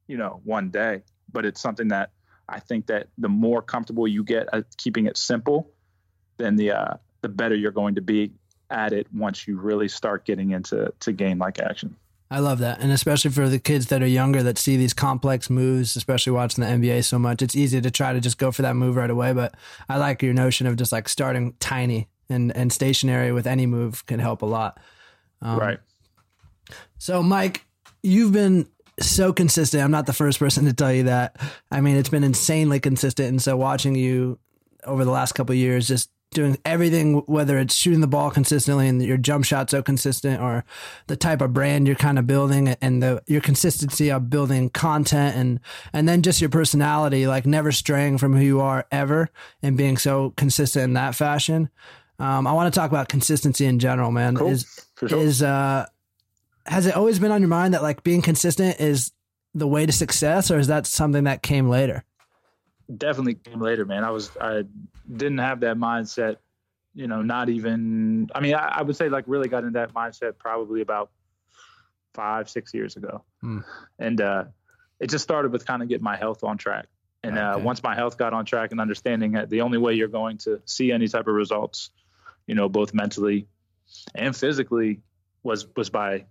you 0.08 0.18
know 0.18 0.42
one 0.44 0.72
day 0.72 1.04
but 1.32 1.46
it's 1.46 1.62
something 1.62 1.90
that 1.90 2.10
I 2.50 2.60
think 2.60 2.88
that 2.88 3.08
the 3.18 3.30
more 3.30 3.62
comfortable 3.62 4.08
you 4.08 4.24
get 4.24 4.50
at 4.52 4.76
keeping 4.78 5.06
it 5.06 5.18
simple, 5.18 5.70
then 6.38 6.56
the 6.56 6.72
uh, 6.72 6.94
the 7.22 7.30
better 7.30 7.56
you're 7.56 7.72
going 7.72 7.96
to 7.96 8.02
be 8.02 8.34
at 8.70 8.94
it 8.94 9.08
once 9.14 9.48
you 9.48 9.60
really 9.60 9.88
start 9.88 10.26
getting 10.26 10.52
into 10.52 10.92
to 11.02 11.12
game 11.12 11.40
like 11.40 11.60
action. 11.60 11.96
I 12.32 12.40
love 12.40 12.60
that. 12.60 12.80
And 12.80 12.92
especially 12.92 13.32
for 13.32 13.50
the 13.50 13.58
kids 13.58 13.88
that 13.88 14.04
are 14.04 14.08
younger 14.08 14.44
that 14.44 14.60
see 14.60 14.78
these 14.78 14.94
complex 14.94 15.50
moves, 15.50 15.96
especially 15.96 16.32
watching 16.32 16.64
the 16.64 16.70
NBA 16.70 17.04
so 17.04 17.18
much, 17.18 17.42
it's 17.42 17.56
easy 17.56 17.82
to 17.82 17.90
try 17.90 18.14
to 18.14 18.20
just 18.20 18.38
go 18.38 18.52
for 18.52 18.62
that 18.62 18.76
move 18.76 18.96
right 18.96 19.10
away. 19.10 19.34
But 19.34 19.56
I 19.88 19.98
like 19.98 20.22
your 20.22 20.34
notion 20.34 20.68
of 20.68 20.76
just 20.76 20.92
like 20.92 21.10
starting 21.10 21.56
tiny 21.60 22.08
and, 22.30 22.56
and 22.56 22.72
stationary 22.72 23.32
with 23.32 23.48
any 23.48 23.66
move 23.66 24.06
can 24.06 24.20
help 24.20 24.44
a 24.44 24.46
lot. 24.46 24.80
Um, 25.42 25.58
right. 25.58 25.80
So, 27.00 27.24
Mike, 27.24 27.66
you've 28.04 28.32
been 28.32 28.68
so 29.00 29.34
consistent. 29.34 29.84
I'm 29.84 29.92
not 29.92 30.06
the 30.06 30.14
first 30.14 30.38
person 30.38 30.66
to 30.66 30.74
tell 30.74 30.94
you 30.94 31.04
that. 31.04 31.38
I 31.72 31.82
mean, 31.82 31.96
it's 31.96 32.10
been 32.10 32.24
insanely 32.24 32.80
consistent. 32.80 33.30
And 33.30 33.42
so 33.42 33.58
watching 33.58 33.96
you 33.96 34.38
over 34.84 35.04
the 35.04 35.12
last 35.12 35.32
couple 35.34 35.56
years, 35.56 35.88
just 35.88 36.12
doing 36.32 36.58
everything, 36.64 37.16
whether 37.26 37.58
it's 37.58 37.76
shooting 37.76 38.02
the 38.02 38.08
ball 38.08 38.30
consistently 38.30 38.88
and 38.88 39.02
your 39.02 39.18
jump 39.18 39.46
shot 39.46 39.70
so 39.70 39.82
consistent, 39.82 40.42
or 40.42 40.64
the 41.08 41.16
type 41.16 41.42
of 41.42 41.54
brand 41.54 41.88
you're 41.88 41.96
kind 41.96 42.20
of 42.20 42.28
building, 42.28 42.70
and 42.82 43.02
the 43.02 43.22
your 43.28 43.42
consistency 43.42 44.12
of 44.12 44.30
building 44.30 44.70
content, 44.70 45.36
and 45.36 45.60
and 45.94 46.08
then 46.08 46.22
just 46.22 46.42
your 46.42 46.50
personality, 46.50 47.28
like 47.28 47.46
never 47.46 47.72
straying 47.72 48.18
from 48.18 48.36
who 48.36 48.44
you 48.44 48.62
are 48.62 48.86
ever, 48.92 49.30
and 49.62 49.78
being 49.78 49.98
so 49.98 50.34
consistent 50.38 50.84
in 50.84 50.94
that 50.94 51.16
fashion. 51.16 51.70
Um, 52.20 52.46
I 52.46 52.52
want 52.52 52.74
to 52.74 52.80
talk 52.80 52.92
about 52.92 53.08
consistency 53.08 53.66
in 53.66 53.80
general, 53.80 54.12
man. 54.12 54.36
Cool. 54.36 54.50
Is 54.50 54.88
sure. 55.00 55.18
is 55.18 55.42
uh 55.42 55.86
has 56.66 56.86
it 56.86 56.96
always 56.96 57.20
been 57.20 57.32
on 57.32 57.42
your 57.42 57.50
mind 57.50 57.74
that 57.74 57.82
like 57.82 58.04
being 58.04 58.22
consistent 58.22 58.80
is 58.80 59.12
the 59.56 59.68
way 59.68 59.86
to 59.86 59.92
success, 59.92 60.52
or 60.52 60.60
is 60.60 60.68
that 60.68 60.86
something 60.86 61.24
that 61.24 61.42
came 61.42 61.70
later? 61.70 62.04
Definitely 62.96 63.36
came 63.36 63.62
later, 63.62 63.86
man. 63.86 64.04
I 64.04 64.12
was 64.12 64.32
I 64.40 64.64
didn't 65.12 65.38
have 65.40 65.60
that 65.62 65.78
mindset. 65.78 66.38
You 66.96 67.08
know, 67.08 67.22
not 67.22 67.50
even. 67.50 68.30
I 68.34 68.40
mean, 68.40 68.56
I, 68.56 68.80
I 68.80 68.82
would 68.82 68.96
say 68.96 69.10
like 69.10 69.26
really 69.28 69.48
got 69.48 69.64
into 69.64 69.80
that 69.80 69.94
mindset 69.94 70.38
probably 70.40 70.82
about 70.82 71.12
five, 72.14 72.50
six 72.50 72.74
years 72.74 72.96
ago, 72.96 73.24
hmm. 73.42 73.60
and 74.00 74.20
uh, 74.20 74.46
it 75.00 75.10
just 75.10 75.24
started 75.24 75.52
with 75.52 75.66
kind 75.66 75.84
of 75.84 75.90
getting 75.90 76.04
my 76.04 76.18
health 76.18 76.44
on 76.44 76.58
track. 76.58 76.88
And 77.22 77.38
uh, 77.38 77.60
once 77.62 77.84
my 77.84 77.96
health 77.96 78.18
got 78.18 78.34
on 78.34 78.46
track 78.46 78.72
and 78.72 78.80
understanding 78.80 79.34
that 79.34 79.50
the 79.50 79.62
only 79.62 79.78
way 79.78 79.94
you're 79.94 80.08
going 80.08 80.38
to 80.40 80.62
see 80.66 80.92
any 80.92 81.08
type 81.10 81.28
of 81.28 81.34
results, 81.34 81.90
you 82.48 82.56
know, 82.56 82.70
both 82.70 82.94
mentally 82.94 83.48
and 84.16 84.36
physically, 84.36 85.02
was 85.44 85.68
was 85.76 85.90
by 85.90 86.26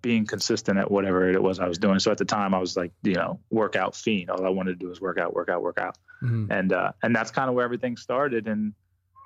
being 0.00 0.26
consistent 0.26 0.78
at 0.78 0.90
whatever 0.90 1.28
it 1.30 1.42
was 1.42 1.60
I 1.60 1.68
was 1.68 1.78
doing. 1.78 1.98
So 1.98 2.10
at 2.10 2.18
the 2.18 2.24
time 2.24 2.54
I 2.54 2.58
was 2.58 2.76
like, 2.76 2.92
you 3.02 3.14
know, 3.14 3.40
workout 3.50 3.94
fiend. 3.94 4.30
All 4.30 4.46
I 4.46 4.48
wanted 4.48 4.72
to 4.72 4.78
do 4.78 4.88
was 4.88 5.00
work 5.00 5.18
out, 5.18 5.34
work 5.34 5.50
out, 5.50 5.62
work 5.62 5.78
out. 5.78 5.98
Mm-hmm. 6.22 6.50
And 6.50 6.72
uh, 6.72 6.92
and 7.02 7.14
that's 7.14 7.30
kind 7.30 7.48
of 7.48 7.54
where 7.54 7.64
everything 7.64 7.96
started. 7.96 8.48
And 8.48 8.72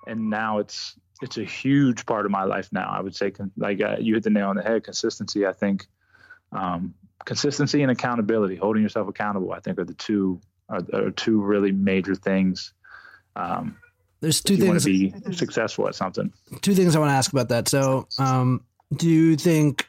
and 0.06 0.28
now 0.28 0.58
it's 0.58 0.96
it's 1.22 1.38
a 1.38 1.44
huge 1.44 2.04
part 2.04 2.26
of 2.26 2.32
my 2.32 2.44
life 2.44 2.68
now. 2.72 2.88
I 2.90 3.00
would 3.00 3.14
say, 3.14 3.32
like 3.56 3.80
uh, 3.80 3.96
you 4.00 4.14
hit 4.14 4.24
the 4.24 4.30
nail 4.30 4.48
on 4.48 4.56
the 4.56 4.62
head. 4.62 4.84
Consistency, 4.84 5.46
I 5.46 5.52
think, 5.52 5.86
um, 6.52 6.94
consistency 7.24 7.82
and 7.82 7.90
accountability, 7.90 8.56
holding 8.56 8.82
yourself 8.82 9.08
accountable, 9.08 9.52
I 9.52 9.60
think, 9.60 9.78
are 9.78 9.84
the 9.84 9.94
two 9.94 10.40
are, 10.68 10.80
are 10.92 11.10
two 11.10 11.40
really 11.40 11.72
major 11.72 12.14
things. 12.14 12.72
Um, 13.36 13.76
There's 14.20 14.40
two 14.40 14.56
things. 14.56 14.84
to 14.84 14.90
be 14.90 15.14
successful 15.32 15.86
at 15.88 15.94
something. 15.94 16.32
Two 16.60 16.74
things 16.74 16.96
I 16.96 16.98
want 16.98 17.10
to 17.10 17.14
ask 17.14 17.32
about 17.32 17.50
that. 17.50 17.68
So, 17.68 18.08
um, 18.18 18.64
do 18.94 19.08
you 19.08 19.36
think 19.36 19.88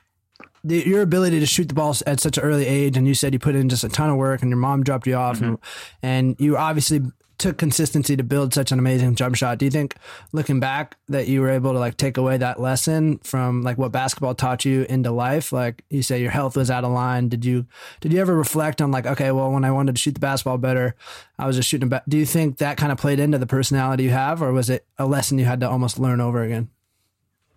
the, 0.68 0.88
your 0.88 1.02
ability 1.02 1.40
to 1.40 1.46
shoot 1.46 1.68
the 1.68 1.74
ball 1.74 1.96
at 2.06 2.20
such 2.20 2.38
an 2.38 2.44
early 2.44 2.66
age, 2.66 2.98
and 2.98 3.08
you 3.08 3.14
said 3.14 3.34
you 3.34 3.40
put 3.40 3.56
in 3.56 3.70
just 3.70 3.84
a 3.84 3.90
ton 3.90 4.10
of 4.10 4.18
work, 4.18 4.42
and 4.42 4.50
your 4.50 4.60
mom 4.60 4.84
dropped 4.84 5.08
you 5.08 5.16
off, 5.16 5.38
mm-hmm. 5.38 5.46
and, 5.46 5.60
and 6.04 6.36
you 6.40 6.58
obviously 6.58 7.02
took 7.38 7.58
consistency 7.58 8.18
to 8.18 8.24
build 8.24 8.54
such 8.54 8.72
an 8.72 8.80
amazing 8.80 9.14
jump 9.16 9.36
shot. 9.36 9.60
Do 9.60 9.66
you 9.66 9.72
think, 9.72 9.96
looking 10.32 10.60
back, 10.60 10.98
that 11.08 11.28
you 11.28 11.42
were 11.42 11.52
able 11.52 11.74
to 11.74 11.80
like 11.80 11.98
take 11.98 12.18
away 12.18 12.38
that 12.38 12.60
lesson 12.60 13.20
from 13.20 13.62
like 13.62 13.78
what 13.78 13.92
basketball 13.92 14.34
taught 14.34 14.66
you 14.66 14.86
into 14.90 15.12
life? 15.12 15.52
Like 15.52 15.84
you 15.90 16.02
say, 16.02 16.20
your 16.20 16.32
health 16.32 16.58
was 16.58 16.72
out 16.72 16.84
of 16.84 16.92
line. 16.92 17.30
Did 17.30 17.46
you 17.46 17.68
did 18.02 18.12
you 18.12 18.20
ever 18.20 18.36
reflect 18.36 18.82
on 18.82 18.92
like, 18.92 19.06
okay, 19.06 19.32
well, 19.32 19.52
when 19.52 19.64
I 19.64 19.72
wanted 19.72 19.96
to 19.96 20.02
shoot 20.02 20.16
the 20.16 20.20
basketball 20.20 20.58
better, 20.58 20.96
I 21.38 21.46
was 21.46 21.56
just 21.56 21.70
shooting. 21.70 21.90
Ba-. 21.90 22.04
Do 22.08 22.18
you 22.18 22.26
think 22.26 22.58
that 22.58 22.78
kind 22.78 22.92
of 22.92 22.98
played 22.98 23.20
into 23.20 23.38
the 23.38 23.48
personality 23.48 24.04
you 24.04 24.10
have, 24.10 24.42
or 24.42 24.52
was 24.52 24.70
it 24.70 24.88
a 24.98 25.06
lesson 25.06 25.38
you 25.38 25.46
had 25.46 25.60
to 25.60 25.70
almost 25.70 26.00
learn 26.00 26.22
over 26.22 26.42
again? 26.42 26.70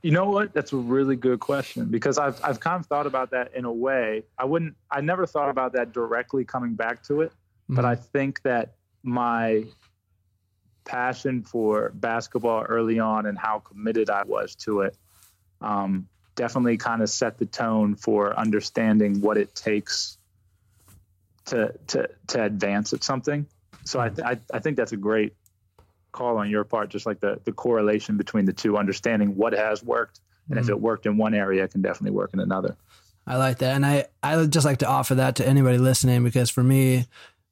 You 0.02 0.12
know 0.12 0.30
what? 0.30 0.54
That's 0.54 0.72
a 0.72 0.76
really 0.76 1.16
good 1.16 1.40
question 1.40 1.86
because 1.86 2.16
I've 2.18 2.42
I've 2.42 2.60
kind 2.60 2.80
of 2.80 2.86
thought 2.86 3.06
about 3.06 3.30
that 3.32 3.54
in 3.54 3.64
a 3.64 3.72
way. 3.72 4.24
I 4.38 4.44
wouldn't 4.46 4.74
I 4.90 5.00
never 5.00 5.26
thought 5.26 5.50
about 5.50 5.72
that 5.74 5.92
directly 5.92 6.44
coming 6.44 6.74
back 6.74 7.02
to 7.04 7.20
it, 7.20 7.30
mm-hmm. 7.30 7.76
but 7.76 7.84
I 7.84 7.96
think 7.96 8.42
that 8.42 8.74
my 9.02 9.64
passion 10.84 11.42
for 11.42 11.90
basketball 11.94 12.62
early 12.62 12.98
on 12.98 13.26
and 13.26 13.38
how 13.38 13.58
committed 13.58 14.10
I 14.10 14.24
was 14.24 14.54
to 14.56 14.80
it 14.80 14.96
um, 15.60 16.08
definitely 16.34 16.76
kind 16.76 17.02
of 17.02 17.10
set 17.10 17.38
the 17.38 17.46
tone 17.46 17.94
for 17.94 18.38
understanding 18.38 19.20
what 19.20 19.36
it 19.36 19.54
takes 19.54 20.18
to 21.46 21.74
to 21.88 22.08
to 22.28 22.42
advance 22.42 22.92
at 22.92 23.04
something. 23.04 23.46
So 23.84 24.00
I 24.00 24.08
th- 24.08 24.26
I, 24.26 24.38
I 24.52 24.58
think 24.58 24.76
that's 24.76 24.92
a 24.92 24.96
great 24.96 25.34
call 26.12 26.38
on 26.38 26.50
your 26.50 26.64
part, 26.64 26.90
just 26.90 27.06
like 27.06 27.20
the 27.20 27.40
the 27.44 27.52
correlation 27.52 28.16
between 28.16 28.44
the 28.44 28.52
two, 28.52 28.76
understanding 28.76 29.36
what 29.36 29.52
has 29.52 29.82
worked, 29.82 30.20
and 30.48 30.56
mm-hmm. 30.56 30.64
if 30.64 30.70
it 30.70 30.80
worked 30.80 31.06
in 31.06 31.16
one 31.16 31.34
area, 31.34 31.64
it 31.64 31.72
can 31.72 31.82
definitely 31.82 32.16
work 32.16 32.30
in 32.32 32.40
another. 32.40 32.76
I 33.26 33.36
like 33.36 33.58
that, 33.58 33.76
and 33.76 33.84
I 33.86 34.06
I 34.22 34.36
would 34.36 34.52
just 34.52 34.66
like 34.66 34.78
to 34.78 34.88
offer 34.88 35.14
that 35.16 35.36
to 35.36 35.46
anybody 35.46 35.78
listening 35.78 36.24
because 36.24 36.50
for 36.50 36.62
me, 36.62 37.06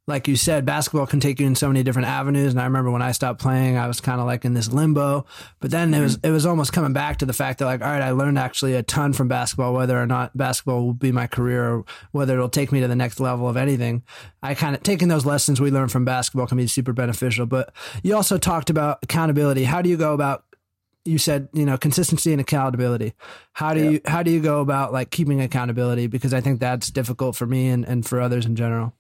like 0.09 0.27
you 0.27 0.37
said, 0.37 0.65
basketball 0.65 1.07
can 1.07 1.21
take 1.21 1.39
you 1.39 1.47
in 1.47 1.55
so 1.55 1.69
many 1.69 1.83
different 1.83 2.09
avenues. 2.09 2.53
And 2.53 2.61
I 2.61 2.65
remember 2.65 2.91
when 2.91 3.03
I 3.03 3.13
stopped 3.13 3.43
playing, 3.43 3.77
I 3.77 3.87
was 3.87 4.01
kind 4.01 4.21
of 4.21 4.27
like 4.27 4.47
in 4.47 4.55
this 4.55 4.73
limbo. 4.73 5.27
But 5.61 5.71
then 5.71 5.93
it 5.93 6.01
was 6.01 6.17
mm-hmm. 6.17 6.27
it 6.27 6.31
was 6.31 6.47
almost 6.47 6.73
coming 6.73 6.95
back 6.95 7.19
to 7.19 7.27
the 7.27 7.35
fact 7.35 7.59
that 7.59 7.67
like, 7.67 7.83
all 7.83 7.89
right, 7.89 8.01
I 8.01 8.13
learned 8.13 8.39
actually 8.39 8.73
a 8.75 8.83
ton 8.83 9.13
from 9.13 9.29
basketball, 9.29 9.75
whether 9.75 10.01
or 10.01 10.07
not 10.07 10.35
basketball 10.35 10.87
will 10.87 10.95
be 10.95 11.13
my 11.13 11.27
career 11.27 11.69
or 11.69 11.85
whether 12.13 12.33
it'll 12.33 12.49
take 12.49 12.73
me 12.73 12.81
to 12.81 12.89
the 12.89 12.97
next 12.97 13.21
level 13.21 13.51
of 13.51 13.59
anything. 13.59 14.03
I 14.43 14.55
kind 14.55 14.75
of 14.75 14.83
taking 14.83 15.09
those 15.09 15.27
lessons 15.27 15.61
we 15.61 15.71
learned 15.71 15.93
from 15.93 16.07
basketball 16.07 16.47
can 16.47 16.57
be 16.57 16.67
super 16.67 16.95
beneficial. 16.95 17.45
But 17.45 17.75
you 18.03 18.17
also 18.17 18.39
talked 18.39 18.71
about 18.71 19.01
accountability. 19.03 19.65
How 19.65 19.83
do 19.83 19.91
you 19.91 19.99
go 19.99 20.15
about 20.15 20.43
you 21.05 21.19
said 21.19 21.49
you 21.53 21.65
know 21.65 21.79
consistency 21.79 22.33
and 22.33 22.41
accountability 22.41 23.15
how 23.55 23.73
do 23.73 23.83
yeah. 23.83 23.91
you 23.91 24.01
how 24.05 24.23
do 24.23 24.31
you 24.31 24.41
go 24.41 24.61
about 24.61 24.93
like 24.93 25.11
keeping 25.11 25.41
accountability 25.41 26.07
because 26.07 26.35
i 26.35 26.41
think 26.41 26.61
that's 26.61 26.91
difficult 26.91 27.35
for 27.35 27.47
me 27.47 27.69
and, 27.69 27.85
and 27.87 28.05
for 28.05 28.21
others 28.21 28.45
in 28.45 28.57
general 28.57 28.93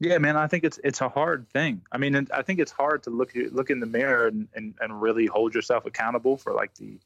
yeah, 0.00 0.18
man, 0.18 0.36
I 0.36 0.46
think 0.46 0.64
it's 0.64 0.78
it's 0.84 1.00
a 1.00 1.08
hard 1.08 1.48
thing. 1.48 1.82
I 1.90 1.98
mean, 1.98 2.28
I 2.32 2.42
think 2.42 2.60
it's 2.60 2.70
hard 2.70 3.02
to 3.04 3.10
look 3.10 3.32
look 3.50 3.70
in 3.70 3.80
the 3.80 3.86
mirror 3.86 4.28
and, 4.28 4.48
and, 4.54 4.74
and 4.80 5.00
really 5.00 5.26
hold 5.26 5.54
yourself 5.54 5.86
accountable 5.86 6.36
for 6.36 6.52
like 6.52 6.74
the, 6.74 6.98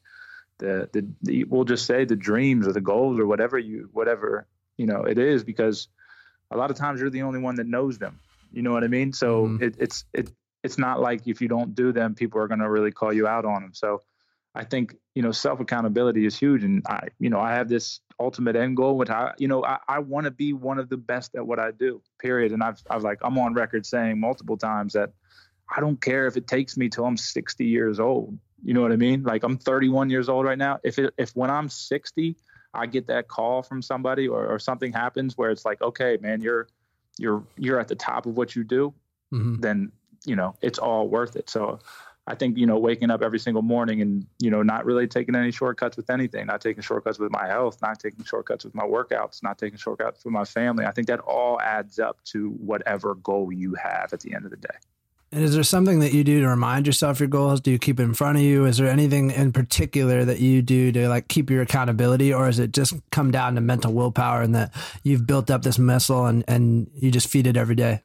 the 0.59 0.89
the 0.91 1.07
the 1.23 1.43
we'll 1.45 1.63
just 1.63 1.85
say 1.85 2.05
the 2.05 2.15
dreams 2.15 2.67
or 2.67 2.71
the 2.71 2.81
goals 2.81 3.19
or 3.19 3.25
whatever 3.25 3.57
you 3.57 3.89
whatever 3.93 4.45
you 4.77 4.85
know 4.85 5.03
it 5.03 5.17
is 5.17 5.43
because 5.43 5.87
a 6.51 6.57
lot 6.57 6.69
of 6.69 6.77
times 6.77 7.01
you're 7.01 7.09
the 7.09 7.23
only 7.23 7.39
one 7.39 7.55
that 7.55 7.67
knows 7.67 7.97
them. 7.97 8.19
You 8.51 8.61
know 8.61 8.71
what 8.71 8.83
I 8.83 8.87
mean? 8.87 9.11
So 9.11 9.47
mm-hmm. 9.47 9.63
it, 9.63 9.75
it's 9.79 10.05
it 10.13 10.31
it's 10.63 10.77
not 10.77 10.99
like 10.99 11.27
if 11.27 11.41
you 11.41 11.47
don't 11.47 11.73
do 11.73 11.91
them, 11.91 12.13
people 12.13 12.39
are 12.39 12.47
going 12.47 12.59
to 12.59 12.69
really 12.69 12.91
call 12.91 13.11
you 13.11 13.27
out 13.27 13.43
on 13.43 13.63
them. 13.63 13.73
So 13.73 14.01
I 14.55 14.63
think 14.63 14.95
you 15.15 15.21
know 15.21 15.31
self 15.31 15.59
accountability 15.59 16.25
is 16.25 16.37
huge, 16.37 16.63
and 16.63 16.83
I 16.87 17.07
you 17.19 17.29
know 17.29 17.39
I 17.39 17.53
have 17.53 17.69
this 17.69 18.01
ultimate 18.19 18.55
end 18.55 18.77
goal, 18.77 18.97
which 18.97 19.09
I 19.09 19.33
you 19.37 19.47
know 19.47 19.63
I, 19.63 19.79
I 19.87 19.99
want 19.99 20.25
to 20.25 20.31
be 20.31 20.53
one 20.53 20.79
of 20.79 20.89
the 20.89 20.97
best 20.97 21.35
at 21.35 21.45
what 21.45 21.59
I 21.59 21.71
do. 21.71 22.01
Period. 22.19 22.51
And 22.51 22.63
I've 22.63 22.81
I've 22.89 23.03
like 23.03 23.19
I'm 23.23 23.37
on 23.37 23.53
record 23.53 23.85
saying 23.85 24.19
multiple 24.19 24.57
times 24.57 24.93
that 24.93 25.11
I 25.75 25.79
don't 25.79 25.99
care 25.99 26.27
if 26.27 26.37
it 26.37 26.47
takes 26.47 26.77
me 26.77 26.89
till 26.89 27.05
I'm 27.05 27.17
60 27.17 27.65
years 27.65 27.99
old. 27.99 28.37
You 28.63 28.73
know 28.73 28.81
what 28.81 28.91
I 28.91 28.97
mean? 28.97 29.23
Like 29.23 29.43
I'm 29.43 29.57
31 29.57 30.09
years 30.09 30.29
old 30.29 30.45
right 30.45 30.57
now. 30.57 30.79
If 30.83 30.99
it 30.99 31.13
if 31.17 31.35
when 31.35 31.49
I'm 31.49 31.69
60 31.69 32.35
I 32.73 32.87
get 32.87 33.07
that 33.07 33.27
call 33.27 33.61
from 33.61 33.81
somebody 33.81 34.27
or, 34.27 34.47
or 34.47 34.59
something 34.59 34.91
happens 34.91 35.37
where 35.37 35.51
it's 35.51 35.65
like, 35.65 35.81
okay, 35.81 36.17
man, 36.19 36.41
you're 36.41 36.67
you're 37.17 37.43
you're 37.55 37.79
at 37.79 37.87
the 37.87 37.95
top 37.95 38.25
of 38.25 38.35
what 38.35 38.55
you 38.55 38.63
do, 38.63 38.93
mm-hmm. 39.31 39.59
then 39.59 39.91
you 40.25 40.35
know 40.35 40.55
it's 40.61 40.79
all 40.79 41.07
worth 41.07 41.35
it. 41.35 41.49
So 41.49 41.79
I 42.25 42.35
think, 42.35 42.57
you 42.57 42.65
know, 42.65 42.79
waking 42.79 43.11
up 43.11 43.21
every 43.21 43.39
single 43.39 43.61
morning 43.61 44.01
and, 44.01 44.25
you 44.39 44.49
know, 44.49 44.63
not 44.63 44.85
really 44.85 45.07
taking 45.07 45.35
any 45.35 45.51
shortcuts 45.51 45.97
with 45.97 46.09
anything, 46.09 46.47
not 46.47 46.61
taking 46.61 46.81
shortcuts 46.81 47.19
with 47.19 47.31
my 47.31 47.47
health, 47.47 47.81
not 47.81 47.99
taking 47.99 48.23
shortcuts 48.23 48.63
with 48.63 48.73
my 48.73 48.83
workouts, 48.83 49.43
not 49.43 49.57
taking 49.57 49.77
shortcuts 49.77 50.23
with 50.23 50.33
my 50.33 50.45
family. 50.45 50.85
I 50.85 50.91
think 50.91 51.07
that 51.07 51.19
all 51.19 51.59
adds 51.59 51.99
up 51.99 52.23
to 52.25 52.51
whatever 52.51 53.15
goal 53.15 53.51
you 53.51 53.75
have 53.75 54.13
at 54.13 54.21
the 54.21 54.33
end 54.33 54.45
of 54.45 54.51
the 54.51 54.57
day. 54.57 54.75
And 55.33 55.43
is 55.43 55.55
there 55.55 55.63
something 55.63 55.99
that 55.99 56.13
you 56.13 56.23
do 56.23 56.39
to 56.41 56.47
remind 56.47 56.85
yourself 56.85 57.19
your 57.19 57.27
goals? 57.27 57.59
Do 57.59 57.71
you 57.71 57.79
keep 57.79 57.99
it 57.99 58.03
in 58.03 58.13
front 58.13 58.37
of 58.37 58.43
you? 58.43 58.65
Is 58.65 58.77
there 58.77 58.87
anything 58.87 59.31
in 59.31 59.51
particular 59.51 60.23
that 60.23 60.39
you 60.39 60.61
do 60.61 60.91
to 60.91 61.09
like 61.09 61.27
keep 61.27 61.49
your 61.49 61.63
accountability 61.63 62.31
or 62.31 62.47
is 62.47 62.59
it 62.59 62.71
just 62.71 62.93
come 63.11 63.31
down 63.31 63.55
to 63.55 63.61
mental 63.61 63.91
willpower 63.91 64.43
and 64.43 64.53
that 64.53 64.71
you've 65.01 65.25
built 65.25 65.49
up 65.49 65.63
this 65.63 65.79
muscle 65.79 66.27
and, 66.27 66.45
and 66.47 66.89
you 66.93 67.09
just 67.09 67.27
feed 67.27 67.47
it 67.47 67.57
every 67.57 67.75
day? 67.75 68.01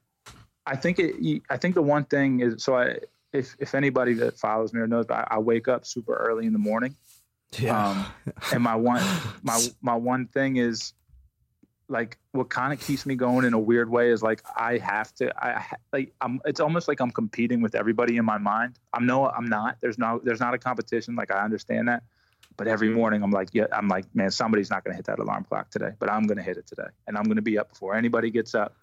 I 0.66 0.74
think 0.74 0.98
it, 0.98 1.42
I 1.50 1.58
think 1.58 1.74
the 1.74 1.82
one 1.82 2.04
thing 2.06 2.40
is, 2.40 2.64
so 2.64 2.76
I, 2.76 2.96
if 3.32 3.56
if 3.58 3.74
anybody 3.74 4.14
that 4.14 4.38
follows 4.38 4.72
me 4.72 4.80
or 4.80 4.86
knows, 4.86 5.06
I, 5.10 5.26
I 5.30 5.38
wake 5.38 5.68
up 5.68 5.86
super 5.86 6.14
early 6.14 6.46
in 6.46 6.52
the 6.52 6.58
morning. 6.58 6.94
Yeah. 7.58 7.90
Um, 7.90 8.06
and 8.52 8.62
my 8.62 8.74
one 8.74 9.02
my 9.42 9.66
my 9.82 9.94
one 9.94 10.26
thing 10.26 10.56
is 10.56 10.92
like 11.90 12.18
what 12.32 12.50
kind 12.50 12.72
of 12.72 12.80
keeps 12.80 13.06
me 13.06 13.14
going 13.14 13.46
in 13.46 13.54
a 13.54 13.58
weird 13.58 13.88
way 13.90 14.10
is 14.10 14.22
like 14.22 14.42
I 14.56 14.76
have 14.78 15.14
to 15.16 15.32
I 15.42 15.64
like 15.92 16.12
I'm 16.20 16.40
it's 16.44 16.60
almost 16.60 16.86
like 16.86 17.00
I'm 17.00 17.10
competing 17.10 17.62
with 17.62 17.74
everybody 17.74 18.16
in 18.16 18.24
my 18.24 18.38
mind. 18.38 18.78
I'm 18.92 19.06
no 19.06 19.28
I'm 19.28 19.46
not. 19.46 19.78
There's 19.80 19.98
no 19.98 20.20
there's 20.22 20.40
not 20.40 20.54
a 20.54 20.58
competition 20.58 21.16
like 21.16 21.32
I 21.32 21.42
understand 21.42 21.88
that. 21.88 22.02
But 22.56 22.66
every 22.66 22.90
morning 22.90 23.22
I'm 23.22 23.30
like 23.30 23.50
yeah 23.52 23.66
I'm 23.72 23.88
like 23.88 24.04
man 24.14 24.30
somebody's 24.30 24.70
not 24.70 24.84
going 24.84 24.92
to 24.92 24.96
hit 24.96 25.06
that 25.06 25.18
alarm 25.18 25.44
clock 25.44 25.70
today, 25.70 25.92
but 25.98 26.10
I'm 26.10 26.26
going 26.26 26.38
to 26.38 26.44
hit 26.44 26.56
it 26.56 26.66
today 26.66 26.88
and 27.06 27.16
I'm 27.16 27.24
going 27.24 27.36
to 27.36 27.42
be 27.42 27.58
up 27.58 27.70
before 27.70 27.94
anybody 27.94 28.30
gets 28.30 28.54
up. 28.54 28.76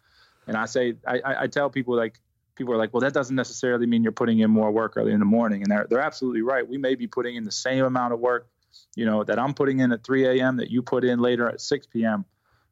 And 0.48 0.58
I 0.58 0.66
say 0.66 0.96
I 1.08 1.20
I 1.42 1.48
tell 1.48 1.70
people 1.70 1.96
like 1.96 2.20
people 2.56 2.74
are 2.74 2.78
like, 2.78 2.94
well, 2.94 3.02
that 3.02 3.14
doesn't 3.14 3.36
necessarily 3.36 3.86
mean 3.86 4.04
you're 4.04 4.12
putting 4.12 4.40
in 4.40 4.50
more 4.50 4.72
work 4.72 4.94
early 4.96 5.12
in 5.12 5.20
the 5.20 5.26
morning. 5.26 5.62
And 5.62 5.72
they're, 5.72 5.88
they're 5.90 6.02
absolutely 6.02 6.42
right. 6.42 6.68
We 6.68 6.78
may 6.78 6.96
be 6.96 7.08
putting 7.08 7.36
in 7.36 7.44
the 7.44 7.52
same 7.52 7.84
amount 7.84 8.14
of 8.14 8.20
work, 8.20 8.48
you 8.96 9.06
know, 9.06 9.24
that 9.24 9.40
I'm 9.40 9.54
putting 9.54 9.80
in 9.80 9.92
at 9.92 10.04
3 10.04 10.26
a.m. 10.26 10.58
that 10.58 10.70
you 10.70 10.82
put 10.82 11.04
in 11.04 11.20
later 11.20 11.48
at 11.48 11.62
6 11.62 11.88
p.m. 11.88 12.26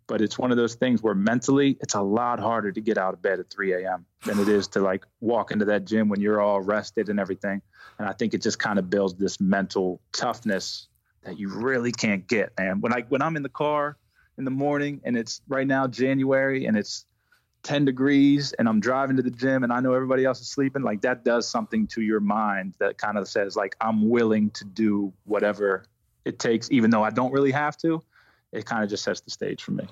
But 0.08 0.22
it's 0.22 0.38
one 0.38 0.52
of 0.52 0.58
those 0.58 0.76
things 0.76 1.02
where 1.02 1.16
mentally 1.16 1.78
it's 1.80 1.94
a 1.94 2.02
lot 2.02 2.40
harder 2.40 2.72
to 2.72 2.82
get 2.82 2.98
out 2.98 3.14
of 3.14 3.22
bed 3.22 3.40
at 3.40 3.50
3 3.50 3.74
a.m. 3.74 4.06
than 4.24 4.40
it 4.40 4.50
is 4.50 4.68
to 4.70 4.82
like 4.82 5.06
walk 5.22 5.52
into 5.52 5.66
that 5.66 5.86
gym 5.86 6.10
when 6.10 6.20
you're 6.20 6.42
all 6.42 6.62
rested 6.62 7.10
and 7.10 7.20
everything. 7.20 7.62
And 8.00 8.08
I 8.08 8.14
think 8.14 8.34
it 8.34 8.42
just 8.42 8.60
kind 8.60 8.80
of 8.80 8.90
builds 8.90 9.16
this 9.16 9.40
mental 9.40 10.02
toughness 10.12 10.88
that 11.24 11.40
you 11.40 11.50
really 11.50 11.92
can't 11.92 12.28
get, 12.28 12.52
And 12.58 12.82
When 12.82 12.94
I 12.94 13.02
when 13.08 13.22
I'm 13.22 13.38
in 13.38 13.44
the 13.44 13.50
car 13.50 13.98
in 14.38 14.46
the 14.46 14.52
morning 14.52 15.02
and 15.04 15.16
it's 15.18 15.42
right 15.48 15.66
now 15.66 15.88
January 15.88 16.66
and 16.66 16.78
it's 16.78 17.06
10 17.64 17.86
degrees 17.86 18.54
and 18.54 18.68
I'm 18.68 18.80
driving 18.80 19.16
to 19.18 19.24
the 19.24 19.32
gym 19.32 19.64
and 19.64 19.72
I 19.72 19.80
know 19.80 19.94
everybody 19.94 20.26
else 20.26 20.42
is 20.42 20.50
sleeping, 20.50 20.84
like 20.84 21.02
that 21.02 21.24
does 21.24 21.48
something 21.48 21.88
to 21.88 22.02
your 22.02 22.20
mind 22.20 22.76
that 22.80 22.98
kind 22.98 23.18
of 23.18 23.28
says, 23.28 23.56
like, 23.56 23.76
I'm 23.82 24.10
willing 24.10 24.52
to 24.52 24.66
do 24.66 25.14
whatever 25.24 25.86
it 26.26 26.40
takes, 26.40 26.70
even 26.72 26.92
though 26.92 27.04
I 27.04 27.10
don't 27.10 27.32
really 27.32 27.52
have 27.52 27.78
to. 27.78 28.04
It 28.52 28.66
kind 28.66 28.84
of 28.84 28.90
just 28.90 29.04
sets 29.04 29.22
the 29.22 29.32
stage 29.32 29.64
for 29.64 29.72
me. 29.72 29.88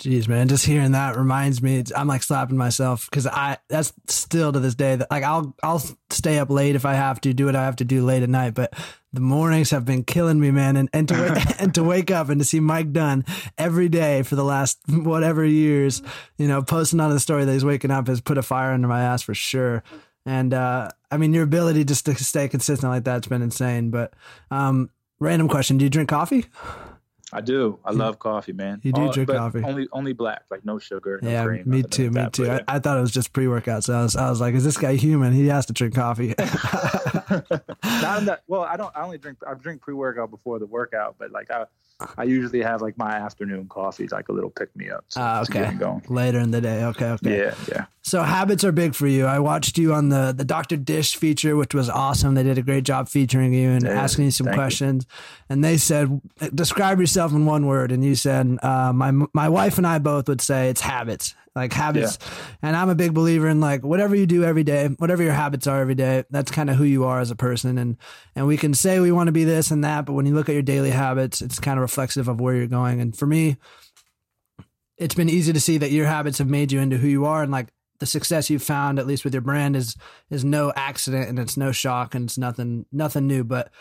Jeez, 0.00 0.28
man, 0.28 0.48
just 0.48 0.64
hearing 0.64 0.92
that 0.92 1.18
reminds 1.18 1.62
me. 1.62 1.84
I'm 1.94 2.08
like 2.08 2.22
slapping 2.22 2.56
myself 2.56 3.06
because 3.10 3.26
I 3.26 3.58
that's 3.68 3.92
still 4.08 4.50
to 4.50 4.58
this 4.58 4.74
day 4.74 4.96
that 4.96 5.10
like 5.10 5.24
I'll 5.24 5.54
I'll 5.62 5.82
stay 6.08 6.38
up 6.38 6.48
late 6.48 6.74
if 6.74 6.86
I 6.86 6.94
have 6.94 7.20
to 7.20 7.34
do 7.34 7.44
what 7.44 7.54
I 7.54 7.64
have 7.64 7.76
to 7.76 7.84
do 7.84 8.02
late 8.02 8.22
at 8.22 8.30
night, 8.30 8.54
but 8.54 8.72
the 9.12 9.20
mornings 9.20 9.70
have 9.72 9.84
been 9.84 10.04
killing 10.04 10.40
me, 10.40 10.50
man. 10.52 10.76
And 10.76 10.88
and 10.94 11.06
to 11.08 11.56
and 11.58 11.74
to 11.74 11.84
wake 11.84 12.10
up 12.10 12.30
and 12.30 12.40
to 12.40 12.46
see 12.46 12.60
Mike 12.60 12.94
Dunn 12.94 13.26
every 13.58 13.90
day 13.90 14.22
for 14.22 14.36
the 14.36 14.44
last 14.44 14.78
whatever 14.88 15.44
years, 15.44 16.00
you 16.38 16.48
know, 16.48 16.62
posting 16.62 17.00
on 17.00 17.10
the 17.10 17.20
story 17.20 17.44
that 17.44 17.52
he's 17.52 17.64
waking 17.64 17.90
up 17.90 18.06
has 18.06 18.22
put 18.22 18.38
a 18.38 18.42
fire 18.42 18.72
under 18.72 18.88
my 18.88 19.02
ass 19.02 19.20
for 19.20 19.34
sure. 19.34 19.82
And 20.24 20.54
uh, 20.54 20.88
I 21.10 21.18
mean, 21.18 21.34
your 21.34 21.44
ability 21.44 21.84
just 21.84 22.06
to 22.06 22.14
stay 22.14 22.48
consistent 22.48 22.90
like 22.90 23.04
that's 23.04 23.26
been 23.26 23.42
insane. 23.42 23.90
But 23.90 24.14
um, 24.50 24.88
random 25.18 25.48
question: 25.48 25.76
Do 25.76 25.84
you 25.84 25.90
drink 25.90 26.08
coffee? 26.08 26.46
I 27.32 27.40
do. 27.40 27.78
I 27.84 27.92
love 27.92 28.18
coffee, 28.18 28.52
man. 28.52 28.80
You 28.82 28.92
do 28.92 29.02
All, 29.02 29.12
drink 29.12 29.30
coffee. 29.30 29.62
Only 29.62 29.88
only 29.92 30.12
black, 30.12 30.42
like 30.50 30.64
no 30.64 30.78
sugar, 30.78 31.20
no 31.22 31.30
yeah, 31.30 31.44
cream. 31.44 31.62
Me 31.66 31.82
too, 31.82 32.10
me 32.10 32.28
too. 32.30 32.50
I, 32.50 32.60
I, 32.66 32.78
thought 32.80 32.98
it 32.98 33.00
was 33.00 33.12
just 33.12 33.32
pre 33.32 33.46
workout. 33.46 33.84
So 33.84 33.94
I 33.94 34.02
was 34.02 34.16
I 34.16 34.28
was 34.28 34.40
like, 34.40 34.54
is 34.54 34.64
this 34.64 34.76
guy 34.76 34.94
human? 34.94 35.32
He 35.32 35.46
has 35.46 35.66
to 35.66 35.72
drink 35.72 35.94
coffee. 35.94 36.34
Not 36.38 38.24
that 38.24 38.42
well, 38.48 38.62
I 38.62 38.76
don't 38.76 38.94
I 38.96 39.02
only 39.02 39.18
drink 39.18 39.38
I 39.46 39.54
drink 39.54 39.80
pre 39.80 39.94
workout 39.94 40.30
before 40.30 40.58
the 40.58 40.66
workout, 40.66 41.16
but 41.18 41.30
like 41.30 41.50
I 41.50 41.66
I 42.16 42.24
usually 42.24 42.62
have 42.62 42.80
like 42.80 42.96
my 42.96 43.12
afternoon 43.12 43.68
coffee, 43.68 44.08
like 44.08 44.28
a 44.28 44.32
little 44.32 44.50
pick 44.50 44.74
me 44.76 44.90
up. 44.90 45.04
So 45.08 45.20
uh, 45.20 45.44
okay. 45.48 45.76
Later 46.08 46.38
in 46.38 46.50
the 46.50 46.60
day. 46.60 46.84
Okay. 46.84 47.10
Okay. 47.10 47.38
Yeah. 47.38 47.54
Yeah. 47.68 47.86
So 48.02 48.22
habits 48.22 48.64
are 48.64 48.72
big 48.72 48.94
for 48.94 49.06
you. 49.06 49.26
I 49.26 49.38
watched 49.38 49.76
you 49.78 49.92
on 49.92 50.08
the 50.08 50.32
the 50.36 50.44
Dr. 50.44 50.76
Dish 50.76 51.16
feature, 51.16 51.56
which 51.56 51.74
was 51.74 51.88
awesome. 51.90 52.34
They 52.34 52.42
did 52.42 52.58
a 52.58 52.62
great 52.62 52.84
job 52.84 53.08
featuring 53.08 53.52
you 53.52 53.70
and 53.70 53.84
yeah, 53.84 53.90
asking 53.90 54.26
you 54.26 54.30
some 54.30 54.46
questions. 54.46 55.06
You. 55.08 55.16
And 55.50 55.64
they 55.64 55.76
said, 55.76 56.20
describe 56.54 57.00
yourself 57.00 57.32
in 57.32 57.44
one 57.44 57.66
word. 57.66 57.92
And 57.92 58.04
you 58.04 58.14
said, 58.14 58.58
uh, 58.62 58.92
my 58.92 59.12
my 59.32 59.48
wife 59.48 59.78
and 59.78 59.86
I 59.86 59.98
both 59.98 60.28
would 60.28 60.40
say 60.40 60.68
it's 60.68 60.80
habits 60.80 61.34
like 61.54 61.72
habits. 61.72 62.18
Yeah. 62.20 62.28
And 62.62 62.76
I'm 62.76 62.88
a 62.88 62.94
big 62.94 63.12
believer 63.12 63.48
in 63.48 63.60
like 63.60 63.82
whatever 63.82 64.14
you 64.14 64.26
do 64.26 64.44
every 64.44 64.62
day, 64.62 64.86
whatever 64.98 65.22
your 65.22 65.32
habits 65.32 65.66
are 65.66 65.80
every 65.80 65.94
day, 65.94 66.24
that's 66.30 66.50
kind 66.50 66.70
of 66.70 66.76
who 66.76 66.84
you 66.84 67.04
are 67.04 67.20
as 67.20 67.30
a 67.30 67.36
person. 67.36 67.78
And, 67.78 67.96
and 68.36 68.46
we 68.46 68.56
can 68.56 68.72
say 68.72 69.00
we 69.00 69.12
want 69.12 69.28
to 69.28 69.32
be 69.32 69.44
this 69.44 69.70
and 69.70 69.82
that, 69.84 70.06
but 70.06 70.12
when 70.12 70.26
you 70.26 70.34
look 70.34 70.48
at 70.48 70.52
your 70.52 70.62
daily 70.62 70.90
habits, 70.90 71.42
it's 71.42 71.58
kind 71.58 71.78
of 71.78 71.82
reflexive 71.82 72.28
of 72.28 72.40
where 72.40 72.54
you're 72.54 72.66
going. 72.66 73.00
And 73.00 73.16
for 73.16 73.26
me, 73.26 73.56
it's 74.96 75.14
been 75.14 75.28
easy 75.28 75.52
to 75.52 75.60
see 75.60 75.78
that 75.78 75.90
your 75.90 76.06
habits 76.06 76.38
have 76.38 76.48
made 76.48 76.70
you 76.70 76.80
into 76.80 76.98
who 76.98 77.08
you 77.08 77.24
are. 77.24 77.42
And 77.42 77.50
like 77.50 77.68
the 77.98 78.06
success 78.06 78.48
you've 78.48 78.62
found, 78.62 78.98
at 78.98 79.06
least 79.06 79.24
with 79.24 79.34
your 79.34 79.40
brand 79.40 79.74
is, 79.74 79.96
is 80.30 80.44
no 80.44 80.72
accident 80.76 81.28
and 81.28 81.38
it's 81.38 81.56
no 81.56 81.72
shock 81.72 82.14
and 82.14 82.26
it's 82.26 82.38
nothing, 82.38 82.86
nothing 82.92 83.26
new. 83.26 83.42
But 83.42 83.72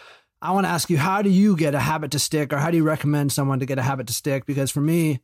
I 0.42 0.52
want 0.52 0.66
to 0.66 0.72
ask 0.72 0.90
you, 0.90 0.98
how 0.98 1.22
do 1.22 1.30
you 1.30 1.56
get 1.56 1.76
a 1.76 1.80
habit 1.80 2.12
to 2.12 2.20
stick 2.20 2.52
or 2.52 2.58
how 2.58 2.72
do 2.72 2.78
you 2.78 2.84
recommend 2.84 3.32
someone 3.32 3.60
to 3.60 3.66
get 3.66 3.78
a 3.78 3.84
habit 3.84 4.08
to 4.08 4.14
stick? 4.14 4.46
Because 4.46 4.72
for 4.72 4.82
me, 4.82 5.20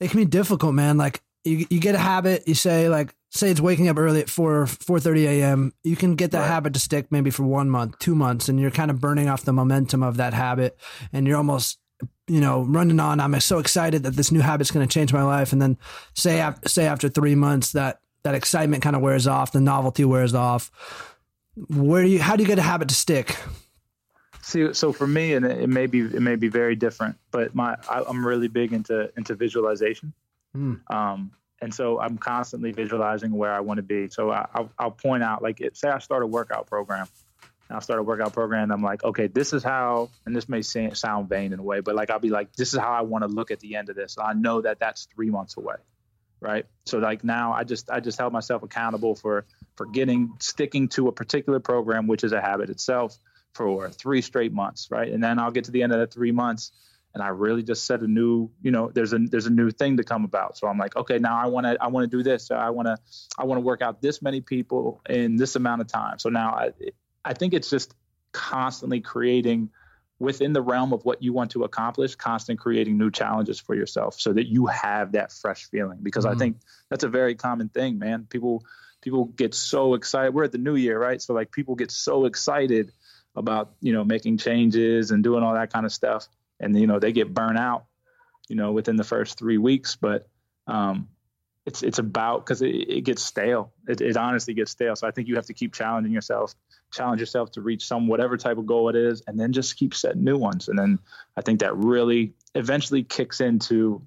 it 0.00 0.10
can 0.10 0.20
be 0.20 0.24
difficult, 0.26 0.74
man. 0.74 0.96
Like 0.96 1.20
you 1.48 1.66
you 1.70 1.80
get 1.80 1.94
a 1.94 1.98
habit. 1.98 2.46
You 2.46 2.54
say 2.54 2.88
like 2.88 3.14
say 3.30 3.50
it's 3.50 3.60
waking 3.60 3.88
up 3.88 3.98
early 3.98 4.20
at 4.20 4.28
four 4.28 4.66
four 4.66 5.00
thirty 5.00 5.26
a.m. 5.26 5.72
You 5.82 5.96
can 5.96 6.14
get 6.14 6.30
that 6.32 6.40
right. 6.40 6.48
habit 6.48 6.74
to 6.74 6.80
stick 6.80 7.10
maybe 7.10 7.30
for 7.30 7.44
one 7.44 7.70
month, 7.70 7.98
two 7.98 8.14
months, 8.14 8.48
and 8.48 8.60
you're 8.60 8.70
kind 8.70 8.90
of 8.90 9.00
burning 9.00 9.28
off 9.28 9.44
the 9.44 9.52
momentum 9.52 10.02
of 10.02 10.16
that 10.18 10.34
habit, 10.34 10.78
and 11.12 11.26
you're 11.26 11.36
almost 11.36 11.78
you 12.26 12.40
know 12.40 12.62
running 12.62 13.00
on. 13.00 13.20
I'm 13.20 13.38
so 13.40 13.58
excited 13.58 14.02
that 14.04 14.14
this 14.14 14.30
new 14.30 14.40
habit's 14.40 14.70
going 14.70 14.86
to 14.86 14.92
change 14.92 15.12
my 15.12 15.22
life, 15.22 15.52
and 15.52 15.60
then 15.60 15.78
say 16.14 16.40
after, 16.40 16.68
say 16.68 16.86
after 16.86 17.08
three 17.08 17.34
months 17.34 17.72
that 17.72 18.00
that 18.22 18.34
excitement 18.34 18.82
kind 18.82 18.96
of 18.96 19.02
wears 19.02 19.26
off, 19.26 19.52
the 19.52 19.60
novelty 19.60 20.04
wears 20.04 20.34
off. 20.34 20.70
Where 21.68 22.02
do 22.02 22.08
you 22.08 22.20
how 22.20 22.36
do 22.36 22.42
you 22.42 22.48
get 22.48 22.58
a 22.58 22.62
habit 22.62 22.88
to 22.88 22.94
stick? 22.94 23.36
See, 24.42 24.72
so 24.72 24.94
for 24.94 25.06
me, 25.06 25.34
and 25.34 25.44
it 25.44 25.68
may 25.68 25.86
be 25.86 26.00
it 26.00 26.22
may 26.22 26.36
be 26.36 26.48
very 26.48 26.74
different, 26.74 27.16
but 27.30 27.54
my 27.54 27.76
I, 27.88 28.02
I'm 28.08 28.26
really 28.26 28.48
big 28.48 28.72
into 28.72 29.10
into 29.16 29.34
visualization. 29.34 30.14
Mm. 30.56 30.80
Um, 30.90 31.32
and 31.60 31.74
so 31.74 31.98
I'm 32.00 32.18
constantly 32.18 32.72
visualizing 32.72 33.32
where 33.32 33.52
I 33.52 33.60
want 33.60 33.78
to 33.78 33.82
be. 33.82 34.08
So 34.10 34.30
I, 34.30 34.46
will 34.56 34.70
I'll 34.78 34.90
point 34.90 35.22
out, 35.22 35.42
like, 35.42 35.60
say 35.74 35.88
I 35.88 35.98
start 35.98 36.22
a 36.22 36.26
workout 36.26 36.66
program, 36.66 37.08
and 37.68 37.74
I'll 37.74 37.80
start 37.80 38.00
a 38.00 38.02
workout 38.02 38.32
program, 38.32 38.64
and 38.64 38.72
I'm 38.72 38.82
like, 38.82 39.04
okay, 39.04 39.26
this 39.26 39.52
is 39.52 39.62
how, 39.62 40.10
and 40.24 40.34
this 40.34 40.48
may 40.48 40.62
sound 40.62 41.28
vain 41.28 41.52
in 41.52 41.58
a 41.58 41.62
way, 41.62 41.80
but 41.80 41.94
like 41.94 42.10
I'll 42.10 42.18
be 42.18 42.30
like, 42.30 42.54
this 42.54 42.72
is 42.72 42.78
how 42.78 42.92
I 42.92 43.02
want 43.02 43.24
to 43.24 43.28
look 43.28 43.50
at 43.50 43.60
the 43.60 43.76
end 43.76 43.88
of 43.88 43.96
this. 43.96 44.16
I 44.20 44.34
know 44.34 44.60
that 44.62 44.78
that's 44.78 45.06
three 45.14 45.30
months 45.30 45.56
away, 45.56 45.76
right? 46.40 46.66
So 46.86 46.98
like 46.98 47.24
now, 47.24 47.52
I 47.52 47.64
just 47.64 47.90
I 47.90 48.00
just 48.00 48.18
held 48.18 48.32
myself 48.32 48.62
accountable 48.62 49.14
for 49.14 49.44
for 49.76 49.86
getting 49.86 50.34
sticking 50.40 50.88
to 50.88 51.08
a 51.08 51.12
particular 51.12 51.60
program, 51.60 52.06
which 52.06 52.24
is 52.24 52.32
a 52.32 52.40
habit 52.40 52.70
itself, 52.70 53.18
for 53.54 53.90
three 53.90 54.22
straight 54.22 54.52
months, 54.52 54.88
right? 54.90 55.12
And 55.12 55.22
then 55.22 55.38
I'll 55.38 55.50
get 55.50 55.64
to 55.64 55.70
the 55.70 55.82
end 55.82 55.92
of 55.92 55.98
the 55.98 56.06
three 56.06 56.32
months 56.32 56.72
and 57.14 57.22
I 57.22 57.28
really 57.28 57.62
just 57.62 57.86
set 57.86 58.00
a 58.02 58.06
new, 58.06 58.50
you 58.62 58.70
know, 58.70 58.90
there's 58.92 59.12
a 59.12 59.18
there's 59.18 59.46
a 59.46 59.50
new 59.50 59.70
thing 59.70 59.96
to 59.96 60.04
come 60.04 60.24
about. 60.24 60.56
So 60.56 60.66
I'm 60.66 60.78
like, 60.78 60.94
okay, 60.96 61.18
now 61.18 61.36
I 61.36 61.46
want 61.46 61.66
to 61.66 61.76
I 61.80 61.88
want 61.88 62.10
to 62.10 62.16
do 62.16 62.22
this. 62.22 62.46
So 62.46 62.54
I 62.54 62.70
want 62.70 62.86
to 62.86 62.98
I 63.38 63.44
want 63.44 63.58
to 63.58 63.62
work 63.62 63.82
out 63.82 64.02
this 64.02 64.20
many 64.22 64.40
people 64.40 65.00
in 65.08 65.36
this 65.36 65.56
amount 65.56 65.80
of 65.80 65.88
time. 65.88 66.18
So 66.18 66.28
now 66.28 66.52
I 66.52 66.70
I 67.24 67.34
think 67.34 67.54
it's 67.54 67.70
just 67.70 67.94
constantly 68.32 69.00
creating 69.00 69.70
within 70.18 70.52
the 70.52 70.60
realm 70.60 70.92
of 70.92 71.04
what 71.04 71.22
you 71.22 71.32
want 71.32 71.52
to 71.52 71.64
accomplish, 71.64 72.14
constant 72.16 72.58
creating 72.58 72.98
new 72.98 73.10
challenges 73.10 73.60
for 73.60 73.74
yourself 73.74 74.18
so 74.20 74.32
that 74.32 74.48
you 74.48 74.66
have 74.66 75.12
that 75.12 75.32
fresh 75.32 75.64
feeling. 75.70 75.98
Because 76.02 76.24
mm-hmm. 76.24 76.34
I 76.34 76.38
think 76.38 76.56
that's 76.90 77.04
a 77.04 77.08
very 77.08 77.36
common 77.36 77.68
thing, 77.68 77.98
man. 77.98 78.26
People 78.28 78.64
people 79.00 79.24
get 79.24 79.54
so 79.54 79.94
excited. 79.94 80.34
We're 80.34 80.44
at 80.44 80.52
the 80.52 80.58
new 80.58 80.74
year, 80.74 80.98
right? 81.00 81.22
So 81.22 81.32
like 81.34 81.52
people 81.52 81.74
get 81.74 81.90
so 81.90 82.26
excited 82.26 82.92
about, 83.34 83.72
you 83.80 83.92
know, 83.92 84.04
making 84.04 84.38
changes 84.38 85.10
and 85.10 85.22
doing 85.22 85.42
all 85.42 85.54
that 85.54 85.72
kind 85.72 85.86
of 85.86 85.92
stuff 85.92 86.28
and 86.60 86.78
you 86.78 86.86
know 86.86 86.98
they 86.98 87.12
get 87.12 87.32
burnt 87.32 87.58
out, 87.58 87.84
you 88.48 88.56
know, 88.56 88.72
within 88.72 88.96
the 88.96 89.04
first 89.04 89.38
three 89.38 89.58
weeks. 89.58 89.96
But 89.96 90.28
um, 90.66 91.08
it's 91.66 91.82
it's 91.82 91.98
about 91.98 92.44
because 92.44 92.62
it, 92.62 92.68
it, 92.68 93.04
gets 93.04 93.22
stale. 93.22 93.72
It, 93.86 94.00
it 94.00 94.16
honestly 94.16 94.54
gets 94.54 94.70
stale. 94.70 94.96
So 94.96 95.06
I 95.06 95.10
think 95.10 95.28
you 95.28 95.34
have 95.36 95.46
to 95.46 95.54
keep 95.54 95.74
challenging 95.74 96.12
yourself, 96.12 96.54
challenge 96.92 97.20
yourself 97.20 97.50
to 97.52 97.60
reach 97.60 97.86
some 97.86 98.06
whatever 98.06 98.36
type 98.36 98.58
of 98.58 98.66
goal 98.66 98.88
it 98.88 98.96
is, 98.96 99.22
and 99.26 99.38
then 99.38 99.52
just 99.52 99.76
keep 99.76 99.94
setting 99.94 100.24
new 100.24 100.38
ones. 100.38 100.68
And 100.68 100.78
then 100.78 100.98
I 101.36 101.42
think 101.42 101.60
that 101.60 101.76
really 101.76 102.32
eventually 102.54 103.02
kicks 103.02 103.40
into 103.40 104.02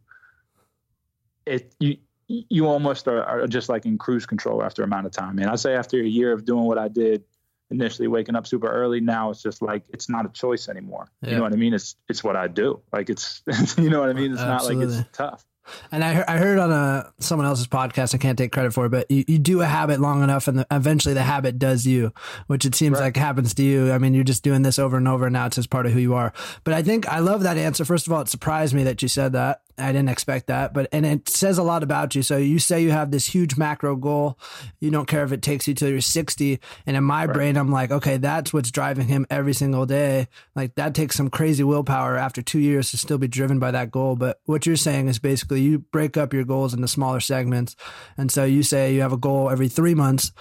it. 1.45 1.73
You 1.79 1.97
you 2.27 2.65
almost 2.67 3.07
are, 3.07 3.23
are 3.23 3.47
just 3.47 3.69
like 3.69 3.85
in 3.85 3.97
cruise 3.97 4.25
control 4.25 4.63
after 4.63 4.81
a 4.81 4.85
amount 4.85 5.05
of 5.05 5.11
time. 5.11 5.37
And 5.39 5.49
I 5.49 5.55
say 5.55 5.75
after 5.75 5.99
a 5.99 6.07
year 6.07 6.31
of 6.31 6.45
doing 6.45 6.63
what 6.63 6.77
I 6.77 6.87
did 6.87 7.23
initially 7.71 8.07
waking 8.07 8.35
up 8.35 8.45
super 8.45 8.69
early. 8.69 8.99
Now 8.99 9.31
it's 9.31 9.41
just 9.41 9.61
like 9.61 9.83
it's 9.89 10.09
not 10.09 10.25
a 10.25 10.29
choice 10.29 10.69
anymore. 10.69 11.07
Yeah. 11.21 11.29
You 11.29 11.35
know 11.37 11.43
what 11.43 11.53
I 11.53 11.55
mean? 11.55 11.73
It's 11.73 11.95
it's 12.09 12.23
what 12.23 12.35
I 12.35 12.47
do. 12.47 12.81
Like 12.91 13.09
it's 13.09 13.41
you 13.77 13.89
know 13.89 13.99
what 13.99 14.09
I 14.09 14.13
mean? 14.13 14.33
It's 14.33 14.41
Absolutely. 14.41 14.85
not 14.85 14.91
like 14.91 15.05
it's 15.05 15.17
tough. 15.17 15.45
And 15.91 16.03
I 16.03 16.13
heard, 16.13 16.25
I 16.27 16.37
heard 16.37 16.59
on 16.59 16.71
a 16.71 17.13
someone 17.19 17.47
else's 17.47 17.67
podcast, 17.67 18.15
I 18.15 18.17
can't 18.17 18.37
take 18.37 18.51
credit 18.51 18.73
for 18.73 18.87
it, 18.87 18.89
but 18.89 19.09
you, 19.11 19.23
you 19.27 19.37
do 19.37 19.61
a 19.61 19.65
habit 19.65 19.99
long 19.99 20.23
enough 20.23 20.47
and 20.47 20.59
the, 20.59 20.67
eventually 20.71 21.13
the 21.13 21.23
habit 21.23 21.59
does 21.59 21.85
you, 21.85 22.13
which 22.47 22.65
it 22.65 22.75
seems 22.75 22.95
right. 22.95 23.05
like 23.05 23.17
happens 23.17 23.53
to 23.53 23.63
you. 23.63 23.91
I 23.91 23.97
mean, 23.99 24.13
you're 24.13 24.23
just 24.23 24.43
doing 24.43 24.63
this 24.63 24.79
over 24.79 24.97
and 24.97 25.07
over 25.07 25.27
and 25.27 25.33
now 25.33 25.45
it's 25.45 25.55
just 25.55 25.69
part 25.69 25.85
of 25.85 25.91
who 25.93 25.99
you 25.99 26.13
are. 26.15 26.33
But 26.63 26.73
I 26.73 26.81
think 26.81 27.07
I 27.07 27.19
love 27.19 27.43
that 27.43 27.57
answer. 27.57 27.85
First 27.85 28.07
of 28.07 28.13
all, 28.13 28.21
it 28.21 28.27
surprised 28.27 28.73
me 28.73 28.83
that 28.83 29.01
you 29.01 29.07
said 29.07 29.33
that. 29.33 29.61
I 29.77 29.91
didn't 29.91 30.09
expect 30.09 30.47
that, 30.47 30.73
but 30.73 30.87
and 30.91 31.05
it 31.05 31.29
says 31.29 31.57
a 31.57 31.63
lot 31.63 31.83
about 31.83 32.15
you. 32.15 32.23
So 32.23 32.37
you 32.37 32.59
say 32.59 32.81
you 32.81 32.91
have 32.91 33.11
this 33.11 33.27
huge 33.27 33.57
macro 33.57 33.95
goal. 33.95 34.37
You 34.79 34.91
don't 34.91 35.07
care 35.07 35.23
if 35.23 35.31
it 35.31 35.41
takes 35.41 35.67
you 35.67 35.73
till 35.73 35.89
you're 35.89 36.01
60. 36.01 36.59
And 36.85 36.97
in 36.97 37.03
my 37.03 37.25
right. 37.25 37.33
brain, 37.33 37.57
I'm 37.57 37.71
like, 37.71 37.91
okay, 37.91 38.17
that's 38.17 38.53
what's 38.53 38.71
driving 38.71 39.07
him 39.07 39.25
every 39.29 39.53
single 39.53 39.85
day. 39.85 40.27
Like 40.55 40.75
that 40.75 40.95
takes 40.95 41.15
some 41.15 41.29
crazy 41.29 41.63
willpower 41.63 42.17
after 42.17 42.41
two 42.41 42.59
years 42.59 42.91
to 42.91 42.97
still 42.97 43.17
be 43.17 43.27
driven 43.27 43.59
by 43.59 43.71
that 43.71 43.91
goal. 43.91 44.15
But 44.15 44.39
what 44.45 44.65
you're 44.65 44.75
saying 44.75 45.07
is 45.07 45.19
basically 45.19 45.61
you 45.61 45.79
break 45.79 46.17
up 46.17 46.33
your 46.33 46.45
goals 46.45 46.73
into 46.73 46.87
smaller 46.87 47.19
segments. 47.19 47.75
And 48.17 48.31
so 48.31 48.45
you 48.45 48.63
say 48.63 48.93
you 48.93 49.01
have 49.01 49.13
a 49.13 49.17
goal 49.17 49.49
every 49.49 49.67
three 49.67 49.95
months 49.95 50.31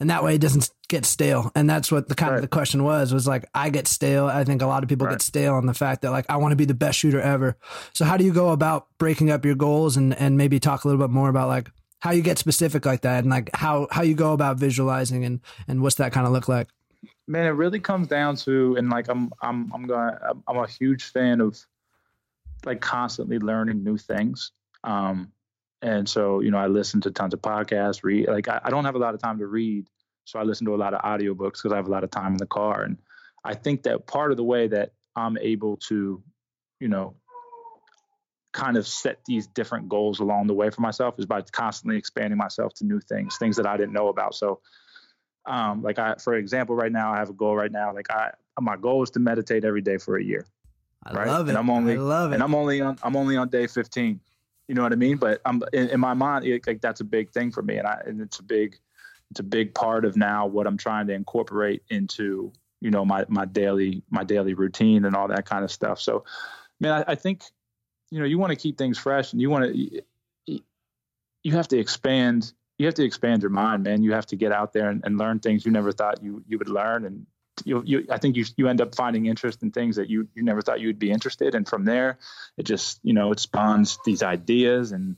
and 0.00 0.10
that 0.10 0.24
way 0.24 0.34
it 0.34 0.40
doesn't 0.40 0.70
get 0.88 1.04
stale. 1.04 1.50
And 1.54 1.68
that's 1.68 1.90
what 1.92 2.08
the 2.08 2.14
kind 2.14 2.32
right. 2.32 2.36
of 2.36 2.42
the 2.42 2.48
question 2.48 2.82
was 2.82 3.12
was 3.12 3.26
like 3.26 3.48
I 3.54 3.70
get 3.70 3.86
stale. 3.86 4.26
I 4.26 4.44
think 4.44 4.62
a 4.62 4.66
lot 4.66 4.82
of 4.82 4.88
people 4.88 5.06
right. 5.06 5.14
get 5.14 5.22
stale 5.22 5.54
on 5.54 5.66
the 5.66 5.74
fact 5.74 6.02
that 6.02 6.10
like 6.10 6.26
I 6.28 6.36
want 6.36 6.52
to 6.52 6.56
be 6.56 6.64
the 6.64 6.74
best 6.74 6.98
shooter 6.98 7.20
ever. 7.20 7.56
So 7.92 8.04
how 8.04 8.16
do 8.16 8.24
you 8.24 8.32
go 8.32 8.50
about 8.50 8.88
breaking 8.98 9.30
up 9.30 9.44
your 9.44 9.54
goals 9.54 9.96
and 9.96 10.14
and 10.14 10.36
maybe 10.36 10.58
talk 10.58 10.84
a 10.84 10.88
little 10.88 11.02
bit 11.02 11.12
more 11.12 11.28
about 11.28 11.48
like 11.48 11.70
how 12.00 12.10
you 12.10 12.22
get 12.22 12.38
specific 12.38 12.84
like 12.84 13.02
that 13.02 13.24
and 13.24 13.30
like 13.30 13.50
how 13.54 13.88
how 13.90 14.02
you 14.02 14.14
go 14.14 14.32
about 14.32 14.58
visualizing 14.58 15.24
and 15.24 15.40
and 15.68 15.80
what's 15.80 15.96
that 15.96 16.12
kind 16.12 16.26
of 16.26 16.32
look 16.32 16.48
like? 16.48 16.68
Man, 17.26 17.46
it 17.46 17.50
really 17.50 17.80
comes 17.80 18.08
down 18.08 18.36
to 18.36 18.76
and 18.76 18.90
like 18.90 19.08
I'm 19.08 19.30
I'm 19.42 19.72
I'm 19.72 19.86
going 19.86 20.14
I'm 20.48 20.56
a 20.58 20.66
huge 20.66 21.04
fan 21.04 21.40
of 21.40 21.58
like 22.64 22.80
constantly 22.80 23.38
learning 23.38 23.84
new 23.84 23.96
things. 23.96 24.50
Um 24.82 25.32
and 25.84 26.08
so, 26.08 26.40
you 26.40 26.50
know, 26.50 26.56
I 26.56 26.66
listen 26.66 27.02
to 27.02 27.10
tons 27.10 27.34
of 27.34 27.42
podcasts, 27.42 28.02
read, 28.02 28.26
like, 28.26 28.48
I, 28.48 28.58
I 28.64 28.70
don't 28.70 28.86
have 28.86 28.94
a 28.94 28.98
lot 28.98 29.12
of 29.12 29.20
time 29.20 29.38
to 29.40 29.46
read. 29.46 29.86
So 30.24 30.38
I 30.38 30.42
listen 30.42 30.64
to 30.64 30.74
a 30.74 30.76
lot 30.76 30.94
of 30.94 31.02
audiobooks 31.02 31.58
because 31.58 31.72
I 31.74 31.76
have 31.76 31.88
a 31.88 31.90
lot 31.90 32.02
of 32.02 32.10
time 32.10 32.32
in 32.32 32.38
the 32.38 32.46
car. 32.46 32.84
And 32.84 32.96
I 33.44 33.52
think 33.52 33.82
that 33.82 34.06
part 34.06 34.30
of 34.30 34.38
the 34.38 34.44
way 34.44 34.66
that 34.66 34.92
I'm 35.14 35.36
able 35.36 35.76
to, 35.88 36.22
you 36.80 36.88
know, 36.88 37.16
kind 38.52 38.78
of 38.78 38.86
set 38.86 39.18
these 39.26 39.46
different 39.46 39.90
goals 39.90 40.20
along 40.20 40.46
the 40.46 40.54
way 40.54 40.70
for 40.70 40.80
myself 40.80 41.16
is 41.18 41.26
by 41.26 41.42
constantly 41.42 41.98
expanding 41.98 42.38
myself 42.38 42.72
to 42.76 42.86
new 42.86 43.00
things, 43.00 43.36
things 43.36 43.56
that 43.56 43.66
I 43.66 43.76
didn't 43.76 43.92
know 43.92 44.08
about. 44.08 44.34
So, 44.34 44.60
um, 45.44 45.82
like 45.82 45.98
I, 45.98 46.14
for 46.14 46.32
example, 46.32 46.74
right 46.74 46.92
now 46.92 47.12
I 47.12 47.18
have 47.18 47.28
a 47.28 47.34
goal 47.34 47.54
right 47.54 47.70
now. 47.70 47.92
Like 47.92 48.10
I, 48.10 48.30
my 48.58 48.78
goal 48.78 49.02
is 49.02 49.10
to 49.10 49.20
meditate 49.20 49.66
every 49.66 49.82
day 49.82 49.98
for 49.98 50.16
a 50.16 50.24
year. 50.24 50.46
I 51.04 51.12
right? 51.12 51.28
love 51.28 51.48
it. 51.48 51.50
And 51.50 51.58
I'm 51.58 51.68
only, 51.68 51.96
I 51.96 51.98
love 51.98 52.32
it. 52.32 52.36
And 52.36 52.42
I'm 52.42 52.54
only 52.54 52.80
on, 52.80 52.96
I'm 53.02 53.16
only 53.16 53.36
on 53.36 53.50
day 53.50 53.66
15. 53.66 54.20
You 54.68 54.74
know 54.74 54.82
what 54.82 54.92
I 54.92 54.96
mean? 54.96 55.16
But 55.18 55.40
I'm 55.44 55.62
in, 55.72 55.88
in 55.90 56.00
my 56.00 56.14
mind, 56.14 56.46
it, 56.46 56.66
like 56.66 56.80
that's 56.80 57.00
a 57.00 57.04
big 57.04 57.30
thing 57.30 57.50
for 57.50 57.62
me, 57.62 57.76
and 57.76 57.86
I 57.86 58.00
and 58.06 58.20
it's 58.20 58.38
a 58.38 58.42
big, 58.42 58.78
it's 59.30 59.40
a 59.40 59.44
big 59.44 59.74
part 59.74 60.04
of 60.04 60.16
now 60.16 60.46
what 60.46 60.66
I'm 60.66 60.78
trying 60.78 61.06
to 61.08 61.12
incorporate 61.12 61.82
into 61.90 62.52
you 62.80 62.90
know 62.90 63.04
my 63.04 63.24
my 63.28 63.44
daily 63.44 64.02
my 64.10 64.24
daily 64.24 64.54
routine 64.54 65.04
and 65.04 65.14
all 65.14 65.28
that 65.28 65.44
kind 65.44 65.64
of 65.64 65.70
stuff. 65.70 66.00
So, 66.00 66.24
man, 66.80 66.92
I, 67.06 67.12
I 67.12 67.14
think 67.14 67.44
you 68.10 68.20
know 68.20 68.26
you 68.26 68.38
want 68.38 68.50
to 68.50 68.56
keep 68.56 68.78
things 68.78 68.98
fresh, 68.98 69.32
and 69.32 69.40
you 69.40 69.50
want 69.50 69.72
to 69.72 70.02
you 70.46 71.52
have 71.52 71.68
to 71.68 71.78
expand 71.78 72.52
you 72.78 72.86
have 72.86 72.94
to 72.94 73.04
expand 73.04 73.42
your 73.42 73.50
mind, 73.50 73.84
man. 73.84 74.02
You 74.02 74.12
have 74.14 74.26
to 74.26 74.36
get 74.36 74.50
out 74.50 74.72
there 74.72 74.90
and, 74.90 75.02
and 75.04 75.16
learn 75.16 75.38
things 75.38 75.64
you 75.64 75.70
never 75.70 75.92
thought 75.92 76.22
you 76.22 76.42
you 76.48 76.58
would 76.58 76.68
learn, 76.68 77.04
and 77.04 77.26
you, 77.64 77.82
you 77.84 78.06
I 78.10 78.18
think 78.18 78.36
you 78.36 78.44
you 78.56 78.68
end 78.68 78.80
up 78.80 78.94
finding 78.94 79.26
interest 79.26 79.62
in 79.62 79.70
things 79.70 79.96
that 79.96 80.08
you 80.08 80.28
you 80.34 80.42
never 80.42 80.62
thought 80.62 80.80
you 80.80 80.88
would 80.88 80.98
be 80.98 81.10
interested, 81.10 81.54
and 81.54 81.68
from 81.68 81.84
there, 81.84 82.18
it 82.56 82.64
just 82.64 83.00
you 83.02 83.12
know 83.12 83.32
it 83.32 83.40
spawns 83.40 83.98
these 84.04 84.22
ideas, 84.22 84.92
and 84.92 85.16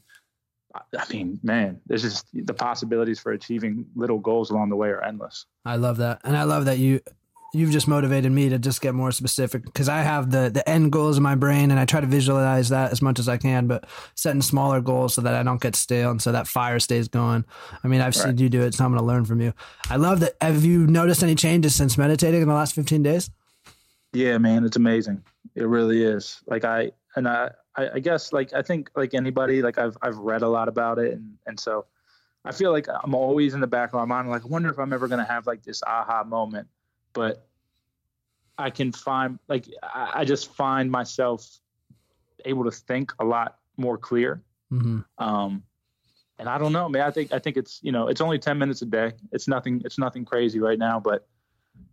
I 0.75 1.05
mean, 1.11 1.41
man, 1.43 1.81
there's 1.87 2.03
just 2.03 2.27
the 2.33 2.55
possibilities 2.55 3.19
for 3.19 3.33
achieving 3.33 3.87
little 3.95 4.19
goals 4.19 4.51
along 4.51 4.69
the 4.69 4.77
way 4.77 4.89
are 4.89 5.03
endless. 5.03 5.47
I 5.65 5.77
love 5.77 5.99
that, 5.99 6.21
and 6.25 6.37
I 6.37 6.45
love 6.45 6.67
that 6.67 6.79
you 6.79 7.01
you've 7.57 7.71
just 7.71 7.89
motivated 7.89 8.31
me 8.31 8.49
to 8.49 8.59
just 8.59 8.81
get 8.81 8.95
more 8.95 9.11
specific 9.11 9.65
because 9.65 9.89
I 9.89 10.03
have 10.03 10.31
the 10.31 10.51
the 10.51 10.69
end 10.69 10.93
goals 10.93 11.17
in 11.17 11.23
my 11.23 11.35
brain 11.35 11.71
and 11.71 11.81
I 11.81 11.85
try 11.85 12.01
to 12.01 12.07
visualize 12.07 12.69
that 12.69 12.93
as 12.93 13.03
much 13.03 13.19
as 13.19 13.29
I 13.29 13.37
can, 13.37 13.67
but 13.67 13.87
setting 14.15 14.43
smaller 14.43 14.81
goals 14.81 15.15
so 15.15 15.23
that 15.23 15.35
I 15.35 15.43
don't 15.43 15.61
get 15.61 15.77
stale 15.77 16.11
and 16.11 16.21
so 16.21 16.33
that 16.33 16.47
fire 16.47 16.79
stays 16.79 17.09
going. 17.09 17.45
I 17.83 17.89
mean, 17.89 18.01
I've 18.01 18.17
right. 18.17 18.27
seen 18.27 18.39
you 18.39 18.49
do 18.49 18.63
it, 18.63 18.75
so 18.75 18.85
I'm 18.85 18.91
going 18.91 19.01
to 19.01 19.07
learn 19.07 19.25
from 19.25 19.41
you. 19.41 19.53
I 19.89 19.97
love 19.97 20.21
that. 20.21 20.35
Have 20.41 20.65
you 20.65 20.87
noticed 20.87 21.23
any 21.23 21.35
changes 21.35 21.75
since 21.75 21.97
meditating 21.97 22.43
in 22.43 22.49
the 22.49 22.55
last 22.55 22.75
15 22.75 23.03
days? 23.03 23.31
Yeah, 24.13 24.39
man, 24.39 24.65
it's 24.65 24.77
amazing. 24.77 25.23
It 25.55 25.67
really 25.67 26.03
is. 26.03 26.41
Like 26.47 26.65
I 26.65 26.93
and 27.17 27.29
I, 27.29 27.51
I 27.77 27.99
guess 27.99 28.33
like 28.33 28.53
I 28.55 28.63
think 28.63 28.91
like 28.95 29.15
anybody, 29.15 29.63
like 29.63 29.79
I've 29.79 29.97
I've 30.03 30.19
read 30.19 30.43
a 30.43 30.49
lot 30.49 30.69
about 30.69 30.99
it, 30.99 31.15
and 31.15 31.35
and 31.47 31.59
so 31.59 31.87
I 32.45 32.53
feel 32.53 32.73
like 32.73 32.87
I'm 32.89 33.15
always 33.15 33.55
in 33.55 33.61
the 33.61 33.67
back 33.67 33.91
of 33.91 33.95
my 33.95 34.05
mind, 34.05 34.31
like 34.31 34.45
I 34.45 34.49
wonder 34.49 34.71
if 34.71 34.79
I'm 34.79 34.93
ever 34.93 35.09
going 35.09 35.19
to 35.19 35.31
have 35.31 35.47
like 35.47 35.63
this 35.63 35.83
aha 35.87 36.25
moment 36.25 36.69
but 37.17 37.46
I 38.59 38.71
can 38.71 38.93
find 38.93 39.39
like 39.49 39.67
I, 39.83 40.25
just 40.25 40.55
find 40.55 40.91
myself 40.91 41.47
able 42.45 42.65
to 42.65 42.71
think 42.71 43.13
a 43.19 43.25
lot 43.25 43.59
more 43.77 43.99
clear. 43.99 44.43
Mm-hmm. 44.73 45.01
Um, 45.19 45.63
and 46.39 46.49
I 46.49 46.59
don't 46.59 46.73
know, 46.73 46.89
man. 46.89 47.03
I 47.03 47.11
think 47.11 47.33
I 47.33 47.39
think 47.39 47.57
it's 47.57 47.81
you 47.83 47.93
know 47.93 48.09
it's 48.09 48.21
only 48.21 48.39
ten 48.39 48.59
minutes 48.59 48.83
a 48.83 48.87
day. 48.87 49.13
It's 49.33 49.49
nothing. 49.49 49.83
It's 49.85 49.99
nothing 49.99 50.25
crazy 50.25 50.61
right 50.61 50.79
now, 50.79 51.01
but 51.01 51.27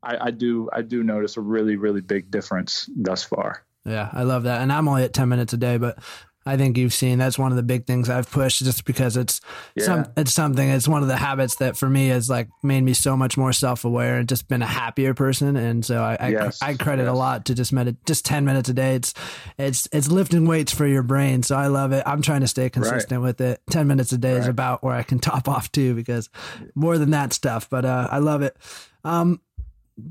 I, 0.01 0.27
I 0.27 0.31
do 0.31 0.69
I 0.71 0.81
do 0.81 1.03
notice 1.03 1.37
a 1.37 1.41
really 1.41 1.75
really 1.75 2.01
big 2.01 2.31
difference 2.31 2.89
thus 2.95 3.23
far. 3.23 3.65
Yeah, 3.85 4.09
I 4.13 4.23
love 4.23 4.43
that, 4.43 4.61
and 4.61 4.71
I'm 4.71 4.87
only 4.87 5.03
at 5.03 5.13
ten 5.13 5.29
minutes 5.29 5.53
a 5.53 5.57
day, 5.57 5.77
but 5.77 5.99
I 6.45 6.57
think 6.57 6.77
you've 6.77 6.93
seen 6.93 7.19
that's 7.19 7.39
one 7.39 7.51
of 7.51 7.55
the 7.55 7.63
big 7.63 7.85
things 7.85 8.09
I've 8.09 8.29
pushed 8.29 8.59
just 8.59 8.85
because 8.85 9.15
it's 9.15 9.39
yeah. 9.75 9.85
some 9.85 10.05
it's 10.17 10.33
something 10.33 10.69
it's 10.69 10.87
one 10.87 11.01
of 11.01 11.07
the 11.07 11.15
habits 11.15 11.55
that 11.55 11.77
for 11.77 11.89
me 11.89 12.09
has 12.09 12.29
like 12.29 12.49
made 12.61 12.81
me 12.81 12.93
so 12.93 13.15
much 13.15 13.37
more 13.37 13.53
self 13.53 13.85
aware 13.85 14.17
and 14.17 14.27
just 14.27 14.47
been 14.47 14.61
a 14.61 14.67
happier 14.67 15.13
person 15.13 15.55
and 15.55 15.85
so 15.85 16.01
I 16.01 16.29
yes. 16.29 16.61
I, 16.61 16.71
I, 16.71 16.73
credit 16.75 17.03
yes. 17.03 17.11
a 17.11 17.13
lot 17.13 17.45
to 17.45 17.55
just 17.55 17.71
med 17.71 17.95
just 18.05 18.25
ten 18.25 18.43
minutes 18.43 18.69
a 18.69 18.73
day 18.73 18.95
it's 18.95 19.13
it's 19.57 19.87
it's 19.91 20.09
lifting 20.09 20.45
weights 20.45 20.73
for 20.73 20.85
your 20.85 21.03
brain 21.03 21.43
so 21.43 21.55
I 21.55 21.67
love 21.67 21.93
it 21.93 22.03
I'm 22.05 22.21
trying 22.21 22.41
to 22.41 22.47
stay 22.47 22.69
consistent 22.69 23.21
right. 23.21 23.27
with 23.27 23.41
it 23.41 23.61
ten 23.69 23.87
minutes 23.87 24.11
a 24.11 24.17
day 24.17 24.33
right. 24.33 24.41
is 24.41 24.47
about 24.47 24.83
where 24.83 24.95
I 24.95 25.03
can 25.03 25.19
top 25.23 25.47
off 25.47 25.71
too 25.71 25.95
because 25.95 26.29
more 26.75 26.97
than 26.97 27.11
that 27.11 27.31
stuff 27.33 27.69
but 27.69 27.85
uh, 27.85 28.07
I 28.11 28.19
love 28.19 28.41
it 28.41 28.57
um 29.05 29.39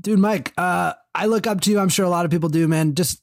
dude 0.01 0.19
Mike 0.19 0.51
uh 0.57 0.93
I 1.13 1.27
look 1.27 1.45
up 1.45 1.61
to 1.61 1.71
you 1.71 1.79
I'm 1.79 1.89
sure 1.89 2.05
a 2.05 2.09
lot 2.09 2.25
of 2.25 2.31
people 2.31 2.49
do 2.49 2.67
man 2.67 2.95
just 2.95 3.21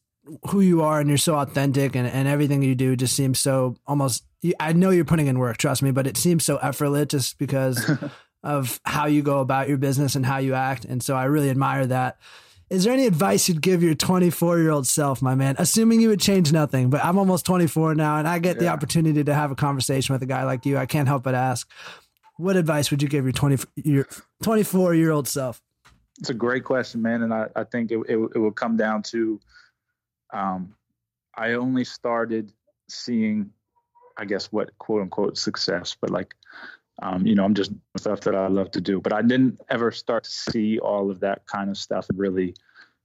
who 0.49 0.61
you 0.61 0.83
are 0.83 1.01
and 1.01 1.09
you're 1.09 1.19
so 1.19 1.37
authentic 1.37 1.97
and, 1.97 2.07
and 2.07 2.29
everything 2.29 2.63
you 2.63 2.75
do 2.75 2.97
just 2.97 3.15
seems 3.15 3.39
so 3.39 3.77
almost 3.87 4.25
I 4.59 4.73
know 4.73 4.91
you're 4.91 5.05
putting 5.05 5.27
in 5.27 5.39
work, 5.39 5.59
trust 5.59 5.83
me, 5.83 5.91
but 5.91 6.07
it 6.07 6.17
seems 6.17 6.45
so 6.45 6.57
effortless 6.57 7.09
just 7.09 7.39
because 7.39 7.91
of 8.43 8.81
how 8.85 9.07
you 9.07 9.23
go 9.23 9.41
about 9.41 9.69
your 9.69 9.79
business 9.79 10.15
and 10.15 10.25
how 10.25 10.39
you 10.39 10.55
act. 10.55 10.85
And 10.85 11.03
so 11.03 11.15
I 11.15 11.25
really 11.25 11.51
admire 11.51 11.87
that. 11.87 12.19
Is 12.71 12.85
there 12.85 12.93
any 12.93 13.07
advice 13.07 13.49
you'd 13.49 13.61
give 13.61 13.83
your 13.83 13.95
24 13.95 14.59
year 14.59 14.71
old 14.71 14.87
self, 14.87 15.21
my 15.21 15.35
man? 15.35 15.57
Assuming 15.59 16.01
you 16.01 16.09
would 16.09 16.21
change 16.21 16.53
nothing, 16.53 16.89
but 16.89 17.05
I'm 17.05 17.19
almost 17.19 17.45
24 17.45 17.97
now 17.97 18.17
and 18.17 18.29
I 18.29 18.39
get 18.39 18.57
yeah. 18.57 18.63
the 18.63 18.69
opportunity 18.69 19.25
to 19.25 19.35
have 19.35 19.51
a 19.51 19.57
conversation 19.57 20.13
with 20.13 20.23
a 20.23 20.27
guy 20.27 20.45
like 20.45 20.65
you. 20.65 20.79
I 20.79 20.87
can't 20.87 21.09
help 21.09 21.25
but 21.25 21.35
ask, 21.35 21.69
what 22.37 22.57
advice 22.57 22.91
would 22.91 23.03
you 23.03 23.09
give 23.09 23.25
your 23.25 23.33
20 23.33 23.65
your 23.77 24.07
24 24.43 24.95
year 24.95 25.11
old 25.11 25.29
self? 25.29 25.61
It's 26.19 26.31
a 26.31 26.35
great 26.35 26.65
question, 26.65 27.03
man. 27.03 27.23
And 27.23 27.35
I, 27.35 27.49
I 27.57 27.65
think 27.65 27.91
it, 27.91 27.99
it, 28.09 28.17
it 28.17 28.39
will 28.39 28.53
come 28.53 28.77
down 28.77 29.03
to, 29.05 29.41
um, 30.33 30.75
I 31.35 31.53
only 31.53 31.85
started 31.85 32.53
seeing, 32.89 33.51
I 34.17 34.25
guess, 34.25 34.47
what 34.47 34.77
quote 34.79 35.03
unquote 35.03 35.39
success, 35.39 35.97
but 36.01 36.11
like, 36.11 36.35
um, 37.03 37.27
you 37.27 37.35
know, 37.35 37.45
I'm 37.45 37.55
just 37.55 37.73
stuff 37.97 38.21
that 38.23 38.35
I 38.35 38.49
love 38.49 38.71
to 38.73 38.81
do. 38.81 39.01
But 39.01 39.13
I 39.13 39.23
didn't 39.23 39.61
ever 39.71 39.91
start 39.91 40.25
to 40.25 40.31
see 40.31 40.79
all 40.79 41.11
of 41.11 41.21
that 41.21 41.47
kind 41.47 41.71
of 41.71 41.79
stuff 41.79 42.09
and 42.11 42.19
really 42.19 42.55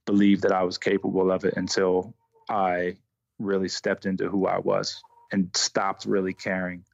believe 0.04 0.42
that 0.42 0.52
I 0.52 0.62
was 0.62 0.78
capable 0.78 1.30
of 1.30 1.44
it 1.44 1.54
until 1.56 2.14
I 2.48 2.96
really 3.38 3.68
stepped 3.68 4.06
into 4.06 4.28
who 4.28 4.46
I 4.46 4.58
was 4.58 5.02
and 5.32 5.50
stopped 5.54 6.04
really 6.04 6.32
caring 6.32 6.84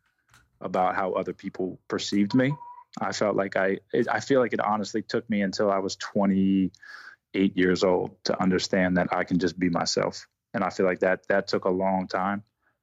about 0.61 0.95
how 0.95 1.13
other 1.13 1.33
people 1.33 1.79
perceived 1.89 2.35
me. 2.35 2.55
I 3.01 3.13
felt 3.13 3.37
like 3.37 3.57
I, 3.57 3.79
it, 3.93 4.07
I 4.09 4.21
feel 4.21 4.41
like 4.41 4.53
it 4.53 4.61
honestly 4.61 5.03
took 5.03 5.29
me 5.29 5.43
until 5.43 5.71
I 5.71 5.79
was 5.79 5.97
28 7.35 7.57
years 7.57 7.85
old 7.85 8.17
to 8.25 8.41
understand 8.41 8.97
that 8.97 9.13
I 9.13 9.25
can 9.25 9.39
just 9.39 9.59
be 9.59 9.69
myself. 9.69 10.27
And 10.55 10.63
I 10.63 10.71
feel 10.71 10.87
like 10.87 11.01
that, 11.01 11.27
that 11.29 11.49
took 11.49 11.65
a 11.65 11.71
long 11.71 12.07
time. 12.07 12.43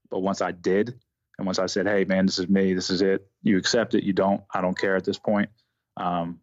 But 0.09 0.19
once 0.19 0.41
I 0.41 0.51
did, 0.51 0.99
and 1.37 1.45
once 1.45 1.59
I 1.59 1.67
said, 1.67 1.87
"Hey, 1.87 2.03
man, 2.03 2.25
this 2.25 2.39
is 2.39 2.49
me. 2.49 2.73
This 2.73 2.89
is 2.89 3.01
it," 3.01 3.25
you 3.43 3.57
accept 3.57 3.93
it. 3.93 4.03
You 4.03 4.11
don't. 4.11 4.41
I 4.53 4.59
don't 4.59 4.77
care 4.77 4.97
at 4.97 5.05
this 5.05 5.19
point. 5.19 5.49
Um, 5.95 6.41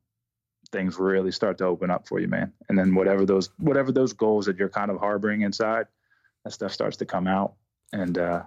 things 0.73 0.99
really 0.99 1.33
start 1.33 1.59
to 1.59 1.65
open 1.67 1.91
up 1.91 2.09
for 2.09 2.19
you, 2.19 2.29
man. 2.29 2.53
And 2.69 2.79
then 2.79 2.95
whatever 2.95 3.27
those 3.27 3.51
whatever 3.59 3.93
those 3.93 4.15
goals 4.15 4.47
that 4.47 4.57
you're 4.57 4.71
kind 4.71 4.91
of 4.91 4.99
harboring 4.99 5.43
inside, 5.43 5.87
that 6.45 6.53
stuff 6.53 6.73
starts 6.73 6.97
to 6.99 7.07
come 7.07 7.27
out. 7.27 7.55
And 7.93 8.17
uh, 8.17 8.45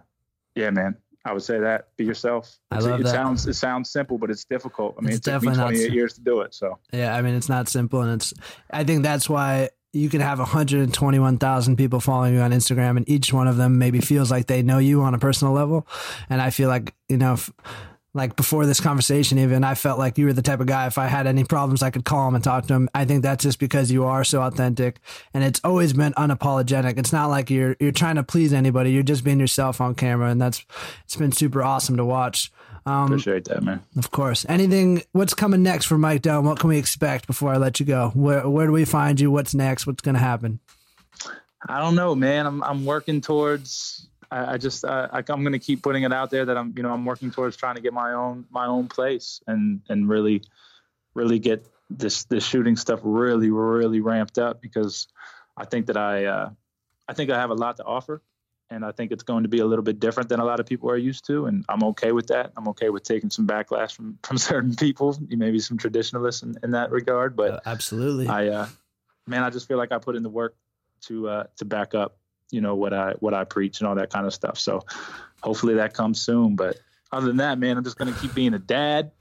yeah, 0.56 0.72
man, 0.72 0.98
I 1.26 1.34
would 1.34 1.44
say 1.44 1.60
that 1.60 1.90
be 1.98 2.06
yourself. 2.06 2.58
I 2.72 2.80
love 2.80 3.02
it 3.02 3.04
that. 3.04 3.12
sounds 3.12 3.46
it 3.48 3.54
sounds 3.54 3.90
simple, 3.90 4.18
but 4.18 4.30
it's 4.30 4.46
difficult. 4.46 4.96
I 4.98 5.02
mean, 5.02 5.14
it's 5.14 5.28
it 5.28 5.32
took 5.32 5.44
me 5.44 5.54
28 5.54 5.92
years 5.92 6.14
to 6.14 6.22
do 6.22 6.42
it. 6.42 6.54
So 6.54 6.80
yeah, 6.94 7.16
I 7.16 7.22
mean, 7.22 7.36
it's 7.36 7.50
not 7.50 7.68
simple, 7.68 8.02
and 8.02 8.14
it's. 8.14 8.34
I 8.72 8.84
think 8.84 9.04
that's 9.04 9.30
why 9.30 9.70
you 9.92 10.10
can 10.10 10.22
have 10.22 10.38
121,000 10.40 11.76
people 11.76 12.00
following 12.00 12.36
you 12.36 12.42
on 12.42 12.52
Instagram 12.52 12.98
and 12.98 13.10
each 13.10 13.34
one 13.34 13.48
of 13.48 13.58
them 13.58 13.80
maybe 13.80 14.00
feels 14.00 14.30
like 14.30 14.46
they 14.46 14.62
know 14.62 14.78
you 14.78 15.02
on 15.02 15.16
a 15.16 15.20
personal 15.20 15.52
level. 15.54 15.88
And 16.30 16.42
I 16.42 16.52
feel 16.52 16.70
like, 16.70 16.94
you 17.08 17.18
know, 17.18 17.34
if, 17.34 17.52
like 18.14 18.36
before 18.36 18.66
this 18.66 18.80
conversation, 18.80 19.38
even 19.38 19.64
I 19.64 19.76
felt 19.76 20.00
like 20.00 20.18
you 20.18 20.26
were 20.26 20.34
the 20.34 20.42
type 20.42 20.60
of 20.60 20.66
guy, 20.66 20.88
if 20.88 20.98
I 20.98 21.08
had 21.08 21.28
any 21.28 21.44
problems, 21.44 21.84
I 21.84 21.92
could 21.92 22.06
call 22.06 22.28
him 22.28 22.36
and 22.36 22.44
talk 22.44 22.66
to 22.68 22.74
him. 22.74 22.90
I 22.94 23.06
think 23.06 23.22
that's 23.22 23.44
just 23.44 23.60
because 23.60 23.92
you 23.92 24.06
are 24.06 24.24
so 24.24 24.42
authentic 24.42 25.00
and 25.34 25.44
it's 25.44 25.62
always 25.64 25.94
been 25.94 26.14
unapologetic. 26.14 26.98
It's 26.98 27.14
not 27.14 27.28
like 27.28 27.50
you're, 27.50 27.76
you're 27.80 27.92
trying 27.92 28.16
to 28.16 28.24
please 28.24 28.52
anybody. 28.52 28.92
You're 28.92 29.04
just 29.04 29.24
being 29.24 29.40
yourself 29.40 29.80
on 29.80 29.94
camera. 29.94 30.30
And 30.30 30.42
that's, 30.42 30.66
it's 31.06 31.16
been 31.16 31.32
super 31.32 31.62
awesome 31.62 31.98
to 31.98 32.06
watch. 32.06 32.52
Um, 32.86 33.06
Appreciate 33.06 33.46
that, 33.46 33.62
man. 33.62 33.84
Of 33.98 34.10
course. 34.10 34.46
Anything? 34.50 35.04
What's 35.12 35.36
coming 35.36 35.62
next 35.62 35.86
for 35.86 35.98
Mike 35.98 36.24
Dunn? 36.24 36.46
What 36.46 36.60
can 36.60 36.70
we 36.70 36.78
expect 36.78 37.28
before 37.28 37.54
I 37.54 37.58
let 37.58 37.80
you 37.80 37.86
go? 37.86 38.12
Where 38.16 38.50
Where 38.50 38.66
do 38.66 38.72
we 38.72 38.86
find 38.86 39.20
you? 39.20 39.30
What's 39.30 39.54
next? 39.54 39.86
What's 39.86 40.02
going 40.02 40.16
to 40.16 40.22
happen? 40.22 40.60
I 41.68 41.80
don't 41.80 41.96
know, 41.96 42.16
man. 42.16 42.48
I'm 42.48 42.64
I'm 42.64 42.86
working 42.86 43.22
towards. 43.22 44.09
I, 44.32 44.54
I 44.54 44.58
just 44.58 44.86
I, 44.86 45.10
I'm 45.12 45.42
going 45.42 45.54
to 45.54 45.60
keep 45.60 45.82
putting 45.82 46.04
it 46.04 46.14
out 46.14 46.30
there 46.30 46.46
that 46.46 46.58
I'm 46.58 46.74
you 46.76 46.84
know 46.84 46.92
I'm 46.92 47.06
working 47.06 47.32
towards 47.32 47.58
trying 47.58 47.76
to 47.76 47.82
get 47.82 47.94
my 47.94 48.14
own 48.14 48.46
my 48.50 48.66
own 48.66 48.88
place 48.88 49.42
and 49.48 49.82
and 49.90 50.08
really 50.10 50.44
really 51.14 51.40
get 51.40 51.68
this 51.90 52.24
this 52.26 52.46
shooting 52.46 52.76
stuff 52.76 53.00
really 53.04 53.50
really 53.50 54.02
ramped 54.02 54.38
up 54.38 54.62
because 54.62 55.08
I 55.58 55.66
think 55.66 55.88
that 55.88 55.98
I 55.98 56.26
uh, 56.26 56.50
I 57.08 57.14
think 57.14 57.30
I 57.30 57.40
have 57.40 57.50
a 57.50 57.56
lot 57.56 57.78
to 57.78 57.84
offer 57.84 58.22
and 58.70 58.86
I 58.86 58.92
think 58.92 59.12
it's 59.12 59.24
going 59.24 59.44
to 59.44 59.50
be 59.50 59.60
a 59.60 59.66
little 59.66 59.84
bit 59.84 60.00
different 60.00 60.30
than 60.30 60.40
a 60.40 60.46
lot 60.46 60.60
of 60.60 60.66
people 60.66 60.90
are 60.90 60.98
used 60.98 61.26
to, 61.26 61.48
and 61.48 61.66
I'm 61.70 61.84
okay 61.86 62.12
with 62.12 62.28
that. 62.28 62.52
I'm 62.56 62.68
okay 62.70 62.90
with 62.90 63.04
taking 63.04 63.30
some 63.30 63.48
backlash 63.48 63.94
from 63.94 64.18
from 64.24 64.38
certain 64.50 64.76
people, 64.76 65.18
maybe 65.30 65.60
some 65.60 65.78
traditionalists 65.78 66.44
in, 66.44 66.56
in 66.64 66.72
that 66.72 66.92
regard. 66.92 67.36
But 67.36 67.52
uh, 67.52 67.60
absolutely, 67.66 68.28
I 68.28 68.48
uh, 68.48 68.68
man, 69.28 69.44
I 69.44 69.50
just 69.50 69.68
feel 69.68 69.78
like 69.78 69.92
I 69.92 69.98
put 69.98 70.16
in 70.16 70.24
the 70.24 70.30
work 70.30 70.56
to 71.02 71.30
uh, 71.30 71.44
to 71.58 71.66
back 71.66 71.96
up, 71.96 72.19
you 72.52 72.62
know, 72.62 72.76
what 72.76 72.94
I 72.94 73.14
what 73.20 73.34
I 73.34 73.44
preach 73.44 73.80
and 73.80 73.88
all 73.88 73.96
that 73.96 74.10
kind 74.10 74.26
of 74.26 74.34
stuff. 74.34 74.58
So 74.58 74.82
hopefully 75.42 75.76
that 75.76 75.94
comes 75.94 76.22
soon. 76.22 76.56
But 76.56 76.78
other 77.12 77.28
than 77.28 77.38
that, 77.38 77.60
man, 77.60 77.78
I'm 77.78 77.84
just 77.84 77.98
gonna 77.98 78.16
keep 78.20 78.34
being 78.34 78.54
a 78.54 78.60
dad. 78.60 79.12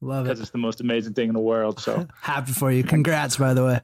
Love 0.00 0.26
it 0.26 0.28
because 0.28 0.40
it's 0.40 0.50
the 0.50 0.58
most 0.58 0.80
amazing 0.80 1.14
thing 1.14 1.28
in 1.28 1.34
the 1.34 1.40
world. 1.40 1.80
So 1.80 2.06
happy 2.20 2.52
for 2.52 2.70
you! 2.70 2.84
Congrats, 2.84 3.36
by 3.36 3.54
the 3.54 3.64
way. 3.64 3.80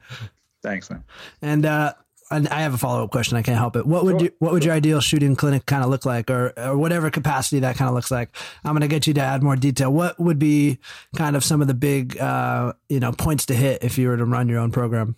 Thanks, 0.61 0.89
man. 0.89 1.03
And 1.41 1.65
uh, 1.65 1.93
I 2.31 2.61
have 2.61 2.73
a 2.73 2.77
follow 2.77 3.03
up 3.03 3.11
question. 3.11 3.35
I 3.35 3.41
can't 3.41 3.57
help 3.57 3.75
it. 3.75 3.85
What 3.85 4.05
would 4.05 4.19
sure. 4.19 4.29
you, 4.29 4.31
what 4.39 4.53
would 4.53 4.63
your 4.63 4.73
ideal 4.73 5.01
shooting 5.01 5.35
clinic 5.35 5.65
kind 5.65 5.83
of 5.83 5.89
look 5.89 6.05
like, 6.05 6.29
or 6.29 6.53
or 6.57 6.77
whatever 6.77 7.09
capacity 7.11 7.59
that 7.59 7.75
kind 7.75 7.89
of 7.89 7.95
looks 7.95 8.09
like? 8.09 8.35
I'm 8.63 8.71
going 8.71 8.81
to 8.81 8.87
get 8.87 9.05
you 9.05 9.13
to 9.15 9.21
add 9.21 9.43
more 9.43 9.57
detail. 9.57 9.91
What 9.91 10.17
would 10.19 10.39
be 10.39 10.79
kind 11.15 11.35
of 11.35 11.43
some 11.43 11.61
of 11.61 11.67
the 11.67 11.73
big 11.73 12.17
uh, 12.17 12.73
you 12.87 13.01
know 13.01 13.11
points 13.11 13.45
to 13.47 13.53
hit 13.53 13.83
if 13.83 13.97
you 13.97 14.07
were 14.07 14.17
to 14.17 14.25
run 14.25 14.47
your 14.47 14.59
own 14.59 14.71
program? 14.71 15.15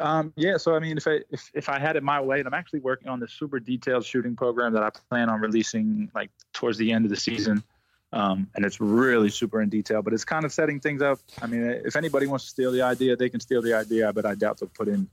Um, 0.00 0.32
yeah, 0.36 0.56
so 0.56 0.74
I 0.74 0.80
mean, 0.80 0.96
if 0.96 1.06
I 1.06 1.20
if, 1.30 1.50
if 1.54 1.68
I 1.68 1.78
had 1.78 1.96
it 1.96 2.02
my 2.02 2.20
way, 2.20 2.38
and 2.38 2.48
I'm 2.48 2.54
actually 2.54 2.80
working 2.80 3.08
on 3.08 3.20
this 3.20 3.32
super 3.32 3.60
detailed 3.60 4.04
shooting 4.04 4.34
program 4.36 4.72
that 4.74 4.82
I 4.82 4.90
plan 4.90 5.28
on 5.28 5.40
releasing 5.40 6.10
like 6.14 6.30
towards 6.52 6.78
the 6.78 6.92
end 6.92 7.04
of 7.04 7.10
the 7.10 7.16
season, 7.16 7.62
um, 8.12 8.48
and 8.54 8.64
it's 8.64 8.80
really 8.80 9.30
super 9.30 9.60
in 9.60 9.68
detail. 9.68 10.02
But 10.02 10.12
it's 10.12 10.24
kind 10.24 10.44
of 10.44 10.52
setting 10.52 10.80
things 10.80 11.00
up. 11.00 11.20
I 11.40 11.46
mean, 11.46 11.62
if 11.62 11.96
anybody 11.96 12.26
wants 12.26 12.44
to 12.46 12.50
steal 12.50 12.72
the 12.72 12.82
idea, 12.82 13.16
they 13.16 13.28
can 13.28 13.40
steal 13.40 13.62
the 13.62 13.74
idea, 13.74 14.12
but 14.12 14.26
I 14.26 14.34
doubt 14.34 14.58
they'll 14.58 14.68
put 14.68 14.88
in 14.88 15.08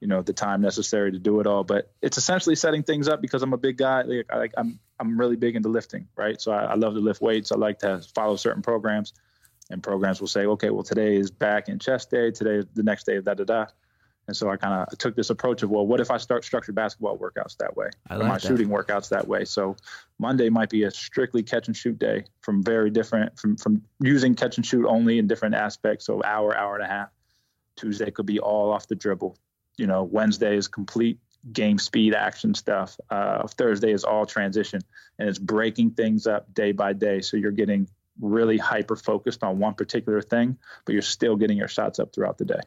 you 0.00 0.08
know 0.08 0.22
the 0.22 0.32
time 0.32 0.60
necessary 0.60 1.10
to 1.12 1.18
do 1.18 1.40
it 1.40 1.46
all. 1.46 1.64
But 1.64 1.90
it's 2.02 2.18
essentially 2.18 2.56
setting 2.56 2.82
things 2.82 3.08
up 3.08 3.20
because 3.20 3.42
I'm 3.42 3.52
a 3.52 3.58
big 3.58 3.76
guy. 3.76 4.02
Like, 4.02 4.26
I, 4.30 4.38
like 4.38 4.52
I'm 4.56 4.78
I'm 5.00 5.18
really 5.18 5.36
big 5.36 5.56
into 5.56 5.68
lifting, 5.68 6.08
right? 6.16 6.40
So 6.40 6.52
I, 6.52 6.64
I, 6.64 6.74
love 6.74 6.94
to 6.94 7.00
lift 7.00 7.20
weights. 7.20 7.52
I 7.52 7.56
like 7.56 7.80
to 7.80 8.00
follow 8.14 8.36
certain 8.36 8.62
programs, 8.62 9.14
and 9.70 9.82
programs 9.82 10.20
will 10.20 10.28
say, 10.28 10.46
okay, 10.46 10.70
well 10.70 10.84
today 10.84 11.16
is 11.16 11.30
back 11.30 11.68
and 11.68 11.80
chest 11.80 12.10
day. 12.10 12.30
Today 12.30 12.66
the 12.74 12.82
next 12.82 13.04
day, 13.04 13.20
da 13.20 13.34
da 13.34 13.44
da. 13.44 13.66
And 14.28 14.36
so 14.36 14.50
I 14.50 14.56
kind 14.56 14.86
of 14.90 14.98
took 14.98 15.14
this 15.14 15.30
approach 15.30 15.62
of, 15.62 15.70
well, 15.70 15.86
what 15.86 16.00
if 16.00 16.10
I 16.10 16.16
start 16.16 16.44
structured 16.44 16.74
basketball 16.74 17.16
workouts 17.16 17.56
that 17.58 17.76
way, 17.76 17.90
I 18.10 18.16
like 18.16 18.28
my 18.28 18.34
that. 18.34 18.42
shooting 18.42 18.68
workouts 18.68 19.10
that 19.10 19.28
way? 19.28 19.44
So 19.44 19.76
Monday 20.18 20.48
might 20.48 20.68
be 20.68 20.82
a 20.82 20.90
strictly 20.90 21.42
catch 21.42 21.68
and 21.68 21.76
shoot 21.76 21.98
day 21.98 22.24
from 22.40 22.62
very 22.62 22.90
different, 22.90 23.38
from 23.38 23.56
from 23.56 23.82
using 24.00 24.34
catch 24.34 24.56
and 24.56 24.66
shoot 24.66 24.86
only 24.86 25.18
in 25.18 25.28
different 25.28 25.54
aspects. 25.54 26.06
So 26.06 26.22
hour, 26.24 26.56
hour 26.56 26.74
and 26.74 26.84
a 26.84 26.88
half. 26.88 27.10
Tuesday 27.76 28.10
could 28.10 28.26
be 28.26 28.40
all 28.40 28.72
off 28.72 28.88
the 28.88 28.94
dribble 28.94 29.36
you 29.76 29.86
know, 29.86 30.02
Wednesday 30.02 30.56
is 30.56 30.68
complete 30.68 31.18
game 31.52 31.78
speed 31.78 32.14
action 32.14 32.54
stuff. 32.54 32.98
Uh, 33.10 33.46
Thursday 33.46 33.92
is 33.92 34.04
all 34.04 34.26
transition, 34.26 34.80
and 35.18 35.28
it's 35.28 35.38
breaking 35.38 35.92
things 35.92 36.26
up 36.26 36.52
day 36.52 36.72
by 36.72 36.92
day. 36.92 37.20
So 37.20 37.36
you're 37.36 37.52
getting 37.52 37.88
really 38.20 38.56
hyper 38.56 38.96
focused 38.96 39.44
on 39.44 39.58
one 39.58 39.74
particular 39.74 40.22
thing, 40.22 40.58
but 40.84 40.92
you're 40.92 41.02
still 41.02 41.36
getting 41.36 41.58
your 41.58 41.68
shots 41.68 41.98
up 41.98 42.14
throughout 42.14 42.38
the 42.38 42.46
day. 42.46 42.60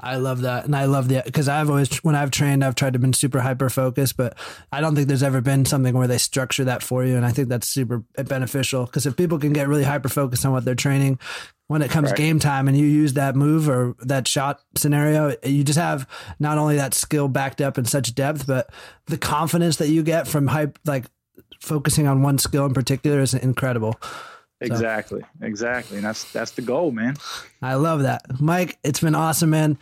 I 0.00 0.16
love 0.16 0.40
that, 0.40 0.64
and 0.64 0.74
I 0.74 0.86
love 0.86 1.08
that 1.08 1.24
because 1.24 1.48
I've 1.48 1.70
always, 1.70 1.96
when 1.98 2.16
I've 2.16 2.32
trained, 2.32 2.64
I've 2.64 2.74
tried 2.74 2.94
to 2.94 2.98
be 2.98 3.12
super 3.12 3.40
hyper 3.40 3.70
focused, 3.70 4.16
but 4.16 4.36
I 4.72 4.80
don't 4.80 4.96
think 4.96 5.06
there's 5.06 5.22
ever 5.22 5.40
been 5.40 5.64
something 5.64 5.94
where 5.94 6.08
they 6.08 6.18
structure 6.18 6.64
that 6.64 6.82
for 6.82 7.04
you, 7.04 7.14
and 7.16 7.24
I 7.24 7.30
think 7.30 7.48
that's 7.48 7.68
super 7.68 8.02
beneficial. 8.16 8.86
Because 8.86 9.06
if 9.06 9.16
people 9.16 9.38
can 9.38 9.52
get 9.52 9.68
really 9.68 9.84
hyper 9.84 10.08
focused 10.08 10.44
on 10.44 10.52
what 10.52 10.64
they're 10.64 10.74
training, 10.74 11.20
when 11.68 11.80
it 11.80 11.90
comes 11.90 12.10
right. 12.10 12.16
game 12.16 12.38
time 12.38 12.66
and 12.68 12.76
you 12.76 12.86
use 12.86 13.14
that 13.14 13.36
move 13.36 13.68
or 13.68 13.94
that 14.00 14.26
shot 14.26 14.60
scenario, 14.76 15.34
you 15.44 15.62
just 15.62 15.78
have 15.78 16.08
not 16.40 16.58
only 16.58 16.76
that 16.76 16.92
skill 16.92 17.28
backed 17.28 17.60
up 17.60 17.78
in 17.78 17.84
such 17.84 18.14
depth, 18.14 18.46
but 18.46 18.70
the 19.06 19.16
confidence 19.16 19.76
that 19.76 19.88
you 19.88 20.02
get 20.02 20.26
from 20.26 20.48
hype, 20.48 20.78
like 20.84 21.06
focusing 21.60 22.06
on 22.06 22.22
one 22.22 22.38
skill 22.38 22.66
in 22.66 22.74
particular 22.74 23.20
is 23.20 23.32
incredible. 23.32 23.98
Exactly. 24.60 25.20
So, 25.20 25.46
exactly. 25.46 25.96
And 25.98 26.06
that's, 26.06 26.30
that's 26.32 26.52
the 26.52 26.62
goal, 26.62 26.90
man. 26.90 27.16
I 27.60 27.74
love 27.74 28.02
that. 28.02 28.40
Mike, 28.40 28.78
it's 28.82 29.00
been 29.00 29.14
awesome, 29.14 29.50
man 29.50 29.78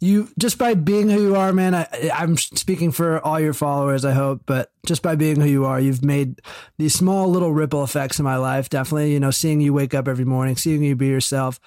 you 0.00 0.28
just 0.38 0.56
by 0.56 0.74
being 0.74 1.10
who 1.10 1.20
you 1.20 1.36
are, 1.36 1.52
man. 1.52 1.74
I, 1.74 1.86
I'm 2.14 2.36
speaking 2.38 2.90
for 2.90 3.24
all 3.24 3.38
your 3.38 3.52
followers, 3.52 4.04
I 4.04 4.12
hope, 4.12 4.42
but 4.46 4.72
just 4.86 5.02
by 5.02 5.14
being 5.14 5.40
who 5.40 5.46
you 5.46 5.66
are, 5.66 5.78
you've 5.78 6.02
made 6.02 6.40
these 6.78 6.94
small 6.94 7.28
little 7.28 7.52
ripple 7.52 7.84
effects 7.84 8.18
in 8.18 8.24
my 8.24 8.36
life. 8.36 8.70
Definitely, 8.70 9.12
you 9.12 9.20
know, 9.20 9.30
seeing 9.30 9.60
you 9.60 9.74
wake 9.74 9.92
up 9.92 10.08
every 10.08 10.24
morning, 10.24 10.56
seeing 10.56 10.82
you 10.82 10.96
be 10.96 11.08
yourself. 11.08 11.60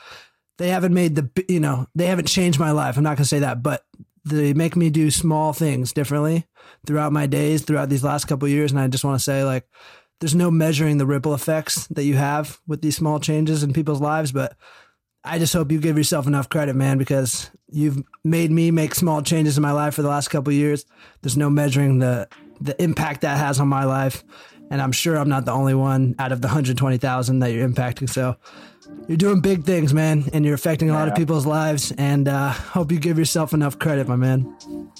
They 0.57 0.69
haven't 0.69 0.93
made 0.93 1.15
the, 1.15 1.45
you 1.47 1.59
know, 1.59 1.87
they 1.93 2.07
haven't 2.07 2.27
changed 2.27 2.59
my 2.59 2.71
life. 2.71 2.97
I'm 2.97 3.03
not 3.03 3.17
gonna 3.17 3.25
say 3.25 3.39
that, 3.39 3.61
but 3.61 3.85
they 4.25 4.53
make 4.53 4.75
me 4.75 4.89
do 4.89 5.11
small 5.11 5.53
things 5.53 5.93
differently 5.93 6.47
throughout 6.87 7.13
my 7.13 7.27
days, 7.27 7.61
throughout 7.61 7.89
these 7.89 8.03
last 8.03 8.25
couple 8.25 8.47
years. 8.47 8.71
And 8.71 8.79
I 8.79 8.87
just 8.87 9.03
want 9.03 9.19
to 9.19 9.23
say, 9.23 9.43
like, 9.43 9.67
there's 10.23 10.33
no 10.33 10.49
measuring 10.49 10.99
the 10.99 11.05
ripple 11.05 11.33
effects 11.33 11.85
that 11.87 12.05
you 12.05 12.15
have 12.15 12.57
with 12.65 12.81
these 12.81 12.95
small 12.95 13.19
changes 13.19 13.61
in 13.61 13.73
people's 13.73 13.99
lives, 13.99 14.31
but 14.31 14.55
I 15.21 15.37
just 15.37 15.51
hope 15.51 15.69
you 15.69 15.81
give 15.81 15.97
yourself 15.97 16.27
enough 16.27 16.47
credit, 16.47 16.77
man, 16.77 16.97
because 16.97 17.51
you've 17.69 18.01
made 18.23 18.49
me 18.49 18.71
make 18.71 18.95
small 18.95 19.21
changes 19.21 19.57
in 19.57 19.61
my 19.61 19.73
life 19.73 19.95
for 19.95 20.01
the 20.01 20.07
last 20.07 20.29
couple 20.29 20.53
years. 20.53 20.85
There's 21.21 21.35
no 21.35 21.49
measuring 21.49 21.99
the 21.99 22.29
the 22.61 22.81
impact 22.81 23.19
that 23.21 23.37
has 23.37 23.59
on 23.59 23.67
my 23.67 23.83
life, 23.83 24.23
and 24.71 24.81
I'm 24.81 24.93
sure 24.93 25.17
I'm 25.17 25.27
not 25.27 25.43
the 25.43 25.51
only 25.51 25.73
one 25.73 26.15
out 26.17 26.31
of 26.31 26.39
the 26.39 26.47
120,000 26.47 27.39
that 27.39 27.51
you're 27.51 27.67
impacting. 27.67 28.09
So 28.09 28.37
you're 29.07 29.17
doing 29.17 29.41
big 29.41 29.63
things, 29.65 29.93
man, 29.93 30.25
and 30.33 30.45
you're 30.45 30.53
affecting 30.53 30.89
a 30.89 30.93
lot 30.93 31.07
of 31.07 31.15
people's 31.15 31.45
lives. 31.45 31.91
And 31.97 32.27
uh, 32.27 32.51
hope 32.51 32.91
you 32.91 32.99
give 32.99 33.19
yourself 33.19 33.53
enough 33.53 33.77
credit, 33.77 34.07
my 34.07 34.15
man. 34.15 34.55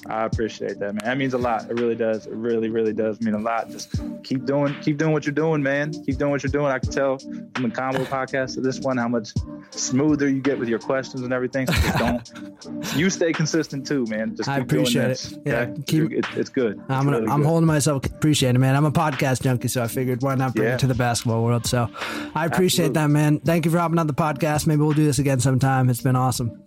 I 0.07 0.25
appreciate 0.25 0.79
that, 0.79 0.93
man. 0.93 1.01
That 1.03 1.17
means 1.17 1.33
a 1.33 1.37
lot. 1.37 1.69
It 1.69 1.79
really 1.79 1.95
does. 1.95 2.25
It 2.27 2.33
really, 2.33 2.69
really 2.69 2.91
does 2.91 3.21
mean 3.21 3.33
a 3.33 3.39
lot. 3.39 3.69
Just 3.69 3.95
keep 4.23 4.45
doing, 4.45 4.75
keep 4.81 4.97
doing 4.97 5.13
what 5.13 5.25
you're 5.25 5.33
doing, 5.33 5.63
man. 5.63 5.93
Keep 6.05 6.17
doing 6.17 6.31
what 6.31 6.43
you're 6.43 6.51
doing. 6.51 6.65
I 6.65 6.79
can 6.79 6.91
tell 6.91 7.17
from 7.17 7.63
the 7.63 7.69
combo 7.69 8.03
podcast 8.05 8.55
to 8.55 8.61
this 8.61 8.79
one 8.79 8.97
how 8.97 9.07
much 9.07 9.33
smoother 9.71 10.27
you 10.27 10.41
get 10.41 10.59
with 10.59 10.67
your 10.67 10.79
questions 10.79 11.21
and 11.21 11.31
everything. 11.31 11.67
So 11.67 11.73
just 11.73 11.97
don't. 11.97 12.95
you 12.95 13.09
stay 13.09 13.31
consistent 13.31 13.87
too, 13.87 14.05
man. 14.07 14.35
Just 14.35 14.49
I 14.49 14.57
appreciate 14.57 15.11
it. 15.11 15.33
Yeah, 15.45 15.59
okay? 15.61 15.81
keep, 15.87 16.11
it, 16.11 16.25
it's 16.35 16.49
good. 16.49 16.79
It's 16.79 16.89
I'm, 16.89 17.09
really 17.09 17.27
I'm 17.27 17.41
good. 17.41 17.47
holding 17.47 17.67
myself. 17.67 18.05
Appreciate 18.05 18.55
it, 18.55 18.59
man. 18.59 18.75
I'm 18.75 18.85
a 18.85 18.91
podcast 18.91 19.41
junkie, 19.43 19.69
so 19.69 19.81
I 19.81 19.87
figured 19.87 20.21
why 20.21 20.35
not 20.35 20.55
bring 20.55 20.67
yeah. 20.67 20.75
it 20.75 20.79
to 20.79 20.87
the 20.87 20.95
basketball 20.95 21.43
world. 21.43 21.65
So 21.65 21.89
I 22.35 22.45
appreciate 22.45 22.87
Absolutely. 22.87 22.93
that, 22.93 23.07
man. 23.07 23.39
Thank 23.39 23.65
you 23.65 23.71
for 23.71 23.79
hopping 23.84 23.99
on 23.99 24.07
the 24.07 24.13
podcast. 24.13 24.65
Maybe 24.65 24.81
we'll 24.81 24.93
do 24.93 25.03
this 25.03 25.19
again 25.19 25.41
sometime. 25.41 25.89
It's 25.89 26.01
been 26.01 26.15
awesome. 26.15 26.63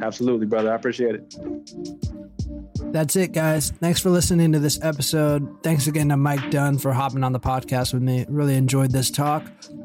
Absolutely, 0.00 0.46
brother. 0.46 0.70
I 0.72 0.76
appreciate 0.76 1.16
it. 1.16 1.34
That's 2.92 3.16
it, 3.16 3.32
guys. 3.32 3.72
Thanks 3.72 4.00
for 4.00 4.10
listening 4.10 4.52
to 4.52 4.60
this 4.60 4.78
episode. 4.80 5.62
Thanks 5.64 5.88
again 5.88 6.10
to 6.10 6.16
Mike 6.16 6.52
Dunn 6.52 6.78
for 6.78 6.92
hopping 6.92 7.24
on 7.24 7.32
the 7.32 7.40
podcast 7.40 7.92
with 7.92 8.02
me. 8.02 8.26
Really 8.28 8.54
enjoyed 8.54 8.92
this 8.92 9.10
talk. 9.10 9.44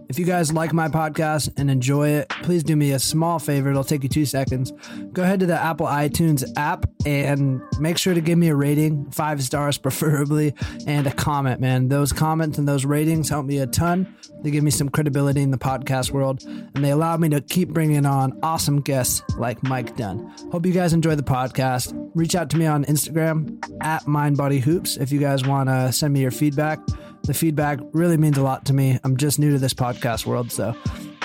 If 0.10 0.18
you 0.18 0.26
guys 0.26 0.54
like 0.54 0.72
my 0.72 0.88
podcast 0.88 1.52
and 1.58 1.70
enjoy 1.70 2.10
it, 2.10 2.30
please 2.44 2.64
do 2.64 2.78
me 2.78 2.94
a 2.94 3.00
small 3.00 3.40
favor. 3.40 3.70
It'll 3.70 3.84
take 3.84 4.04
you 4.04 4.10
two 4.10 4.26
seconds. 4.26 4.72
Go 5.12 5.22
ahead 5.22 5.42
to 5.42 5.46
the 5.46 5.60
Apple 5.60 5.86
iTunes 5.86 6.50
app 6.56 6.86
and 7.06 7.62
make 7.80 7.98
sure 7.98 8.14
to 8.14 8.22
give 8.22 8.38
me 8.38 8.48
a 8.48 8.56
rating, 8.56 9.12
five 9.12 9.44
stars 9.44 9.78
preferably, 9.88 10.54
and 10.86 11.08
a 11.08 11.12
comment, 11.12 11.60
man. 11.60 11.90
Those 11.90 12.14
comments 12.14 12.58
and 12.58 12.68
those 12.68 12.86
ratings 12.86 13.28
help 13.28 13.46
me 13.46 13.60
a 13.60 13.68
ton. 13.68 14.16
They 14.44 14.52
give 14.52 14.64
me 14.64 14.72
some 14.72 14.88
credibility 14.88 15.42
in 15.42 15.52
the 15.52 15.58
podcast 15.58 16.12
world, 16.12 16.44
and 16.46 16.86
they 16.86 16.92
allow 16.92 17.18
me 17.18 17.28
to 17.30 17.42
keep 17.42 17.70
bringing 17.70 18.06
on 18.06 18.40
awesome 18.44 18.82
guests 18.82 19.24
like 19.38 19.62
Mike 19.64 19.98
Dunn. 19.98 20.34
Hope 20.52 20.66
you 20.66 20.72
guys 20.72 20.94
enjoy 20.94 21.16
the 21.16 21.24
podcast. 21.24 21.94
Reach 22.16 22.36
out 22.36 22.50
to 22.52 22.58
me 22.58 22.66
on 22.66 22.86
Instagram 22.86 23.62
at 23.82 24.04
MindBodyHoops 24.04 25.02
if 25.02 25.12
you 25.12 25.20
guys 25.20 25.44
want 25.44 25.68
to 25.70 25.92
send 25.92 26.14
me 26.14 26.22
your 26.22 26.32
feedback. 26.32 26.80
The 27.28 27.34
feedback 27.34 27.80
really 27.92 28.16
means 28.16 28.38
a 28.38 28.42
lot 28.42 28.66
to 28.66 28.74
me. 28.74 29.00
I'm 29.04 29.18
just 29.18 29.38
new 29.38 29.52
to 29.52 29.60
this 29.60 29.74
podcast 29.74 30.26
world, 30.26 30.50
so 30.50 30.74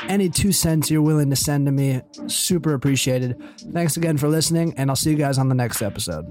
any 0.08 0.28
two 0.28 0.50
cents 0.50 0.90
you're 0.90 1.00
willing 1.00 1.30
to 1.30 1.36
send 1.36 1.66
to 1.66 1.72
me, 1.72 2.02
super 2.26 2.74
appreciated. 2.74 3.40
Thanks 3.72 3.96
again 3.96 4.18
for 4.18 4.28
listening, 4.28 4.74
and 4.76 4.90
I'll 4.90 4.96
see 4.96 5.10
you 5.10 5.16
guys 5.16 5.38
on 5.38 5.48
the 5.48 5.54
next 5.54 5.80
episode. 5.80 6.26